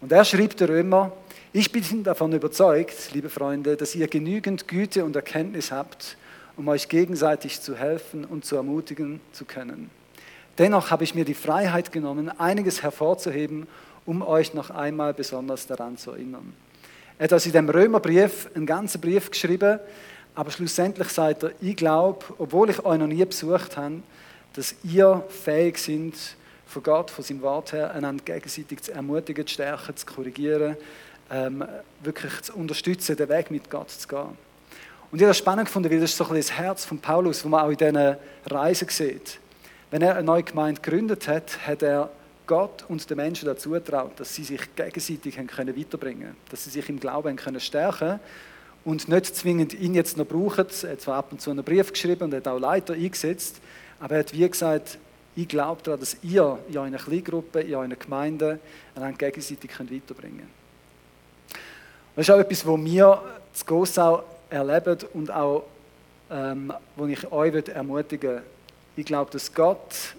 Und 0.00 0.12
er 0.12 0.24
schrieb 0.24 0.56
der 0.56 0.68
Römer, 0.68 1.10
ich 1.52 1.72
bin 1.72 2.04
davon 2.04 2.32
überzeugt, 2.32 3.10
liebe 3.14 3.28
Freunde, 3.28 3.76
dass 3.76 3.96
ihr 3.96 4.06
genügend 4.06 4.68
Güte 4.68 5.04
und 5.04 5.16
Erkenntnis 5.16 5.72
habt, 5.72 6.16
um 6.56 6.68
euch 6.68 6.88
gegenseitig 6.88 7.60
zu 7.60 7.74
helfen 7.76 8.24
und 8.24 8.44
zu 8.44 8.54
ermutigen 8.54 9.20
zu 9.32 9.44
können. 9.44 9.90
Dennoch 10.56 10.92
habe 10.92 11.02
ich 11.02 11.16
mir 11.16 11.24
die 11.24 11.34
Freiheit 11.34 11.90
genommen, 11.90 12.30
einiges 12.38 12.82
hervorzuheben, 12.82 13.66
um 14.06 14.22
euch 14.22 14.54
noch 14.54 14.70
einmal 14.70 15.14
besonders 15.14 15.66
daran 15.66 15.96
zu 15.96 16.12
erinnern. 16.12 16.52
Er 17.18 17.24
hat 17.24 17.32
also 17.32 17.48
in 17.48 17.54
dem 17.54 17.68
Römerbrief 17.68 18.48
einen 18.54 18.66
ganzen 18.66 19.00
Brief 19.00 19.32
geschrieben, 19.32 19.80
aber 20.36 20.52
schlussendlich 20.52 21.08
sagt 21.08 21.42
er, 21.42 21.52
ich 21.60 21.74
glaube, 21.74 22.24
obwohl 22.38 22.70
ich 22.70 22.84
euch 22.84 22.98
noch 22.98 23.08
nie 23.08 23.24
besucht 23.24 23.76
habe, 23.76 24.02
dass 24.52 24.76
ihr 24.84 25.24
fähig 25.28 25.78
sind, 25.78 26.14
von 26.68 26.82
Gott, 26.82 27.10
von 27.10 27.24
seinem 27.24 27.40
Wort 27.42 27.72
her, 27.72 27.92
einander 27.92 28.22
gegenseitig 28.22 28.82
zu 28.82 28.92
ermutigen, 28.92 29.46
zu 29.46 29.54
stärken, 29.54 29.96
zu 29.96 30.06
korrigieren, 30.06 30.76
ähm, 31.30 31.64
wirklich 32.02 32.42
zu 32.42 32.54
unterstützen, 32.54 33.16
den 33.16 33.28
Weg 33.28 33.50
mit 33.50 33.70
Gott 33.70 33.90
zu 33.90 34.06
gehen. 34.06 34.36
Und 35.10 35.18
ich 35.18 35.22
habe 35.22 35.30
das 35.30 35.38
spannend 35.38 35.66
gefunden, 35.66 35.90
weil 35.90 36.00
das 36.00 36.10
ist 36.10 36.18
so 36.18 36.24
ein 36.24 36.34
bisschen 36.34 36.56
das 36.56 36.58
Herz 36.58 36.84
von 36.84 36.98
Paulus, 36.98 37.42
wo 37.44 37.48
man 37.48 37.64
auch 37.64 37.70
in 37.70 37.78
diesen 37.78 38.16
Reisen 38.46 38.88
sieht. 38.88 39.40
Wenn 39.90 40.02
er 40.02 40.16
eine 40.16 40.22
neue 40.24 40.42
Gemeinde 40.42 40.82
gegründet 40.82 41.26
hat, 41.26 41.66
hat 41.66 41.82
er 41.82 42.10
Gott 42.46 42.84
und 42.88 43.08
den 43.08 43.16
Menschen 43.16 43.46
dazu 43.46 43.70
getraut, 43.70 44.12
dass 44.16 44.34
sie 44.34 44.44
sich 44.44 44.60
gegenseitig 44.76 45.38
haben 45.38 45.46
können 45.46 45.76
weiterbringen 45.76 46.20
können, 46.20 46.36
dass 46.50 46.64
sie 46.64 46.70
sich 46.70 46.88
im 46.90 47.00
Glauben 47.00 47.28
haben 47.28 47.36
können 47.36 47.60
stärken 47.60 48.20
und 48.84 49.08
nicht 49.08 49.34
zwingend 49.34 49.72
ihn 49.72 49.94
jetzt 49.94 50.18
noch 50.18 50.26
brauchen. 50.26 50.66
Er 50.82 50.92
hat 50.92 51.00
zwar 51.00 51.16
ab 51.16 51.32
und 51.32 51.40
zu 51.40 51.50
einen 51.50 51.64
Brief 51.64 51.90
geschrieben 51.90 52.24
und 52.24 52.34
hat 52.34 52.46
auch 52.46 52.58
Leiter 52.58 52.92
eingesetzt, 52.92 53.60
aber 54.00 54.14
er 54.14 54.20
hat 54.20 54.34
wie 54.34 54.48
gesagt, 54.48 54.98
ich 55.38 55.46
glaube 55.46 55.80
daran, 55.84 56.00
dass 56.00 56.16
ihr 56.22 56.58
in 56.68 56.78
eurer 56.78 56.98
Kleingruppe, 56.98 57.60
in 57.60 57.74
eurer 57.76 57.94
Gemeinde 57.94 58.58
einander 58.96 59.16
gegenseitig 59.16 59.70
weiterbringen 59.70 60.38
könnt. 60.38 61.60
Das 62.16 62.26
ist 62.26 62.34
auch 62.34 62.40
etwas, 62.40 62.66
was 62.66 62.84
wir 62.84 63.22
zu 63.52 63.64
Gossau 63.64 64.24
erleben 64.50 64.98
und 65.14 65.30
auch, 65.30 65.62
ähm, 66.28 66.72
wo 66.96 67.06
ich 67.06 67.30
euch 67.30 67.68
ermutigen 67.68 68.30
will. 68.30 68.42
Ich 68.96 69.06
glaube, 69.06 69.30
dass 69.30 69.54
Gott 69.54 70.16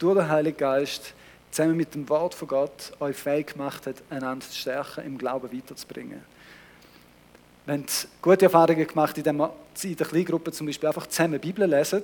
durch 0.00 0.18
den 0.18 0.28
Heiligen 0.28 0.58
Geist 0.58 1.14
zusammen 1.52 1.76
mit 1.76 1.94
dem 1.94 2.08
Wort 2.08 2.34
von 2.34 2.48
Gott 2.48 2.92
euch 2.98 3.16
fähig 3.16 3.52
gemacht 3.52 3.86
hat, 3.86 3.96
einander 4.10 4.44
zu 4.44 4.58
stärken, 4.58 5.06
im 5.06 5.16
Glauben 5.16 5.56
weiterzubringen. 5.56 6.22
Haben 7.68 7.86
gute 8.20 8.46
Erfahrungen 8.46 8.84
gemacht, 8.84 9.16
indem 9.16 9.36
wir 9.36 9.52
in 9.84 9.96
der 9.96 10.06
Kleingruppe 10.06 10.50
zum 10.50 10.66
Beispiel 10.66 10.88
einfach 10.88 11.06
zusammen 11.06 11.38
Bibel 11.38 11.70
lesen 11.70 12.02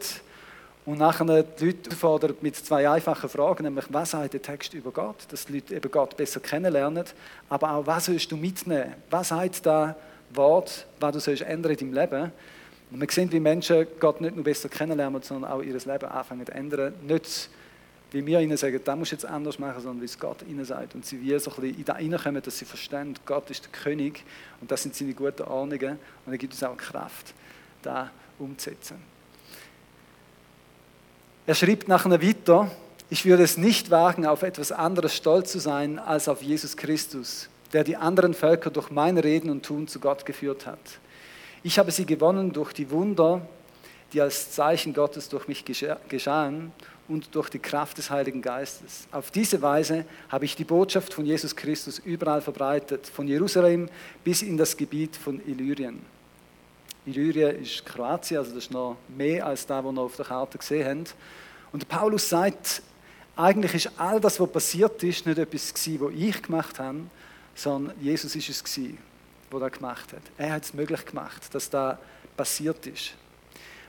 und 0.87 0.99
nachher 0.99 1.43
die 1.43 1.67
Leute 1.67 1.91
auffordern 1.91 2.37
mit 2.41 2.55
zwei 2.55 2.89
einfachen 2.89 3.29
Fragen, 3.29 3.65
nämlich 3.65 3.87
was 3.91 4.13
sagt 4.13 4.35
der 4.35 4.43
Text 4.43 4.73
über 4.73 4.93
Gott, 4.93 5.27
dass 5.29 5.45
die 5.45 5.55
Leute 5.55 5.75
eben 5.75 5.91
Gott 5.91 6.17
besser 6.17 6.39
kennenlernen, 6.39 7.05
aber 7.49 7.73
auch 7.73 7.87
was 7.87 8.07
sollst 8.07 8.31
du 8.31 8.37
mitnehmen, 8.37 8.95
was 9.11 9.29
sagt 9.29 9.67
da 9.67 9.97
Wort, 10.33 10.87
was 11.01 11.13
du 11.13 11.21
sollst 11.21 11.43
ändern 11.43 11.73
in 11.73 11.79
deinem 11.79 11.93
Leben. 11.93 12.33
Und 12.93 13.01
wir 13.01 13.09
sehen, 13.11 13.31
wie 13.33 13.41
Menschen 13.41 13.87
Gott 13.99 14.21
nicht 14.21 14.37
nur 14.37 14.45
besser 14.45 14.69
kennenlernen, 14.69 15.21
sondern 15.23 15.51
auch 15.51 15.61
ihr 15.61 15.75
Leben 15.75 16.05
anfangen 16.05 16.47
zu 16.47 16.53
ändern. 16.53 16.95
Nicht, 17.03 17.51
wie 18.13 18.25
wir 18.25 18.41
ihnen 18.41 18.57
sagen, 18.57 18.81
das 18.85 18.97
musst 18.97 19.11
du 19.11 19.17
jetzt 19.17 19.27
anders 19.27 19.59
machen, 19.59 19.83
sondern 19.83 20.01
wie 20.03 20.07
es 20.07 20.17
Gott 20.17 20.45
ihnen 20.49 20.65
sagt. 20.65 20.95
Und 20.95 21.05
sie 21.05 21.21
wie 21.21 21.37
so 21.41 21.51
ein 21.51 21.61
bisschen 21.63 21.79
in 21.79 21.85
da 21.85 21.95
reinkommen, 21.95 22.43
dass 22.43 22.59
sie 22.59 22.65
verstehen, 22.65 23.15
Gott 23.25 23.51
ist 23.51 23.65
der 23.65 23.73
König 23.73 24.23
und 24.61 24.71
das 24.71 24.85
sind 24.85 24.95
seine 24.95 25.15
guten 25.15 25.43
Ordnungen 25.43 25.99
und 26.25 26.33
er 26.33 26.39
gibt 26.39 26.53
uns 26.53 26.63
auch 26.63 26.77
Kraft, 26.77 27.35
da 27.83 28.11
umzusetzen. 28.39 29.16
Er 31.49 31.55
schrieb 31.55 31.87
nachher 31.87 32.21
weiter, 32.21 32.73
ich 33.09 33.25
würde 33.25 33.45
es 33.45 33.57
nicht 33.57 33.93
wagen, 33.93 34.27
auf 34.27 34.43
etwas 34.43 34.73
anderes 34.73 35.15
stolz 35.15 35.53
zu 35.53 35.61
sein 35.61 36.01
als 36.01 36.29
auf 36.29 36.43
Jesus 36.43 36.77
Christus, 36.77 37.49
der 37.73 37.85
die 37.85 37.95
anderen 37.95 38.35
Völker 38.35 38.71
durch 38.71 38.91
mein 38.91 39.17
Reden 39.17 39.51
und 39.51 39.65
Tun 39.65 39.87
zu 39.87 40.01
Gott 40.01 40.27
geführt 40.27 40.67
hat. 40.67 40.81
Ich 41.63 41.79
habe 41.79 41.93
sie 41.93 42.05
gewonnen 42.05 42.53
durch 42.53 42.73
die 42.73 42.91
Wunder, 42.91 43.43
die 44.13 44.21
als 44.21 44.51
Zeichen 44.51 44.93
Gottes 44.93 45.29
durch 45.29 45.47
mich 45.47 45.65
geschahen 45.65 46.73
und 47.07 47.33
durch 47.37 47.49
die 47.49 47.61
Kraft 47.61 47.99
des 47.99 48.11
Heiligen 48.11 48.43
Geistes. 48.43 49.07
Auf 49.13 49.31
diese 49.31 49.63
Weise 49.63 50.05
habe 50.29 50.47
ich 50.47 50.57
die 50.57 50.65
Botschaft 50.65 51.15
von 51.15 51.25
Jesus 51.27 51.55
Christus 51.55 52.01
überall 52.01 52.41
verbreitet, 52.41 53.07
von 53.07 53.29
Jerusalem 53.29 53.89
bis 54.25 54.43
in 54.43 54.57
das 54.57 54.77
Gebiet 54.77 55.15
von 55.15 55.41
Illyrien. 55.47 56.16
Illyrien 57.07 57.63
ist 57.63 57.87
Kroatien, 57.87 58.39
also 58.39 58.53
das 58.53 58.65
ist 58.65 58.73
noch 58.73 58.97
mehr 59.09 59.47
als 59.47 59.65
da, 59.65 59.83
was 59.85 59.95
wir 59.95 60.03
auf 60.03 60.17
der 60.17 60.25
Karte 60.25 60.59
gesehen 60.59 60.87
haben. 60.87 61.05
Und 61.73 61.89
Paulus 61.89 62.29
sagt, 62.29 62.83
eigentlich 63.37 63.75
ist 63.75 63.91
all 63.97 64.19
das, 64.19 64.41
was 64.41 64.51
passiert 64.51 65.03
ist, 65.03 65.25
nicht 65.25 65.39
etwas 65.39 65.73
gewesen, 65.73 66.01
was 66.01 66.13
ich 66.15 66.43
gemacht 66.43 66.79
habe, 66.81 67.03
sondern 67.55 67.95
Jesus 68.01 68.35
ist 68.35 68.49
es 68.49 68.65
gewesen, 68.65 68.99
was 69.51 69.63
er 69.63 69.71
gemacht 69.71 70.13
hat. 70.13 70.23
Er 70.37 70.55
hat 70.55 70.65
es 70.65 70.75
möglich 70.75 71.05
gemacht, 71.05 71.55
dass 71.55 71.71
da 71.71 71.99
passiert 72.37 72.85
ist. 72.87 73.13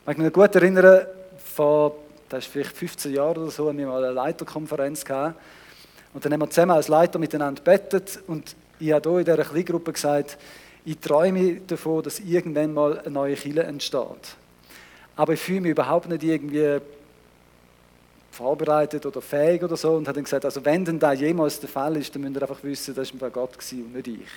Ich 0.02 0.06
mag 0.06 0.18
mich 0.18 0.32
gut 0.32 0.54
erinnern, 0.56 1.08
vor, 1.44 1.96
das 2.30 2.46
ist 2.46 2.52
vielleicht 2.52 2.78
15 2.78 3.14
Jahren 3.14 3.38
oder 3.38 3.52
so, 3.52 3.68
haben 3.68 3.78
wir 3.78 3.88
mal 3.88 4.04
eine 4.04 4.14
Leiterkonferenz 4.14 5.04
gehabt. 5.04 5.40
Und 6.14 6.24
dann 6.24 6.34
haben 6.34 6.42
wir 6.42 6.50
zusammen 6.50 6.72
als 6.72 6.88
Leiter 6.88 7.18
miteinander 7.18 7.62
bettet 7.62 8.20
und 8.28 8.56
ich 8.80 8.92
habe 8.92 9.10
hier 9.10 9.20
in 9.20 9.26
dieser 9.26 9.44
Kleingruppe 9.44 9.94
gesagt, 9.94 10.38
ich 10.88 11.00
träume 11.00 11.60
davon, 11.68 12.02
dass 12.02 12.22
irgendwann 12.22 12.74
mal 12.74 13.00
eine 13.00 13.12
neue 13.12 13.36
Kille 13.36 13.64
entsteht. 13.64 14.38
Aber 15.18 15.34
ich 15.34 15.40
fühle 15.42 15.60
mich 15.60 15.72
überhaupt 15.72 16.08
nicht 16.08 16.24
irgendwie 16.24 16.80
vorbereitet 18.32 19.06
oder 19.06 19.22
fähig 19.22 19.64
oder 19.64 19.76
so 19.76 19.96
und 19.96 20.08
hat 20.08 20.16
dann 20.16 20.24
gesagt, 20.24 20.46
also 20.46 20.64
wenn 20.64 20.86
denn 20.86 20.98
da 20.98 21.12
jemals 21.12 21.60
der 21.60 21.68
Fall 21.68 21.98
ist, 21.98 22.16
dann 22.16 22.22
müsst 22.22 22.38
ihr 22.38 22.42
einfach 22.42 22.64
wissen, 22.64 22.96
das 22.96 23.20
war 23.20 23.30
Gott 23.30 23.58
und 23.74 23.96
nicht 23.96 24.08
ich. 24.08 24.30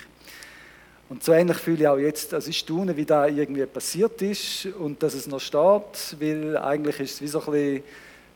Und 1.08 1.22
so 1.22 1.32
ähnlich 1.32 1.58
fühle 1.58 1.82
ich 1.82 1.88
auch 1.88 1.98
jetzt, 1.98 2.34
also 2.34 2.50
ich 2.50 2.58
staune, 2.58 2.96
wie 2.96 3.04
da 3.04 3.28
irgendwie 3.28 3.66
passiert 3.66 4.20
ist 4.20 4.66
und 4.66 5.00
dass 5.04 5.14
es 5.14 5.28
noch 5.28 5.40
steht, 5.40 6.16
weil 6.18 6.56
eigentlich 6.56 6.98
ist 6.98 7.14
es 7.14 7.22
wie 7.22 7.28
so 7.28 7.42
ein 7.48 7.82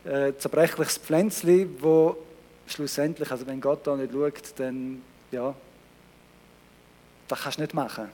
äh, 0.04 0.32
zerbrechliches 0.38 0.98
Pflänzchen, 0.98 1.76
wo 1.80 2.16
schlussendlich, 2.68 3.28
also 3.28 3.44
wenn 3.44 3.60
Gott 3.60 3.84
da 3.84 3.96
nicht 3.96 4.12
schaut, 4.12 4.54
dann 4.56 5.02
ja, 5.32 5.52
das 7.28 7.42
kannst 7.42 7.58
du 7.58 7.62
nicht 7.62 7.74
machen. 7.74 8.08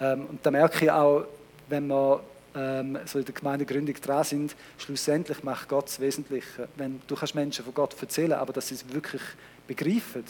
Ähm, 0.00 0.26
und 0.26 0.44
da 0.44 0.50
merke 0.50 0.84
ich 0.84 0.90
auch, 0.90 1.26
wenn 1.68 1.86
wir 1.86 2.20
ähm, 2.54 2.98
so 3.04 3.18
in 3.18 3.24
der 3.24 3.34
Gemeindegründung 3.34 3.94
dran 3.94 4.24
sind, 4.24 4.56
schlussendlich 4.78 5.42
macht 5.42 5.68
Gott 5.68 5.86
das 5.86 6.00
Wesentliche. 6.00 6.68
Wenn, 6.76 7.00
du 7.06 7.14
kannst 7.14 7.34
Menschen 7.34 7.64
von 7.64 7.74
Gott 7.74 7.94
erzählen, 8.00 8.32
aber 8.32 8.52
dass 8.52 8.68
sie 8.68 8.74
es 8.74 8.92
wirklich 8.92 9.22
begreifen, 9.66 10.24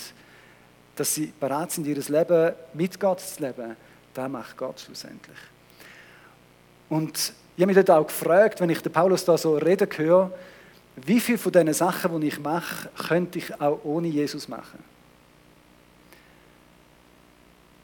dass 0.97 1.14
sie 1.14 1.33
bereit 1.39 1.73
sind, 1.73 1.87
ihr 1.87 1.97
Leben 1.97 2.55
mit 2.75 2.99
Gott 2.99 3.21
zu 3.21 3.43
leben, 3.43 3.77
das 4.14 4.31
macht 4.31 4.57
Gott 4.57 4.81
schlussendlich. 4.81 5.39
Und 6.89 7.33
ich 7.57 7.62
habe 7.62 7.73
mich 7.73 7.85
dort 7.85 7.91
auch 7.91 8.07
gefragt, 8.07 8.61
wenn 8.61 8.71
ich 8.71 8.81
den 8.81 8.93
Paulus 8.93 9.25
da 9.25 9.37
so 9.37 9.57
reden 9.57 9.89
höre, 9.97 10.31
wie 10.97 11.21
viele 11.21 11.39
von 11.39 11.53
diesen 11.53 11.75
Sachen, 11.75 12.21
die 12.21 12.29
ich 12.29 12.39
mache, 12.39 12.89
könnte 13.09 13.39
ich 13.39 13.61
auch 13.61 13.81
ohne 13.85 14.09
Jesus 14.09 14.49
machen? 14.49 14.83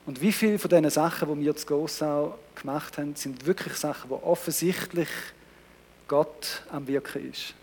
Und 0.04 0.20
wie 0.20 0.32
viele 0.32 0.58
von 0.58 0.68
diesen 0.68 0.90
Sachen, 0.90 1.28
die 1.28 1.44
wir 1.44 1.54
zu 1.54 1.66
Gossau 1.66 2.38
gemacht 2.56 2.98
haben, 2.98 3.14
sind 3.14 3.46
wirklich 3.46 3.74
Sachen, 3.74 4.10
wo 4.10 4.16
offensichtlich 4.16 5.08
Gott 6.08 6.62
am 6.72 6.88
Wirken 6.88 7.30
ist? 7.30 7.54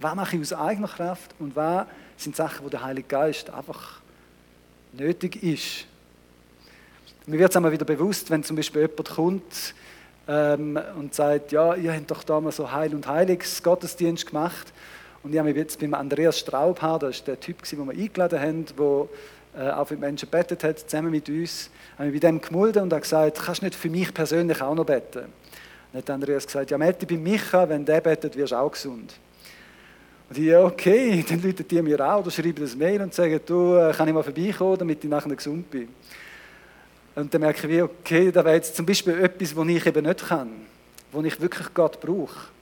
Was 0.00 0.14
mache 0.14 0.36
ich 0.36 0.42
aus 0.42 0.52
eigener 0.52 0.88
Kraft 0.88 1.34
und 1.38 1.54
was 1.54 1.86
sind 2.16 2.36
Sachen, 2.36 2.64
wo 2.64 2.68
der 2.70 2.82
Heilige 2.82 3.08
Geist 3.08 3.50
einfach 3.50 4.00
nötig 4.92 5.42
ist? 5.42 5.86
Mir 7.26 7.38
wird 7.38 7.50
es 7.50 7.56
einmal 7.56 7.72
wieder 7.72 7.84
bewusst, 7.84 8.30
wenn 8.30 8.42
zum 8.42 8.56
Beispiel 8.56 8.82
jemand 8.82 9.08
kommt 9.10 9.74
ähm, 10.28 10.78
und 10.98 11.14
sagt, 11.14 11.52
ja, 11.52 11.74
ihr 11.74 11.92
habt 11.92 12.10
doch 12.10 12.24
damals 12.24 12.56
so 12.56 12.70
Heil 12.70 12.94
und 12.94 13.06
Heiliges 13.06 13.62
Gottesdienst 13.62 14.26
gemacht. 14.26 14.72
Und 15.22 15.32
ich 15.32 15.38
habe 15.38 15.48
mich 15.48 15.56
jetzt 15.56 15.80
beim 15.80 15.92
Andreas 15.92 16.38
Straubhaar, 16.38 16.98
das 16.98 17.16
ist 17.16 17.26
der 17.26 17.38
Typ, 17.40 17.62
den 17.64 17.86
wir 17.86 17.92
eingeladen 17.92 18.40
haben, 18.40 18.66
der 18.66 19.08
auch 19.56 19.86
für 19.86 19.96
Menschen 19.96 20.28
betet 20.28 20.64
hat, 20.64 20.78
zusammen 20.78 21.10
mit 21.10 21.28
uns, 21.28 21.70
haben 21.98 22.12
wir 22.12 22.20
bei 22.20 22.26
dem 22.26 22.40
gemulden 22.40 22.84
und 22.84 22.92
hat 22.92 23.02
gesagt, 23.02 23.40
kannst 23.44 23.62
du 23.62 23.66
nicht 23.66 23.74
für 23.74 23.90
mich 23.90 24.12
persönlich 24.12 24.60
auch 24.60 24.74
noch 24.74 24.84
beten? 24.84 25.26
dann 25.92 26.02
hat 26.02 26.10
Andreas 26.10 26.46
gesagt, 26.46 26.70
ja, 26.70 26.78
melde 26.78 27.06
bei 27.06 27.16
Micha, 27.16 27.68
wenn 27.68 27.84
der 27.84 28.00
betet, 28.00 28.36
wirst 28.36 28.52
du 28.52 28.56
auch 28.56 28.70
gesund. 28.70 29.14
Und 30.28 30.38
ich, 30.38 30.44
ja, 30.44 30.62
okay, 30.62 31.24
dann 31.28 31.40
läuten 31.40 31.66
die 31.66 31.80
mir 31.82 32.00
auch 32.00 32.20
oder 32.20 32.30
schreiben 32.30 32.60
das 32.60 32.76
Mail 32.76 33.00
und 33.00 33.14
sagen, 33.14 33.40
du, 33.46 33.76
äh, 33.76 33.92
kann 33.92 34.08
ich 34.08 34.14
mal 34.14 34.22
vorbeikommen, 34.22 34.78
damit 34.78 35.02
ich 35.02 35.10
nachher 35.10 35.34
gesund 35.34 35.70
bin. 35.70 35.88
Und 37.14 37.32
dann 37.32 37.40
merke 37.40 37.66
ich, 37.66 37.82
okay, 37.82 38.30
da 38.30 38.44
wäre 38.44 38.56
jetzt 38.56 38.76
zum 38.76 38.84
Beispiel 38.84 39.18
etwas, 39.18 39.56
was 39.56 39.68
ich 39.68 39.86
eben 39.86 40.04
nicht 40.04 40.26
kann, 40.26 40.50
wo 41.12 41.22
ich 41.22 41.40
wirklich 41.40 41.72
Gott 41.72 41.98
brauche. 42.00 42.55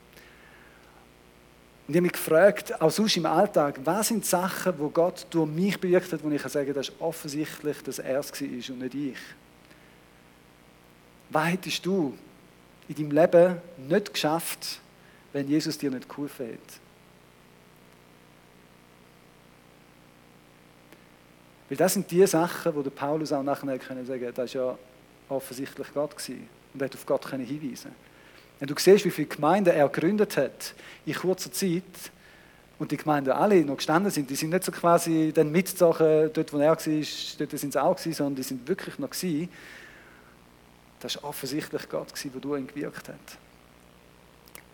Und 1.87 1.93
ich 1.93 1.97
habe 1.97 2.03
mich 2.03 2.13
gefragt, 2.13 2.81
auch 2.81 2.91
sonst 2.91 3.17
im 3.19 3.27
Alltag, 3.27 3.79
was 3.85 4.09
sind 4.09 4.25
Sachen, 4.25 4.79
wo 4.79 4.89
Gott 4.89 5.27
durch 5.29 5.49
mich 5.49 5.79
bewirkt 5.79 6.13
hat, 6.13 6.25
wo 6.25 6.31
ich 6.31 6.41
kann 6.41 6.51
sagen 6.51 6.67
kann, 6.67 6.75
das 6.75 6.89
ist 6.89 7.01
offensichtlich, 7.01 7.83
dass 7.83 7.99
er 7.99 8.21
es 8.21 8.33
war 8.33 8.75
und 8.75 8.79
nicht 8.79 8.95
ich. 8.95 9.19
Was 11.29 11.47
hättest 11.47 11.85
du 11.85 12.17
in 12.89 12.95
deinem 12.95 13.11
Leben 13.11 13.57
nicht 13.89 14.15
geschafft, 14.15 14.81
wenn 15.33 15.47
Jesus 15.47 15.77
dir 15.77 15.91
nicht 15.91 16.09
geholfen 16.09 16.47
hätte? 16.47 16.75
Weil 21.69 21.77
das 21.77 21.95
sind 21.95 22.11
die 22.11 22.27
Sachen, 22.27 22.75
wo 22.75 22.83
Paulus 22.83 23.33
auch 23.33 23.43
nachher 23.43 23.79
können 23.79 24.07
sagen 24.07 24.33
das 24.35 24.55
war 24.55 24.63
ja 24.63 24.79
offensichtlich 25.29 25.89
Gott 25.93 26.17
gewesen 26.17 26.49
und 26.73 26.81
er 26.81 26.87
hat 26.87 26.95
auf 26.95 27.05
Gott 27.05 27.29
hinweisen 27.29 27.93
wenn 28.65 28.75
du 28.75 28.81
siehst, 28.81 29.05
wie 29.05 29.11
viele 29.11 29.29
Gemeinden 29.29 29.75
er 29.75 29.87
gegründet 29.91 30.39
hat 30.39 30.75
in 31.05 31.13
kurzer 31.13 31.53
Zeit 31.53 31.83
und 32.79 32.91
die 32.91 32.97
Gemeinden 32.97 33.33
alle 33.33 33.63
noch 33.63 33.77
gestanden 33.77 34.11
sind, 34.11 34.31
die 34.31 34.37
sind 34.37 34.49
nicht 34.49 34.65
so 34.65 34.73
quasi 34.73 35.33
dann 35.35 35.53
mitgezogen, 35.53 36.31
dort 36.33 36.51
wo 36.51 36.57
er 36.57 36.71
war, 36.71 36.77
dort 36.79 37.59
sind 37.59 37.73
sie 37.75 37.83
auch 37.83 37.95
gewesen, 37.95 38.15
sondern 38.15 38.37
die 38.37 38.43
sind 38.43 38.67
wirklich 38.67 38.99
noch 38.99 39.11
gewesen. 39.11 39.51
Das 40.99 41.17
war 41.17 41.29
offensichtlich 41.29 41.87
Gott, 41.91 42.07
der 42.25 42.41
durch 42.41 42.59
ihn 42.59 42.67
gewirkt 42.67 43.07
hat. 43.07 43.17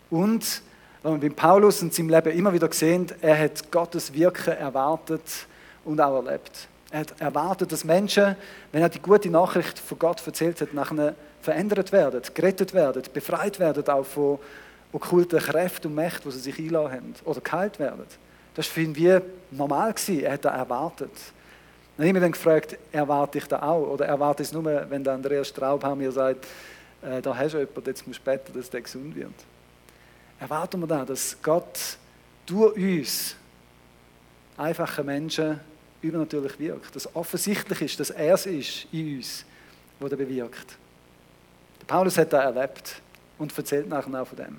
Und, 0.09 0.61
wenn 1.03 1.21
wir 1.21 1.29
beim 1.29 1.35
Paulus 1.35 1.81
in 1.81 1.91
seinem 1.91 2.11
Leben 2.11 2.31
immer 2.31 2.53
wieder 2.53 2.71
sehen, 2.71 3.07
er 3.19 3.37
hat 3.37 3.69
Gottes 3.71 4.13
Wirken 4.13 4.53
erwartet 4.53 5.47
und 5.83 5.99
auch 5.99 6.23
erlebt. 6.23 6.69
Er 6.91 7.01
hat 7.01 7.19
erwartet, 7.19 7.73
dass 7.73 7.83
Menschen, 7.83 8.37
wenn 8.71 8.83
er 8.83 8.87
die 8.87 9.01
gute 9.01 9.29
Nachricht 9.29 9.77
von 9.79 9.99
Gott 9.99 10.25
erzählt 10.25 10.61
hat, 10.61 10.73
nachher 10.73 11.13
verändert 11.41 11.91
werden, 11.91 12.21
gerettet 12.33 12.73
werden, 12.73 13.03
befreit 13.13 13.59
werden 13.59 13.87
auch 13.87 14.05
von 14.05 14.39
okkulten 14.93 15.39
Kräften 15.39 15.87
und 15.87 15.95
Mächten, 15.95 16.29
die 16.29 16.37
sie 16.37 16.51
sich 16.51 16.59
einladen 16.59 16.91
haben, 16.91 17.15
oder 17.25 17.41
geheilt 17.41 17.79
werden. 17.79 18.05
Das 18.53 18.67
war 18.67 18.73
für 18.73 18.81
ihn 18.81 18.95
wie 18.95 19.19
normal. 19.51 19.93
Gewesen. 19.93 20.23
Er 20.23 20.33
hat 20.33 20.45
das 20.45 20.53
erwartet. 20.53 21.11
Dann 21.97 22.07
habe 22.07 22.17
ich 22.17 22.23
mich 22.23 22.31
gefragt, 22.33 22.77
erwarte 22.91 23.37
ich 23.37 23.45
das 23.45 23.61
auch? 23.61 23.87
Oder 23.87 24.05
erwarte 24.05 24.43
ich 24.43 24.49
es 24.49 24.53
nur, 24.53 24.65
wenn 24.89 25.03
der 25.03 25.13
Andreas 25.13 25.49
Straubhaar 25.49 25.95
mir 25.95 26.11
sagt, 26.11 26.45
äh, 27.01 27.21
da 27.21 27.35
hast 27.35 27.53
du 27.53 27.59
jemanden, 27.59 27.83
jetzt 27.85 28.07
musst 28.07 28.19
du 28.19 28.23
beten, 28.23 28.53
dass 28.53 28.69
der 28.69 28.81
gesund 28.81 29.15
wird. 29.15 29.33
Erwarten 30.39 30.79
wir 30.79 30.87
da, 30.87 31.05
dass 31.05 31.37
Gott 31.41 31.97
durch 32.45 32.75
uns 32.75 33.35
einfache 34.57 35.03
Menschen 35.03 35.59
übernatürlich 36.01 36.59
wirkt. 36.59 36.95
Dass 36.95 37.15
offensichtlich 37.15 37.81
ist, 37.81 37.99
dass 37.99 38.09
er 38.09 38.33
es 38.33 38.45
ist 38.45 38.87
in 38.91 39.17
uns, 39.17 39.45
der 39.99 40.15
bewirkt. 40.15 40.77
Paulus 41.87 42.17
hat 42.17 42.33
das 42.33 42.43
erlebt 42.43 43.01
und 43.37 43.57
erzählt 43.57 43.89
nachher 43.89 44.21
auch 44.21 44.27
von 44.27 44.37
dem. 44.37 44.57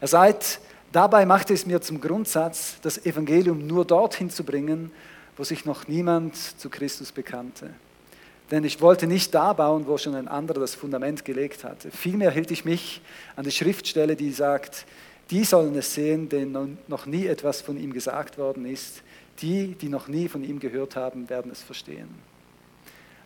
Er 0.00 0.08
sagt, 0.08 0.60
dabei 0.92 1.26
machte 1.26 1.54
es 1.54 1.66
mir 1.66 1.80
zum 1.80 2.00
Grundsatz, 2.00 2.76
das 2.82 3.04
Evangelium 3.04 3.66
nur 3.66 3.84
dorthin 3.84 4.30
zu 4.30 4.44
bringen, 4.44 4.92
wo 5.36 5.44
sich 5.44 5.64
noch 5.64 5.88
niemand 5.88 6.36
zu 6.36 6.68
Christus 6.68 7.12
bekannte. 7.12 7.70
Denn 8.50 8.64
ich 8.64 8.80
wollte 8.80 9.06
nicht 9.06 9.34
da 9.34 9.52
bauen, 9.52 9.86
wo 9.86 9.98
schon 9.98 10.14
ein 10.14 10.28
anderer 10.28 10.60
das 10.60 10.74
Fundament 10.74 11.24
gelegt 11.24 11.64
hatte. 11.64 11.90
Vielmehr 11.90 12.30
hielt 12.30 12.50
ich 12.50 12.64
mich 12.64 13.02
an 13.36 13.44
die 13.44 13.50
Schriftstelle, 13.50 14.16
die 14.16 14.32
sagt, 14.32 14.86
die 15.30 15.44
sollen 15.44 15.76
es 15.76 15.94
sehen, 15.94 16.28
denen 16.28 16.78
noch 16.88 17.04
nie 17.04 17.26
etwas 17.26 17.60
von 17.60 17.78
ihm 17.78 17.92
gesagt 17.92 18.38
worden 18.38 18.64
ist. 18.64 19.02
Die, 19.40 19.74
die 19.74 19.88
noch 19.88 20.08
nie 20.08 20.28
von 20.28 20.42
ihm 20.42 20.58
gehört 20.58 20.96
haben, 20.96 21.28
werden 21.28 21.52
es 21.52 21.62
verstehen. 21.62 22.08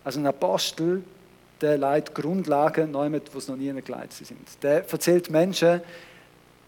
Also 0.04 0.18
ein 0.18 0.26
Apostel, 0.26 1.04
der 1.62 1.78
leitet 1.78 2.14
Grundlagen, 2.14 2.90
neu 2.90 3.10
wo 3.32 3.38
es 3.38 3.48
noch 3.48 3.56
nie 3.56 3.72
geleitet 3.80 4.12
sind. 4.12 4.38
Der 4.62 4.88
erzählt 4.88 5.30
Menschen 5.30 5.80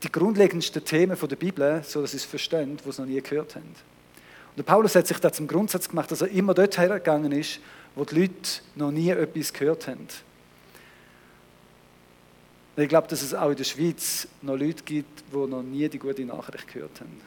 die 0.03 0.13
grundlegendsten 0.13 0.85
Themen 0.85 1.17
der 1.19 1.37
Bibel, 1.37 1.83
so 1.85 2.03
dass 2.03 2.13
sie 2.13 2.19
es 2.19 2.25
verstehen, 2.25 2.79
wo 2.85 2.93
sie 2.93 3.03
noch 3.03 3.09
nie 3.09 3.21
gehört 3.21 3.57
haben. 3.57 3.65
Und 3.65 4.59
der 4.59 4.63
Paulus 4.63 4.95
hat 4.95 5.07
sich 5.07 5.19
da 5.19 5.33
zum 5.33 5.49
Grundsatz 5.49 5.89
gemacht, 5.89 6.11
dass 6.11 6.21
er 6.21 6.29
immer 6.29 6.55
dort 6.55 6.79
hergegangen 6.79 7.33
ist, 7.33 7.61
wo 7.95 8.05
die 8.05 8.21
Leute 8.21 8.61
noch 8.77 8.91
nie 8.91 9.11
etwas 9.11 9.53
gehört 9.53 9.89
haben. 9.89 10.07
Ich 12.77 12.89
glaube, 12.89 13.09
dass 13.09 13.23
es 13.23 13.35
auch 13.35 13.51
in 13.51 13.57
der 13.57 13.65
Schweiz 13.65 14.29
noch 14.43 14.57
Leute 14.57 14.83
gibt, 14.85 15.25
die 15.33 15.37
noch 15.37 15.63
nie 15.63 15.89
die 15.89 15.99
gute 15.99 16.25
Nachricht 16.25 16.73
gehört 16.73 17.01
haben. 17.01 17.21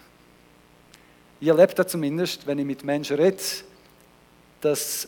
Ich 1.40 1.48
erlebe 1.48 1.74
das 1.74 1.88
zumindest, 1.88 2.48
wenn 2.48 2.60
ich 2.60 2.66
mit 2.66 2.84
Menschen 2.84 3.18
rede, 3.18 3.38
dass, 4.62 5.08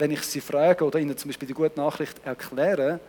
wenn 0.00 0.10
ich 0.10 0.22
sie 0.22 0.40
frage 0.40 0.82
oder 0.84 0.98
ihnen 0.98 1.16
zum 1.16 1.28
Beispiel 1.28 1.46
die 1.46 1.54
gute 1.54 1.78
Nachricht 1.78 2.24
erkläre, 2.24 3.00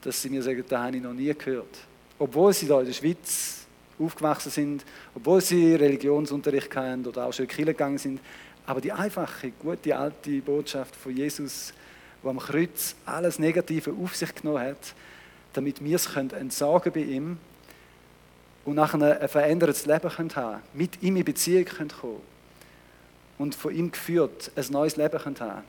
dass 0.00 0.22
sie 0.22 0.30
mir 0.30 0.42
sagen, 0.42 0.64
das 0.66 0.78
habe 0.78 0.96
ich 0.96 1.02
noch 1.02 1.12
nie 1.12 1.34
gehört. 1.34 1.76
Obwohl 2.18 2.52
sie 2.52 2.68
da 2.68 2.78
in 2.80 2.86
der 2.86 2.92
Schweiz 2.92 3.66
aufgewachsen 3.98 4.50
sind, 4.50 4.84
obwohl 5.14 5.40
sie 5.40 5.74
Religionsunterricht 5.74 6.74
haben 6.76 7.04
oder 7.04 7.26
auch 7.26 7.32
schon 7.32 7.44
in 7.44 7.48
die 7.48 7.56
Kirche 7.56 7.72
gegangen 7.72 7.98
sind, 7.98 8.20
aber 8.64 8.80
die 8.80 8.92
einfache, 8.92 9.50
gute, 9.50 9.96
alte 9.96 10.40
Botschaft 10.40 10.94
von 10.94 11.16
Jesus, 11.16 11.74
wo 12.22 12.30
am 12.30 12.38
Kreuz 12.38 12.94
alles 13.04 13.40
Negative 13.40 13.92
auf 13.92 14.14
sich 14.14 14.32
genommen 14.32 14.60
hat, 14.60 14.94
damit 15.52 15.82
wir 15.82 15.96
es 15.96 16.14
entsorgen 16.14 16.92
bei 16.92 17.00
ihm 17.00 17.38
und 18.64 18.76
nachher 18.76 19.20
ein 19.20 19.28
verändertes 19.28 19.84
Leben 19.84 20.16
haben 20.16 20.28
können, 20.28 20.62
mit 20.74 21.02
ihm 21.02 21.16
in 21.16 21.24
Beziehung 21.24 21.64
kommen 21.64 21.88
können 21.88 22.20
und 23.38 23.54
von 23.56 23.74
ihm 23.74 23.90
geführt 23.90 24.52
ein 24.54 24.66
neues 24.70 24.96
Leben 24.96 25.18
haben 25.18 25.64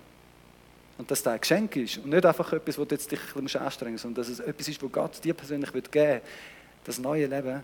Und 1.01 1.09
dass 1.09 1.23
das 1.23 1.33
ein 1.33 1.41
Geschenk 1.41 1.75
ist 1.77 1.97
und 1.97 2.11
nicht 2.11 2.23
einfach 2.23 2.53
etwas, 2.53 2.77
wo 2.77 2.85
du 2.85 2.93
jetzt 2.93 3.11
dich 3.11 3.19
ein 3.35 3.43
bisschen 3.43 3.61
anstrengen 3.61 3.97
sondern 3.97 4.23
dass 4.23 4.29
es 4.29 4.39
etwas 4.39 4.67
ist, 4.67 4.83
wo 4.83 4.87
Gott 4.87 5.23
dir 5.23 5.33
persönlich 5.33 5.73
geben 5.73 5.93
will, 5.93 6.21
das 6.83 6.99
neue 6.99 7.25
Leben, 7.25 7.63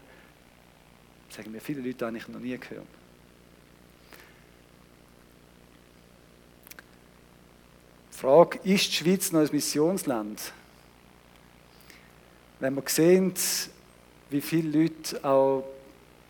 sagen 1.30 1.52
mir 1.52 1.62
viele 1.62 1.82
Leute 1.82 2.08
eigentlich 2.08 2.28
noch 2.30 2.40
nie 2.40 2.58
gehört. 2.58 2.88
Frage, 8.10 8.58
ist 8.64 8.88
die 8.88 8.94
Schweiz 8.94 9.32
noch 9.32 9.42
ein 9.42 9.50
Missionsland? 9.52 10.52
Wenn 12.60 12.74
wir 12.74 12.84
sehen, 12.88 13.36
wie 14.32 14.42
viele 14.42 14.82
Leute 14.82 15.24
auch 15.24 15.64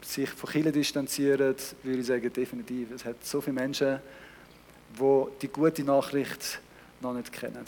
sich 0.01 0.29
von 0.29 0.49
Kirche 0.49 0.73
distanzieren, 0.73 1.55
würde 1.83 1.99
ich 2.01 2.05
sagen, 2.05 2.33
definitiv. 2.33 2.91
Es 2.91 3.05
hat 3.05 3.25
so 3.25 3.39
viele 3.39 3.53
Menschen, 3.53 4.01
die 4.99 5.25
die 5.41 5.47
gute 5.47 5.85
Nachricht 5.85 6.59
noch 7.01 7.13
nicht 7.13 7.31
kennen. 7.31 7.65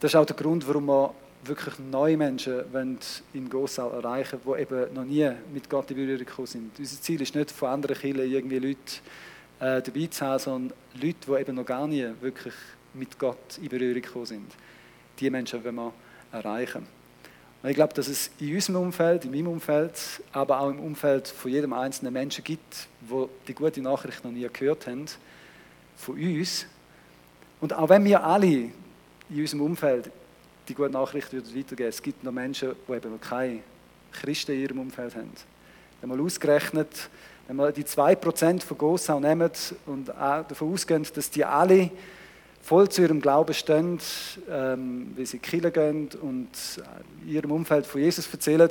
Das 0.00 0.12
ist 0.12 0.16
auch 0.16 0.24
der 0.24 0.36
Grund, 0.36 0.66
warum 0.66 0.86
wir 0.86 1.14
wirklich 1.44 1.78
neue 1.78 2.16
Menschen 2.16 2.64
in 3.32 3.48
Gossau 3.48 3.90
erreichen 3.90 4.40
wollen, 4.44 4.66
die 4.68 4.74
eben 4.74 4.94
noch 4.94 5.04
nie 5.04 5.30
mit 5.52 5.68
Gott 5.68 5.90
in 5.90 5.96
Berührung 5.96 6.24
gekommen 6.24 6.46
sind. 6.46 6.78
Unser 6.78 7.00
Ziel 7.00 7.20
ist 7.20 7.34
nicht, 7.34 7.50
von 7.50 7.68
anderen 7.68 7.96
Kirchen 7.96 8.30
irgendwie 8.30 8.58
Leute 8.58 8.78
äh, 9.60 9.82
dabei 9.82 10.06
zu 10.06 10.26
haben, 10.26 10.38
sondern 10.38 10.78
Leute, 10.94 11.16
die 11.26 11.40
eben 11.40 11.56
noch 11.56 11.66
gar 11.66 11.86
nie 11.86 12.08
wirklich 12.20 12.54
mit 12.94 13.18
Gott 13.18 13.58
in 13.60 13.68
Berührung 13.68 14.02
gekommen 14.02 14.26
sind. 14.26 14.52
Die 15.18 15.30
Menschen 15.30 15.62
wollen 15.64 15.74
wir 15.76 15.92
erreichen. 16.32 16.99
Und 17.62 17.68
ich 17.68 17.74
glaube, 17.76 17.92
dass 17.92 18.08
es 18.08 18.30
in 18.38 18.54
unserem 18.54 18.76
Umfeld, 18.76 19.26
in 19.26 19.32
meinem 19.32 19.48
Umfeld, 19.48 19.92
aber 20.32 20.60
auch 20.60 20.70
im 20.70 20.80
Umfeld 20.80 21.28
von 21.28 21.50
jedem 21.50 21.74
einzelnen 21.74 22.12
Menschen 22.12 22.42
gibt, 22.42 22.88
wo 23.02 23.28
die 23.46 23.54
gute 23.54 23.82
Nachricht 23.82 24.24
noch 24.24 24.30
nie 24.30 24.48
gehört 24.50 24.86
haben, 24.86 25.04
von 25.96 26.14
uns. 26.14 26.66
Und 27.60 27.74
auch 27.74 27.90
wenn 27.90 28.04
wir 28.04 28.24
alle 28.24 28.46
in 28.46 28.72
unserem 29.28 29.62
Umfeld 29.62 30.10
die 30.68 30.74
gute 30.74 30.90
Nachricht 30.90 31.34
weitergeben 31.34 31.88
es 31.88 32.00
gibt 32.00 32.24
noch 32.24 32.32
Menschen, 32.32 32.72
die 32.88 32.92
eben 32.92 33.20
keine 33.20 33.60
Christen 34.12 34.52
in 34.52 34.60
ihrem 34.62 34.78
Umfeld 34.78 35.14
haben. 35.14 35.32
Wenn 36.00 36.08
man 36.08 36.20
ausgerechnet, 36.20 37.10
wenn 37.46 37.56
wir 37.56 37.72
die 37.72 37.84
2% 37.84 38.62
von 38.62 38.78
Gossau 38.78 39.20
nehmen 39.20 39.50
und 39.86 40.08
davon 40.08 40.72
ausgehen, 40.72 41.06
dass 41.14 41.30
die 41.30 41.44
alle 41.44 41.90
voll 42.62 42.88
zu 42.88 43.02
ihrem 43.02 43.20
Glauben 43.20 43.54
stehen, 43.54 43.98
ähm, 44.50 45.12
wie 45.16 45.26
sie 45.26 45.38
Kirche 45.38 45.70
gehen 45.70 46.08
und 46.20 46.48
in 47.22 47.28
ihrem 47.32 47.52
Umfeld 47.52 47.86
von 47.86 48.00
Jesus 48.00 48.28
erzählen 48.32 48.70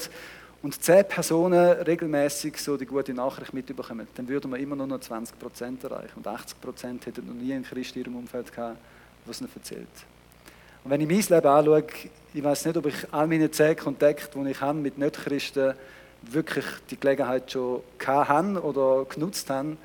und 0.61 0.81
10 0.81 1.07
Personen 1.07 1.81
regelmäßig 1.81 2.57
so 2.57 2.75
die 2.75 2.85
gute 2.85 3.13
Nachricht 3.13 3.53
mitbekommen, 3.53 4.07
dann 4.15 4.27
würden 4.27 4.51
wir 4.51 4.57
immer 4.57 4.75
nur 4.75 4.87
noch 4.87 4.99
20% 4.99 5.83
erreichen. 5.83 6.11
Und 6.17 6.27
80% 6.27 7.05
hätten 7.05 7.27
noch 7.27 7.33
nie 7.33 7.53
einen 7.53 7.63
Christ 7.63 7.95
in 7.95 8.03
ihrem 8.03 8.15
Umfeld 8.17 8.53
gehabt, 8.53 8.77
der 9.25 9.31
es 9.31 9.39
ihnen 9.39 9.49
erzählt. 9.55 9.87
Und 10.83 10.91
wenn 10.91 11.01
ich 11.01 11.07
mein 11.07 11.37
Leben 11.37 11.47
anschaue, 11.47 11.83
ich 12.33 12.43
weiß 12.43 12.65
nicht, 12.65 12.77
ob 12.77 12.85
ich 12.87 12.95
all 13.11 13.27
meine 13.27 13.49
10 13.49 13.77
Kontakte, 13.77 14.37
die 14.37 14.51
ich 14.51 14.61
habe 14.61 14.79
mit 14.79 14.97
Nicht-Christen, 14.97 15.75
wirklich 16.23 16.65
die 16.89 16.99
Gelegenheit 16.99 17.49
schon 17.51 17.81
haben 18.05 18.57
oder 18.57 19.05
genutzt 19.05 19.49
haben, 19.49 19.77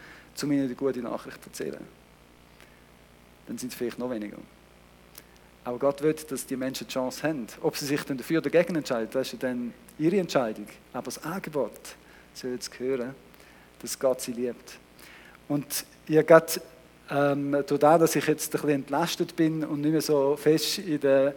um 0.42 0.52
ihnen 0.52 0.68
die 0.68 0.74
gute 0.74 1.00
Nachricht 1.00 1.40
zu 1.42 1.50
erzählen. 1.50 2.03
Dann 3.46 3.58
sind 3.58 3.72
es 3.72 3.74
vielleicht 3.78 3.98
noch 3.98 4.10
weniger. 4.10 4.38
Aber 5.64 5.78
Gott 5.78 6.02
will, 6.02 6.14
dass 6.14 6.46
die 6.46 6.56
Menschen 6.56 6.86
die 6.86 6.92
Chance 6.92 7.22
haben. 7.22 7.46
Ob 7.62 7.76
sie 7.76 7.86
sich 7.86 8.02
dann 8.02 8.18
dafür 8.18 8.38
oder 8.38 8.50
dagegen 8.50 8.76
entscheiden, 8.76 9.08
das 9.12 9.32
ist 9.32 9.42
dann 9.42 9.72
ihre 9.98 10.18
Entscheidung. 10.18 10.66
Aber 10.92 11.06
das 11.06 11.22
Angebot 11.24 11.72
soll 12.34 12.58
zu 12.58 12.70
hören, 12.78 13.14
dass 13.80 13.98
Gott 13.98 14.20
sie 14.20 14.32
liebt. 14.32 14.78
Und 15.48 15.86
ihr 16.06 16.22
gerade 16.22 16.60
ähm, 17.10 17.52
das, 17.66 17.78
dass 17.78 18.16
ich 18.16 18.26
jetzt 18.26 18.48
ein 18.48 18.60
bisschen 18.60 18.70
entlastet 18.70 19.36
bin 19.36 19.64
und 19.64 19.80
nicht 19.80 19.92
mehr 19.92 20.00
so 20.00 20.36
fest 20.36 20.78
in 20.78 21.00
der 21.00 21.34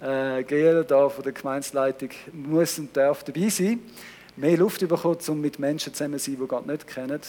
äh, 0.00 0.42
Gel 0.44 0.84
da 0.84 1.08
von 1.08 1.22
der 1.22 1.32
Gemeinsleitung 1.32 2.10
muss 2.32 2.78
und 2.78 2.96
darf 2.96 3.24
dabei 3.24 3.48
sein, 3.48 3.80
mehr 4.36 4.56
Luft 4.56 4.86
bekommen, 4.86 5.18
um 5.28 5.40
mit 5.40 5.58
Menschen 5.58 5.92
zusammen 5.92 6.18
zu 6.18 6.30
sein, 6.30 6.40
die 6.40 6.46
Gott 6.46 6.66
nicht 6.66 6.86
kennen. 6.86 7.20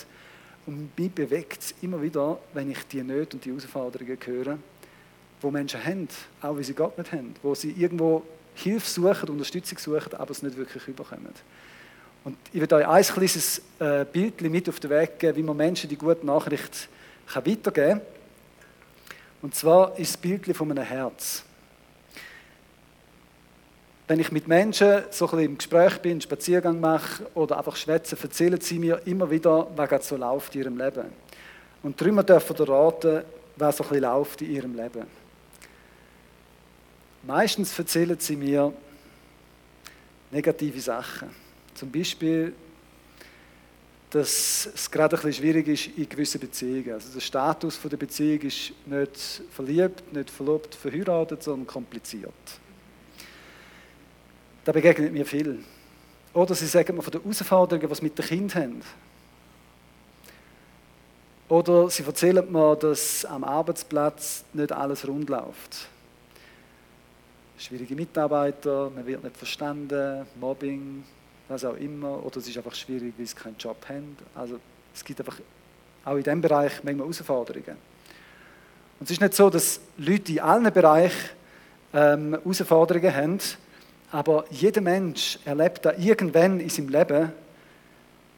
Und 0.68 0.98
mich 0.98 1.12
bewegt 1.12 1.62
es 1.62 1.74
immer 1.82 2.02
wieder, 2.02 2.38
wenn 2.54 2.70
ich 2.70 2.86
die 2.92 3.02
Nöte 3.02 3.38
und 3.38 3.46
die 3.46 3.50
Herausforderungen 3.50 4.18
höre, 4.24 4.60
wo 5.42 5.50
Menschen 5.50 5.84
haben, 5.84 6.08
auch 6.42 6.56
wenn 6.56 6.64
sie 6.64 6.74
Gott 6.74 6.98
nicht 6.98 7.12
haben, 7.12 7.34
wo 7.42 7.56
sie 7.56 7.72
irgendwo 7.72 8.24
Hilfe 8.54 8.90
suchen, 8.90 9.30
Unterstützung 9.30 9.78
suchen, 9.78 10.14
aber 10.16 10.32
es 10.32 10.44
nicht 10.44 10.58
wirklich 10.58 10.86
überkommen. 10.88 11.34
Und 12.26 12.38
ich 12.52 12.60
werde 12.60 12.76
euch 12.76 12.88
ein 12.88 13.04
kleines 13.04 13.62
äh, 13.80 14.04
Bild 14.04 14.42
mit 14.42 14.68
auf 14.68 14.80
den 14.82 14.90
Weg 14.90 15.18
geben, 15.20 15.38
wie 15.38 15.44
man 15.44 15.56
Menschen 15.56 15.90
die 15.90 15.96
gute 15.96 16.26
Nachricht 16.26 16.90
weitergeben 17.34 17.72
kann. 17.74 18.02
Und 19.42 19.56
zwar 19.56 19.98
ist 19.98 20.16
das 20.16 20.18
Bild 20.18 20.58
von 20.58 20.70
einem 20.70 20.84
Herz 20.84 21.46
wenn 24.08 24.20
ich 24.22 24.32
mit 24.32 24.48
Menschen 24.48 25.04
so 25.10 25.26
ein 25.26 25.32
bisschen 25.32 25.46
im 25.46 25.58
Gespräch 25.58 25.98
bin, 26.00 26.12
einen 26.12 26.22
Spaziergang 26.22 26.80
mache 26.80 27.26
oder 27.34 27.58
einfach 27.58 27.76
schwätze, 27.76 28.18
erzählen 28.22 28.60
sie 28.62 28.80
mir 28.80 29.02
immer 29.06 29.30
wieder, 29.30 29.68
was 29.76 29.90
gerade 29.90 30.04
so 30.04 30.16
läuft 30.16 30.56
in 30.56 30.62
ihrem 30.62 30.78
Leben. 30.78 31.06
Und 31.84 32.00
drüber 32.00 32.24
dürfen 32.24 32.56
ihr 32.58 32.70
raten, 32.70 33.24
was 33.58 33.78
so 33.78 33.84
ein 33.84 33.90
bisschen 33.90 34.04
läuft 34.04 34.42
in 34.42 34.52
ihrem 34.52 34.76
Leben. 34.76 35.06
Meistens 37.24 37.78
erzählen 37.78 38.18
sie 38.18 38.38
mir 38.38 38.72
negative 40.32 40.80
Sachen. 40.80 41.30
Zum 41.74 41.92
Beispiel, 41.92 42.54
dass 44.10 44.70
es 44.74 44.90
gerade 44.90 45.18
ein 45.18 45.22
bisschen 45.22 45.44
schwierig 45.44 45.68
ist 45.68 45.98
in 45.98 46.08
gewissen 46.08 46.40
Beziehungen. 46.40 46.94
Also 46.94 47.12
der 47.14 47.20
Status 47.20 47.78
der 47.84 47.98
Beziehung 47.98 48.40
ist 48.42 48.72
nicht 48.86 49.42
verliebt, 49.52 50.14
nicht 50.14 50.30
verlobt, 50.30 50.74
verheiratet, 50.76 51.44
sondern 51.44 51.68
kompliziert. 51.68 52.34
Da 54.68 54.74
begegnet 54.74 55.14
mir 55.14 55.26
viel. 55.26 55.64
Oder 56.34 56.54
sie 56.54 56.68
sagen 56.68 56.98
mir 56.98 57.02
von 57.02 57.14
den 57.14 57.22
Herausforderungen, 57.22 57.90
was 57.90 58.00
sie 58.00 58.04
mit 58.04 58.20
den 58.20 58.26
Kindern 58.26 58.64
haben. 58.64 58.82
Oder 61.48 61.90
sie 61.90 62.04
erzählen 62.04 62.52
mir, 62.52 62.76
dass 62.76 63.24
am 63.24 63.46
Arbeitsplatz 63.46 64.44
nicht 64.52 64.74
alles 64.74 65.08
rund 65.08 65.30
läuft. 65.30 65.88
Schwierige 67.58 67.96
Mitarbeiter, 67.96 68.92
man 68.94 69.08
wird 69.08 69.24
nicht 69.24 69.38
verstanden, 69.38 70.26
Mobbing, 70.38 71.06
was 71.48 71.64
auch 71.64 71.78
immer. 71.78 72.22
Oder 72.26 72.36
es 72.36 72.50
ist 72.50 72.58
einfach 72.58 72.76
schwierig, 72.76 73.14
weil 73.18 73.26
sie 73.26 73.36
keinen 73.36 73.56
Job 73.58 73.78
haben. 73.88 74.18
Also 74.36 74.60
es 74.94 75.02
gibt 75.02 75.22
einfach 75.22 75.40
auch 76.04 76.18
in 76.18 76.24
diesem 76.24 76.42
Bereich 76.42 76.84
manchmal 76.84 77.06
Herausforderungen. 77.06 77.78
Und 79.00 79.06
es 79.06 79.12
ist 79.12 79.22
nicht 79.22 79.34
so, 79.34 79.50
dass 79.50 79.80
Leute 79.98 80.34
in 80.34 80.40
allen 80.42 80.74
Bereichen 80.74 81.30
ähm, 81.94 82.34
Herausforderungen 82.34 83.16
haben, 83.16 83.40
aber 84.12 84.46
jeder 84.50 84.82
Mensch 84.82 85.40
erlebt 85.46 85.86
da 85.86 85.94
irgendwann 85.94 86.60
in 86.60 86.70
seinem 86.70 86.90
Leben, 86.90 87.32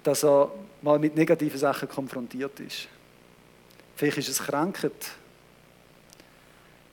dass 0.04 0.24
er 0.24 0.52
mal 0.82 0.98
mit 0.98 1.16
negativen 1.16 1.60
Sachen 1.60 1.88
konfrontiert 1.88 2.60
ist. 2.60 2.88
Vielleicht 3.96 4.18
ist 4.18 4.30
es 4.30 4.40
Krankheit. 4.40 5.12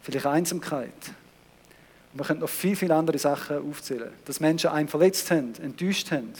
Vielleicht 0.02 0.26
Einsamkeit. 0.26 0.92
Und 2.12 2.18
man 2.18 2.26
könnte 2.26 2.42
noch 2.42 2.50
viel, 2.50 2.76
viele 2.76 2.94
andere 2.94 3.18
Sachen 3.18 3.58
aufzählen. 3.58 4.12
Dass 4.24 4.40
Menschen 4.40 4.70
einen 4.70 4.88
verletzt 4.88 5.30
haben, 5.30 5.54
enttäuscht 5.62 6.10
haben. 6.10 6.32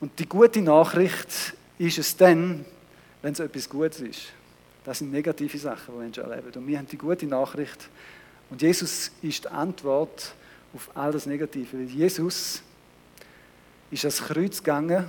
Und 0.00 0.18
die 0.18 0.28
gute 0.28 0.62
Nachricht 0.62 1.54
ist 1.78 1.98
es 1.98 2.16
dann, 2.16 2.64
wenn 3.20 3.32
es 3.32 3.40
etwas 3.40 3.68
Gutes 3.68 4.00
ist. 4.00 4.22
Das 4.84 4.98
sind 4.98 5.12
negative 5.12 5.56
Sachen, 5.58 5.94
die 5.94 6.00
Menschen 6.00 6.24
erleben. 6.24 6.50
Und 6.54 6.66
wir 6.66 6.78
haben 6.78 6.88
die 6.88 6.98
gute 6.98 7.26
Nachricht. 7.26 7.88
Und 8.52 8.60
Jesus 8.60 9.10
ist 9.22 9.44
die 9.44 9.48
Antwort 9.48 10.34
auf 10.74 10.90
all 10.92 11.10
das 11.10 11.24
Negative. 11.24 11.84
Jesus 11.84 12.60
ist 13.90 14.04
ans 14.04 14.22
Kreuz 14.22 14.58
gegangen 14.58 15.08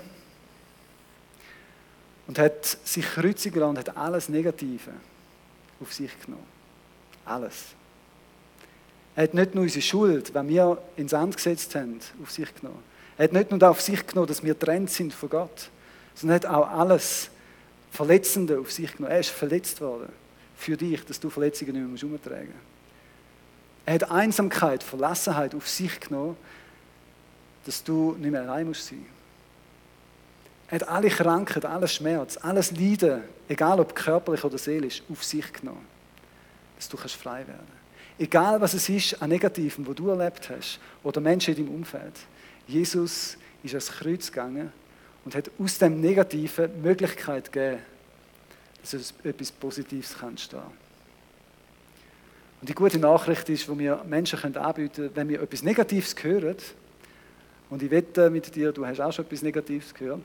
und 2.25 2.39
hat 2.39 2.65
sich 2.65 3.05
kreuzigen 3.05 3.59
lassen 3.59 3.71
und 3.71 3.79
hat 3.79 3.97
alles 3.97 4.29
Negative 4.29 4.93
auf 5.81 5.91
sich 5.91 6.09
genommen. 6.21 6.45
Alles. 7.25 7.65
Er 9.13 9.23
hat 9.23 9.33
nicht 9.33 9.55
nur 9.55 9.65
unsere 9.65 9.81
Schuld, 9.81 10.33
wenn 10.33 10.47
wir 10.47 10.81
ins 10.95 11.11
Sand 11.11 11.35
gesetzt 11.35 11.75
haben, 11.75 11.99
auf 12.21 12.31
sich 12.31 12.55
genommen. 12.55 12.81
Er 13.17 13.25
hat 13.25 13.33
nicht 13.33 13.51
nur 13.51 13.69
auf 13.69 13.81
sich 13.81 14.07
genommen, 14.07 14.27
dass 14.27 14.41
wir 14.41 14.57
trennt 14.57 14.89
sind 14.89 15.13
von 15.13 15.29
Gott, 15.29 15.69
sondern 16.15 16.35
hat 16.35 16.45
auch 16.45 16.69
alles 16.69 17.29
Verletzende 17.91 18.57
auf 18.57 18.71
sich 18.71 18.95
genommen. 18.95 19.11
Er 19.11 19.19
ist 19.19 19.31
verletzt 19.31 19.81
worden 19.81 20.07
für 20.55 20.77
dich, 20.77 21.03
dass 21.03 21.19
du 21.19 21.29
Verletzungen 21.29 21.73
nicht 21.91 22.03
mehr 22.03 22.09
umtragen 22.13 22.47
musst. 22.47 22.72
Er 23.85 23.95
hat 23.95 24.11
Einsamkeit, 24.11 24.81
Verlassenheit 24.81 25.53
auf 25.55 25.67
sich 25.67 25.99
genommen, 25.99 26.37
dass 27.65 27.83
du 27.83 28.15
nicht 28.19 28.31
mehr 28.31 28.41
allein 28.41 28.67
musst 28.67 28.87
sein. 28.87 29.05
Er 30.69 30.79
hat 30.79 30.87
alle 30.87 31.09
Krankheit, 31.09 31.65
alles 31.65 31.93
Schmerz, 31.93 32.37
alles 32.37 32.71
Leiden, 32.71 33.23
egal 33.47 33.79
ob 33.79 33.93
körperlich 33.93 34.43
oder 34.43 34.57
seelisch, 34.57 35.03
auf 35.11 35.23
sich 35.23 35.51
genommen, 35.53 35.85
dass 36.77 36.89
du 36.89 36.97
kannst 36.97 37.15
frei 37.15 37.45
werden. 37.45 37.83
Egal 38.17 38.61
was 38.61 38.73
es 38.73 38.87
ist 38.89 39.21
an 39.21 39.29
Negativen, 39.29 39.85
wo 39.85 39.93
du 39.93 40.09
erlebt 40.09 40.49
hast, 40.49 40.79
oder 41.03 41.19
Menschen 41.19 41.55
in 41.55 41.65
deinem 41.65 41.75
Umfeld. 41.75 42.13
Jesus 42.67 43.37
ist 43.63 43.73
ans 43.73 43.91
Kreuz 43.91 44.27
gegangen 44.27 44.71
und 45.25 45.35
hat 45.35 45.51
aus 45.59 45.77
dem 45.77 45.99
Negativen 45.99 46.81
Möglichkeit 46.81 47.51
gegeben, 47.51 47.81
dass 48.81 49.13
etwas 49.23 49.51
Positives 49.51 50.17
kann. 50.17 50.37
Und 52.63 52.69
die 52.69 52.75
gute 52.75 52.97
Nachricht 52.97 53.49
ist, 53.49 53.67
wo 53.67 53.77
wir 53.77 54.05
Menschen 54.05 54.39
anbieten 54.55 54.95
können, 54.95 55.15
wenn 55.15 55.27
wir 55.27 55.41
etwas 55.41 55.63
Negatives 55.63 56.15
hören, 56.23 56.55
und 57.69 57.83
ich 57.83 57.91
wette 57.91 58.29
mit 58.29 58.55
dir, 58.55 58.71
du 58.71 58.85
hast 58.85 59.01
auch 59.01 59.11
schon 59.11 59.25
etwas 59.25 59.41
Negatives 59.41 59.93
gehört, 59.93 60.23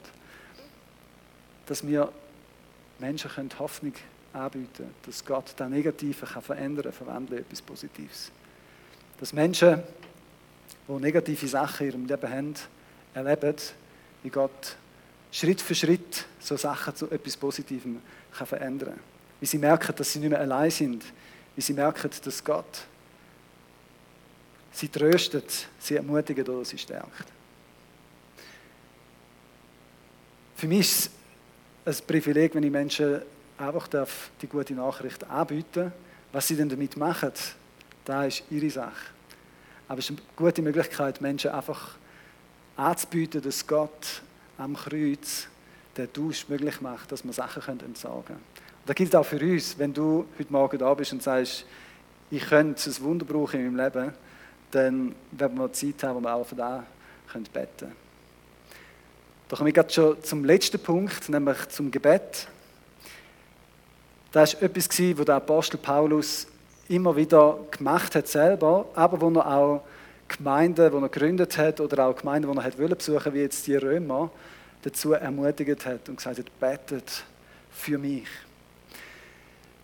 dass 1.67 1.85
wir 1.85 2.13
Menschen 3.01 3.29
können 3.29 3.51
Hoffnung 3.59 3.93
anbieten 4.33 4.69
können, 4.73 4.95
dass 5.05 5.25
Gott 5.25 5.53
das 5.57 5.69
Negative 5.69 6.27
kann 6.27 6.41
verändern, 6.41 6.93
verwandeln 6.93 7.41
in 7.41 7.45
etwas 7.45 7.61
Positives. 7.61 8.31
Dass 9.19 9.33
Menschen, 9.33 9.83
die 10.87 10.93
negative 10.93 11.49
Sachen 11.49 11.89
in 11.89 11.93
ihrem 11.93 12.07
Leben 12.07 12.31
haben, 12.31 12.55
erleben, 13.15 13.57
wie 14.23 14.31
Gott 14.31 14.77
Schritt 15.33 15.61
für 15.61 15.75
Schritt 15.75 16.25
so 16.39 16.57
Sachen 16.57 16.95
zu 16.95 17.11
etwas 17.11 17.37
Positivem 17.37 18.01
kann 18.31 18.47
verändern 18.47 18.91
kann. 18.91 19.01
Wie 19.41 19.47
sie 19.47 19.59
merken, 19.59 19.93
dass 19.97 20.13
sie 20.13 20.21
nicht 20.21 20.31
mehr 20.31 20.41
allein 20.41 20.71
sind. 20.71 21.03
Wie 21.59 21.63
sie 21.63 21.73
merken, 21.73 22.09
dass 22.25 22.45
Gott 22.45 22.87
sie 24.71 24.89
tröstet, 24.89 25.67
sie 25.81 25.97
ermutigt 25.97 26.49
oder 26.49 26.65
sie 26.65 26.79
stärkt. 26.79 27.25
Für 30.55 30.69
mich 30.69 30.89
ist 30.89 31.11
es 31.85 32.01
ein 32.01 32.07
Privileg, 32.07 32.55
wenn 32.55 32.63
ich 32.63 32.71
Menschen 32.71 33.23
einfach 33.59 33.89
die 34.41 34.47
gute 34.47 34.73
Nachricht 34.73 35.25
anbieten 35.25 35.93
Was 36.31 36.47
sie 36.47 36.55
denn 36.55 36.69
damit 36.69 36.97
machen, 36.97 37.33
da 38.05 38.25
ist 38.25 38.45
ihre 38.51 38.71
Sache. 38.71 39.11
Aber 39.89 39.99
es 39.99 40.11
ist 40.11 40.17
eine 40.17 40.21
gute 40.37 40.63
Möglichkeit, 40.63 41.21
Menschen 41.21 41.51
einfach 41.51 41.97
anzubieten, 42.77 43.43
dass 43.43 43.67
Gott 43.67 44.23
am 44.59 44.77
Kreuz 44.77 45.49
den 45.97 46.13
Tausch 46.13 46.49
möglich 46.49 46.81
macht, 46.81 47.11
dass 47.11 47.25
man 47.25 47.33
Sachen 47.33 47.81
entsorgen 47.81 48.27
können. 48.27 48.68
Das 48.89 48.95
gilt 48.95 49.15
auch 49.15 49.27
für 49.27 49.39
uns, 49.39 49.79
wenn 49.79 49.93
du 49.93 50.25
heute 50.39 50.51
Morgen 50.51 50.79
da 50.79 50.95
bist 50.95 51.13
und 51.13 51.23
sagst, 51.23 51.67
ich 52.31 52.43
könnte 52.43 52.89
ein 52.89 53.03
Wunder 53.03 53.27
brauchen 53.27 53.61
in 53.61 53.77
meinem 53.77 53.85
Leben, 53.85 54.15
dann 54.71 55.15
werden 55.33 55.59
wir 55.59 55.71
Zeit 55.75 56.03
haben, 56.03 56.17
wo 56.17 56.21
wir 56.23 56.35
auch 56.35 56.47
für 56.47 56.55
das 56.55 56.85
beten 57.53 57.69
können. 57.77 57.93
Da 59.47 59.57
komme 59.59 59.69
ich 59.69 59.75
gerade 59.75 59.93
schon 59.93 60.23
zum 60.23 60.43
letzten 60.43 60.81
Punkt, 60.81 61.29
nämlich 61.29 61.69
zum 61.69 61.91
Gebet. 61.91 62.49
Das 64.33 64.55
war 64.55 64.63
etwas, 64.63 64.89
was 64.89 65.25
der 65.27 65.35
Apostel 65.35 65.77
Paulus 65.77 66.47
immer 66.89 67.15
wieder 67.15 67.59
gemacht 67.71 68.15
hat 68.15 68.27
selber, 68.27 68.87
aber 68.95 69.21
wo 69.21 69.29
er 69.39 69.55
auch 69.55 69.83
Gemeinden, 70.29 70.91
die 70.91 70.97
er 70.97 71.09
gegründet 71.11 71.59
hat, 71.59 71.83
oder 71.83 72.07
auch 72.07 72.17
Gemeinden, 72.17 72.51
die 72.51 72.57
er 72.57 72.65
hat 72.65 72.79
besuchen 72.79 73.35
wie 73.35 73.41
jetzt 73.41 73.67
die 73.67 73.77
Römer, 73.77 74.31
dazu 74.81 75.13
ermutigt 75.13 75.85
hat 75.85 76.09
und 76.09 76.17
gesagt 76.17 76.39
hat, 76.39 76.59
betet 76.59 77.25
für 77.71 77.99
mich. 77.99 78.25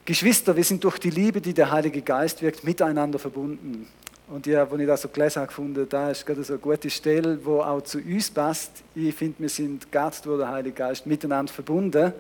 Geschwister, 0.05 0.55
wir 0.55 0.65
sind 0.65 0.85
durch 0.85 0.99
die 0.99 1.11
Liebe, 1.11 1.41
die 1.41 1.55
der 1.55 1.71
Heilige 1.71 2.03
Geist 2.03 2.43
wirkt, 2.43 2.63
miteinander 2.63 3.19
verbunden. 3.19 3.87
Und 4.29 4.47
ja, 4.47 4.63
als 4.63 4.81
ich 4.81 4.87
das 4.87 5.03
so 5.03 5.09
gelesen 5.09 5.37
habe, 5.41 5.47
gefunden, 5.49 5.87
da 5.89 6.11
ist 6.11 6.27
gerade 6.27 6.45
so 6.45 6.55
eine 6.55 6.61
gute 6.61 6.91
Stelle, 6.91 7.39
wo 7.43 7.61
auch 7.61 7.81
zu 7.83 7.99
uns 7.99 8.31
passt. 8.31 8.83
Ich 8.95 9.15
finde, 9.15 9.41
wir 9.41 9.49
sind 9.49 9.91
Gott 9.91 10.21
durch 10.25 10.41
den 10.41 10.49
Heiligen 10.49 10.75
Geist 10.75 11.07
miteinander 11.07 11.53
verbunden. 11.53 12.13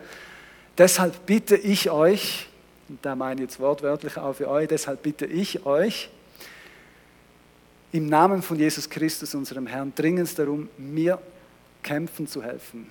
Deshalb 0.76 1.26
bitte 1.26 1.57
ich 1.57 1.91
euch, 1.91 2.49
und 2.89 3.05
da 3.05 3.14
meine 3.14 3.43
ich 3.43 3.49
jetzt 3.49 3.61
wortwörtlich 3.61 4.16
auch 4.16 4.35
für 4.35 4.49
euch, 4.49 4.68
deshalb 4.68 5.03
bitte 5.03 5.26
ich 5.26 5.64
euch, 5.66 6.11
im 7.93 8.07
Namen 8.07 8.43
von 8.43 8.59
Jesus 8.59 8.91
Christus, 8.91 9.35
unserem 9.35 9.66
Herrn, 9.66 9.93
dringend 9.95 10.39
darum, 10.39 10.68
mir 10.78 11.18
kämpfen 11.82 12.26
zu 12.26 12.43
helfen, 12.43 12.91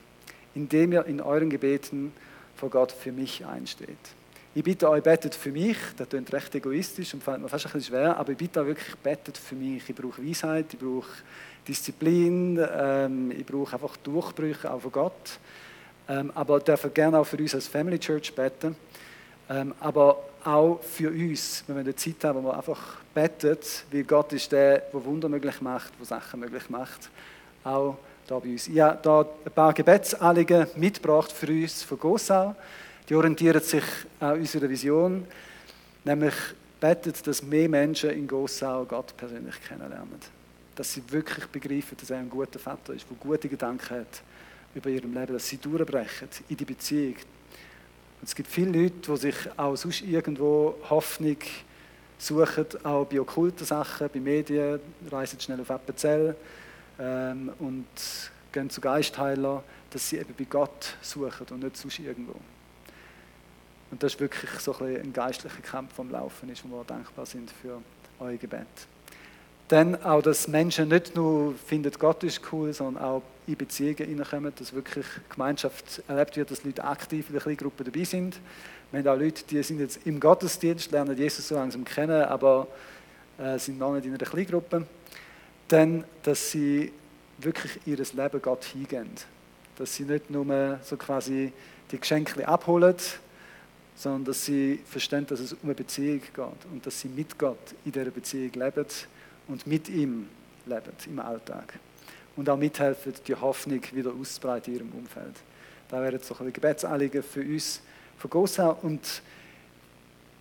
indem 0.55 0.93
ihr 0.93 1.05
in 1.05 1.19
euren 1.19 1.49
Gebeten 1.49 2.13
vor 2.55 2.69
Gott 2.69 2.91
für 2.91 3.11
mich 3.11 3.45
einsteht. 3.45 3.97
Ich 4.55 4.63
bitte 4.63 4.87
euch, 4.87 5.01
betet 5.01 5.33
für 5.33 5.51
mich. 5.51 5.77
Das 5.97 6.07
klingt 6.07 6.31
recht 6.31 6.53
egoistisch 6.53 7.11
und 7.15 7.23
fällt 7.23 7.41
mir 7.41 7.49
fast 7.49 7.65
ein 7.65 7.71
bisschen 7.71 7.87
schwer, 7.87 8.15
aber 8.15 8.33
ich 8.33 8.37
bitte 8.37 8.59
euch 8.59 8.67
wirklich, 8.67 8.95
betet 8.97 9.35
für 9.35 9.55
mich. 9.55 9.89
Ich 9.89 9.95
brauche 9.95 10.23
Weisheit, 10.23 10.67
ich 10.71 10.79
brauche 10.79 11.09
Disziplin, 11.67 12.63
ähm, 12.71 13.31
ich 13.31 13.43
brauche 13.47 13.73
einfach 13.73 13.97
Durchbrüche 13.97 14.71
auch 14.71 14.79
von 14.79 14.91
Gott. 14.91 15.39
Ähm, 16.07 16.31
aber 16.35 16.59
dürfen 16.59 16.93
gerne 16.93 17.17
auch 17.17 17.23
für 17.23 17.37
uns 17.37 17.55
als 17.55 17.67
Family 17.67 17.97
Church 17.97 18.35
beten. 18.35 18.75
Ähm, 19.49 19.73
aber 19.79 20.23
auch 20.43 20.79
für 20.83 21.09
uns, 21.09 21.63
wenn 21.65 21.77
wir 21.77 21.81
eine 21.81 21.95
Zeit 21.95 22.23
haben, 22.23 22.43
wo 22.43 22.49
wir 22.49 22.55
einfach 22.55 22.97
betet, 23.11 23.85
weil 23.91 24.03
Gott 24.03 24.33
ist 24.33 24.51
der, 24.51 24.77
der 24.79 25.03
Wunder 25.03 25.29
möglich 25.29 25.61
macht, 25.61 25.93
der 25.97 26.05
Sachen 26.05 26.41
möglich 26.41 26.69
macht. 26.69 27.09
Auch 27.63 27.97
da 28.27 28.37
bei 28.37 28.49
uns. 28.49 28.67
Ich 28.67 28.79
habe 28.79 28.99
da 29.01 29.21
ein 29.21 29.51
paar 29.51 29.73
Gebetsanliegen 29.73 30.67
mitgebracht 30.75 31.31
für 31.31 31.47
uns 31.47 31.81
von 31.81 31.97
Gossau. 31.97 32.55
Die 33.09 33.15
orientieren 33.15 33.61
sich 33.61 33.83
an 34.19 34.39
unserer 34.39 34.69
Vision, 34.69 35.25
nämlich 36.05 36.33
betet, 36.79 37.25
dass 37.27 37.43
mehr 37.43 37.67
Menschen 37.67 38.11
in 38.11 38.27
Gossau 38.27 38.85
Gott 38.85 39.15
persönlich 39.17 39.55
kennenlernen. 39.67 40.19
Dass 40.75 40.93
sie 40.93 41.03
wirklich 41.09 41.45
begreifen, 41.47 41.97
dass 41.99 42.09
er 42.09 42.19
ein 42.19 42.29
guter 42.29 42.59
Vater 42.59 42.93
ist, 42.93 43.05
der 43.09 43.17
gute 43.17 43.49
Gedanken 43.49 43.89
hat 43.89 44.21
über 44.73 44.89
ihrem 44.89 45.13
Leben, 45.13 45.33
dass 45.33 45.47
sie 45.47 45.57
durchbrechen 45.57 46.29
in 46.47 46.57
die 46.57 46.65
Beziehung, 46.65 47.15
und 48.23 48.29
es 48.29 48.35
gibt 48.35 48.49
viele 48.49 48.83
Leute, 48.83 49.11
die 49.11 49.17
sich 49.17 49.35
auch 49.57 49.75
sonst 49.75 50.01
irgendwo 50.01 50.75
Hoffnung 50.89 51.35
suchen, 52.17 52.65
auch 52.83 53.05
bei 53.05 53.19
okkulten 53.19 53.65
Sachen, 53.65 54.09
bei 54.13 54.19
Medien, 54.21 54.79
reisen 55.11 55.41
schnell 55.41 55.59
auf 55.59 55.69
Appenzell 55.69 56.33
ähm, 56.97 57.51
und 57.59 57.85
gehen 58.53 58.69
zu 58.69 58.79
Geistheilern, 58.79 59.61
dass 59.89 60.09
sie 60.09 60.19
eben 60.19 60.33
bei 60.37 60.45
Gott 60.45 60.95
suchen 61.01 61.47
und 61.49 61.63
nicht 61.63 61.75
sonst 61.75 61.99
irgendwo. 61.99 62.35
Und 63.93 64.01
das 64.01 64.15
ist 64.15 64.19
wirklich 64.19 64.49
so 64.59 64.75
ein, 64.79 65.01
ein 65.01 65.13
geistlicher 65.13 65.61
Kampf 65.61 65.99
am 65.99 66.09
Laufen, 66.09 66.49
ist, 66.49 66.63
wo 66.67 66.77
wir 66.77 66.83
dankbar 66.83 67.27
sind 67.27 67.51
für 67.51 67.79
euer 68.19 68.37
Gebet. 68.37 68.65
Dann 69.67 70.03
auch, 70.03 70.23
dass 70.23 70.47
Menschen 70.47 70.89
nicht 70.89 71.15
nur 71.15 71.53
finden, 71.53 71.91
Gott 71.99 72.23
ist 72.23 72.41
cool, 72.51 72.73
sondern 72.73 73.03
auch 73.03 73.21
in 73.45 73.55
Beziehungen 73.55 73.97
hineinkommen, 73.97 74.51
dass 74.55 74.73
wirklich 74.73 75.05
Gemeinschaft 75.29 76.01
erlebt 76.07 76.35
wird, 76.35 76.49
dass 76.49 76.63
Leute 76.63 76.83
aktiv 76.83 77.27
in 77.27 77.33
der 77.33 77.43
Kleingruppe 77.43 77.83
dabei 77.83 78.03
sind. 78.03 78.39
Wir 78.91 79.01
haben 79.01 79.07
auch 79.09 79.15
Leute, 79.15 79.43
die 79.47 79.61
sind 79.61 79.79
jetzt 79.79 80.07
im 80.07 80.19
Gottesdienst, 80.19 80.89
lernen 80.89 81.15
Jesus 81.15 81.47
so 81.47 81.53
langsam 81.53 81.85
kennen, 81.85 82.23
aber 82.23 82.65
äh, 83.37 83.59
sind 83.59 83.77
noch 83.77 83.93
nicht 83.93 84.07
in 84.07 84.15
einer 84.15 84.25
Kleingruppe. 84.25 84.87
Dann, 85.67 86.03
dass 86.23 86.49
sie 86.49 86.91
wirklich 87.37 87.79
ihr 87.85 87.97
Leben 87.97 88.41
Gott 88.41 88.65
hingeben. 88.65 89.11
Dass 89.75 89.93
sie 89.93 90.05
nicht 90.05 90.31
nur 90.31 90.79
so 90.81 90.97
quasi 90.97 91.53
die 91.91 91.99
Geschenke 91.99 92.47
abholen, 92.47 92.95
sondern 93.95 94.25
dass 94.25 94.45
sie 94.45 94.79
verstehen, 94.85 95.25
dass 95.27 95.39
es 95.39 95.53
um 95.53 95.59
eine 95.63 95.75
Beziehung 95.75 96.21
geht 96.21 96.37
und 96.71 96.85
dass 96.85 96.99
sie 96.99 97.07
mit 97.09 97.37
Gott 97.37 97.73
in 97.85 97.91
dieser 97.91 98.11
Beziehung 98.11 98.51
leben 98.53 98.85
und 99.47 99.67
mit 99.67 99.89
ihm 99.89 100.27
leben 100.65 100.93
im 101.05 101.19
Alltag. 101.19 101.79
Und 102.35 102.49
auch 102.49 102.57
mithelfen, 102.57 103.13
die 103.27 103.35
Hoffnung 103.35 103.81
wieder 103.91 104.11
auszubreiten 104.11 104.73
in 104.73 104.79
ihrem 104.79 104.91
Umfeld. 104.93 105.35
Da 105.89 106.01
wäre 106.01 106.13
jetzt 106.13 106.27
so 106.27 106.35
ein 106.39 106.51
Gebetsanliegen 106.51 107.21
für 107.21 107.41
uns 107.41 107.81
von 108.17 108.29
Gossau 108.29 108.77
und 108.81 109.21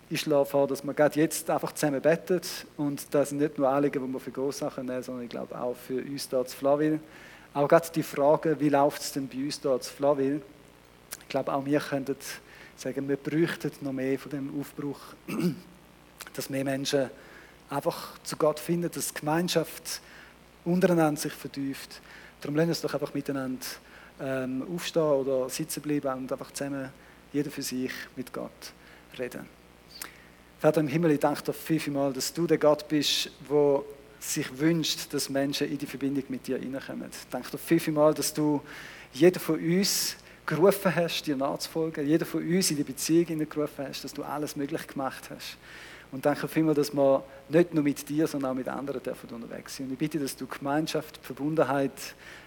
ich 0.09 0.21
schlage 0.21 0.45
vor, 0.45 0.67
dass 0.67 0.83
wir 0.83 0.93
gerade 0.93 1.19
jetzt 1.19 1.49
einfach 1.49 1.71
zusammen 1.73 2.01
beten 2.01 2.41
und 2.77 3.13
das 3.13 3.29
sind 3.29 3.39
nicht 3.39 3.57
nur 3.57 3.69
Anliegen, 3.69 4.05
die 4.05 4.13
wir 4.13 4.19
für 4.19 4.31
Gossau 4.31 4.65
nehmen 4.65 4.87
können, 4.87 5.03
sondern 5.03 5.23
ich 5.23 5.29
glaube 5.29 5.59
auch 5.59 5.75
für 5.75 6.01
uns 6.01 6.29
hier 6.29 6.45
zu 6.45 6.57
Flawil. 6.57 6.99
Auch 7.53 7.67
gerade 7.67 7.87
die 7.93 8.03
Frage, 8.03 8.59
wie 8.59 8.69
läuft 8.69 9.01
es 9.01 9.11
denn 9.11 9.27
bei 9.27 9.37
uns 9.37 9.61
hier 9.61 9.79
zu 9.79 9.93
Flawil? 9.93 10.41
Ich 11.21 11.29
glaube, 11.29 11.53
auch 11.53 11.65
wir 11.65 11.79
könnten 11.79 12.15
sagen, 12.75 13.07
wir 13.07 13.17
bräuchten 13.17 13.71
noch 13.81 13.93
mehr 13.93 14.17
von 14.19 14.31
dem 14.31 14.59
Aufbruch, 14.59 14.99
dass 16.33 16.49
mehr 16.49 16.63
Menschen 16.63 17.09
einfach 17.69 18.19
zu 18.23 18.35
Gott 18.37 18.59
finden, 18.59 18.89
dass 18.91 19.13
die 19.13 19.19
Gemeinschaft 19.19 20.01
untereinander 20.65 21.19
sich 21.19 21.33
vertieft. 21.33 22.01
Darum 22.41 22.55
lernen 22.55 22.69
wir 22.69 22.73
uns 22.73 22.81
doch 22.81 22.93
einfach 22.93 23.13
miteinander 23.13 23.65
ähm, 24.19 24.65
aufstehen 24.73 25.03
oder 25.03 25.49
sitzen 25.49 25.81
bleiben 25.81 26.13
und 26.13 26.31
einfach 26.31 26.51
zusammen, 26.51 26.89
jeder 27.31 27.49
für 27.49 27.61
sich, 27.61 27.91
mit 28.15 28.31
Gott 28.31 28.73
reden. 29.17 29.45
Vater 30.59 30.81
im 30.81 30.87
Himmel, 30.87 31.11
ich 31.11 31.19
danke 31.19 31.43
dir 31.43 31.53
viel, 31.53 31.79
viel 31.79 31.93
mal, 31.93 32.13
dass 32.13 32.33
du 32.33 32.47
der 32.47 32.57
Gott 32.57 32.87
bist, 32.87 33.31
der 33.49 33.81
sich 34.19 34.57
wünscht, 34.57 35.13
dass 35.13 35.29
Menschen 35.29 35.69
in 35.69 35.77
die 35.77 35.85
Verbindung 35.85 36.23
mit 36.29 36.47
dir 36.47 36.57
hineinkommen. 36.57 37.09
Ich 37.11 37.27
danke 37.29 37.51
dir 37.51 37.57
viel, 37.57 37.79
viel 37.79 37.93
mal, 37.93 38.13
dass 38.13 38.33
du 38.33 38.61
jeder 39.11 39.39
von 39.39 39.59
uns 39.59 40.15
gerufen 40.45 40.95
hast, 40.95 41.23
dir 41.23 41.35
nachzufolgen, 41.35 42.07
jeder 42.07 42.25
von 42.25 42.41
uns 42.41 42.71
in 42.71 42.77
die 42.77 42.83
Beziehung 42.83 43.25
hineingerufen 43.25 43.87
hast, 43.87 44.03
dass 44.03 44.13
du 44.13 44.23
alles 44.23 44.55
möglich 44.55 44.87
gemacht 44.87 45.29
hast. 45.29 45.57
Und 46.11 46.25
danke 46.25 46.47
vielmals, 46.47 46.77
dass 46.77 46.93
wir 46.93 47.23
nicht 47.49 47.73
nur 47.73 47.83
mit 47.83 48.07
dir, 48.07 48.27
sondern 48.27 48.51
auch 48.51 48.55
mit 48.55 48.67
anderen 48.67 49.01
dürfen 49.01 49.29
unterwegs 49.31 49.75
sind. 49.75 49.87
Und 49.87 49.93
ich 49.93 49.97
bitte, 49.97 50.19
dass 50.19 50.35
du 50.35 50.45
Gemeinschaft, 50.45 51.17
Verbundenheit 51.23 51.91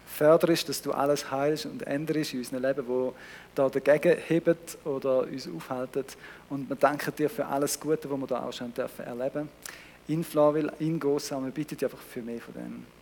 förderst, 0.07 0.68
dass 0.68 0.82
du 0.82 0.92
alles 0.92 1.32
heilst 1.32 1.66
und 1.66 1.82
änderst 1.82 2.32
in 2.32 2.38
unserem 2.38 2.62
Leben, 2.62 2.86
wo 2.86 3.14
da 3.57 3.68
dagegen 3.68 4.16
hebt 4.28 4.78
oder 4.84 5.22
uns 5.22 5.49
aufhalten. 5.49 6.05
Und 6.49 6.68
wir 6.68 6.76
danken 6.76 7.12
dir 7.16 7.28
für 7.28 7.44
alles 7.47 7.80
Gute, 7.80 8.09
was 8.09 8.20
wir 8.20 8.26
da 8.28 8.44
auch 8.44 8.53
schon 8.53 8.72
dürfen 8.72 9.05
erleben 9.05 9.49
in 10.09 10.22
Flawil, 10.22 10.70
in 10.78 11.01
Gossam. 11.01 11.44
Wir 11.44 11.51
bitten 11.51 11.76
dir 11.76 11.86
einfach 11.86 11.99
für 11.99 12.22
mehr 12.22 12.40
von 12.40 12.55
dem. 12.55 12.95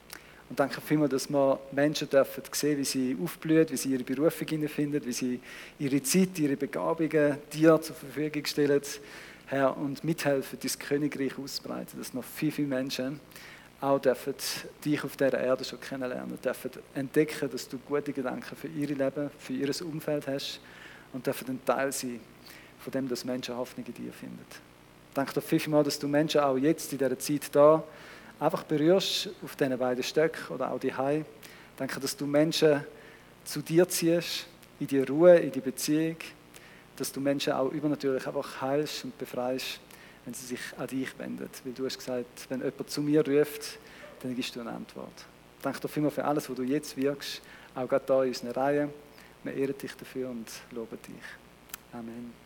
Und 0.54 0.60
danke 0.60 0.80
vielmals, 0.80 1.10
dass 1.10 1.28
wir 1.28 1.58
Menschen 1.72 2.08
dürfen 2.08 2.44
sehen, 2.52 2.78
wie 2.78 2.84
sie 2.84 3.16
aufblühen, 3.20 3.68
wie 3.70 3.76
sie 3.76 3.88
ihre 3.88 4.04
Berufung 4.04 4.46
finden, 4.68 5.04
wie 5.04 5.12
sie 5.12 5.40
ihre 5.80 6.00
Zeit, 6.00 6.38
ihre 6.38 6.56
Begabungen 6.56 7.38
dir 7.52 7.80
zur 7.82 7.96
Verfügung 7.96 8.46
stellen 8.46 8.80
Herr, 9.46 9.76
und 9.76 10.04
mithelfen, 10.04 10.56
dein 10.62 10.78
Königreich 10.78 11.36
auszubreiten, 11.36 11.98
dass 11.98 12.14
noch 12.14 12.22
viele, 12.22 12.52
viele 12.52 12.68
Menschen 12.68 13.18
auch 13.80 13.98
dürfen 13.98 14.34
dich 14.84 15.02
auf 15.02 15.16
dieser 15.16 15.40
Erde 15.40 15.64
schon 15.64 15.80
kennenlernen, 15.80 16.38
dürfen 16.40 16.70
entdecken, 16.94 17.50
dass 17.50 17.68
du 17.68 17.76
gute 17.78 18.12
Gedanken 18.12 18.54
für 18.54 18.68
ihr 18.68 18.86
Leben, 18.86 19.30
für 19.36 19.54
ihr 19.54 19.68
Umfeld 19.84 20.28
hast 20.28 20.60
und 21.12 21.26
dürfen 21.26 21.48
ein 21.48 21.64
Teil 21.64 21.90
sein 21.90 22.20
von 22.78 22.92
dem, 22.92 23.08
dass 23.08 23.24
Menschen 23.24 23.56
Hoffnung 23.56 23.84
in 23.88 23.94
dir 23.94 24.12
finden. 24.12 24.38
Danke 25.14 25.32
dir 25.32 25.40
vielmals, 25.40 25.86
dass 25.86 25.98
du 25.98 26.06
Menschen 26.06 26.42
auch 26.42 26.56
jetzt 26.56 26.92
in 26.92 26.98
dieser 26.98 27.18
Zeit 27.18 27.48
da 27.50 27.82
einfach 28.40 28.64
berührst 28.64 29.30
auf 29.42 29.56
diesen 29.56 29.78
beiden 29.78 30.02
Stöcken 30.02 30.54
oder 30.54 30.72
auch 30.72 30.80
die 30.80 30.94
Hai. 30.94 31.24
Danke, 31.76 32.00
dass 32.00 32.16
du 32.16 32.26
Menschen 32.26 32.84
zu 33.44 33.60
dir 33.60 33.88
ziehst, 33.88 34.46
in 34.80 34.86
die 34.86 35.00
Ruhe, 35.00 35.36
in 35.36 35.52
die 35.52 35.60
Beziehung 35.60 36.16
dass 36.96 37.12
du 37.12 37.20
Menschen 37.20 37.52
auch 37.52 37.70
übernatürlich 37.70 38.26
einfach 38.26 38.60
heilst 38.60 39.04
und 39.04 39.16
befreist, 39.18 39.80
wenn 40.24 40.34
sie 40.34 40.46
sich 40.46 40.60
an 40.76 40.86
dich 40.86 41.18
wenden. 41.18 41.48
Weil 41.64 41.72
du 41.72 41.86
hast 41.86 41.98
gesagt, 41.98 42.46
wenn 42.48 42.60
jemand 42.60 42.90
zu 42.90 43.00
mir 43.02 43.26
ruft, 43.26 43.78
dann 44.22 44.34
gibst 44.34 44.54
du 44.56 44.60
eine 44.60 44.70
Antwort. 44.70 45.24
Danke 45.62 45.80
dir 45.80 45.88
vielmals 45.88 46.14
für 46.14 46.24
alles, 46.24 46.48
was 46.48 46.56
du 46.56 46.62
jetzt 46.62 46.96
wirkst, 46.96 47.42
auch 47.74 47.88
gerade 47.88 48.04
hier 48.06 48.22
in 48.22 48.28
unserer 48.28 48.56
Reihe. 48.56 48.90
Wir 49.42 49.54
ehren 49.54 49.76
dich 49.76 49.94
dafür 49.94 50.30
und 50.30 50.48
loben 50.70 50.98
dich. 51.02 51.22
Amen. 51.92 52.43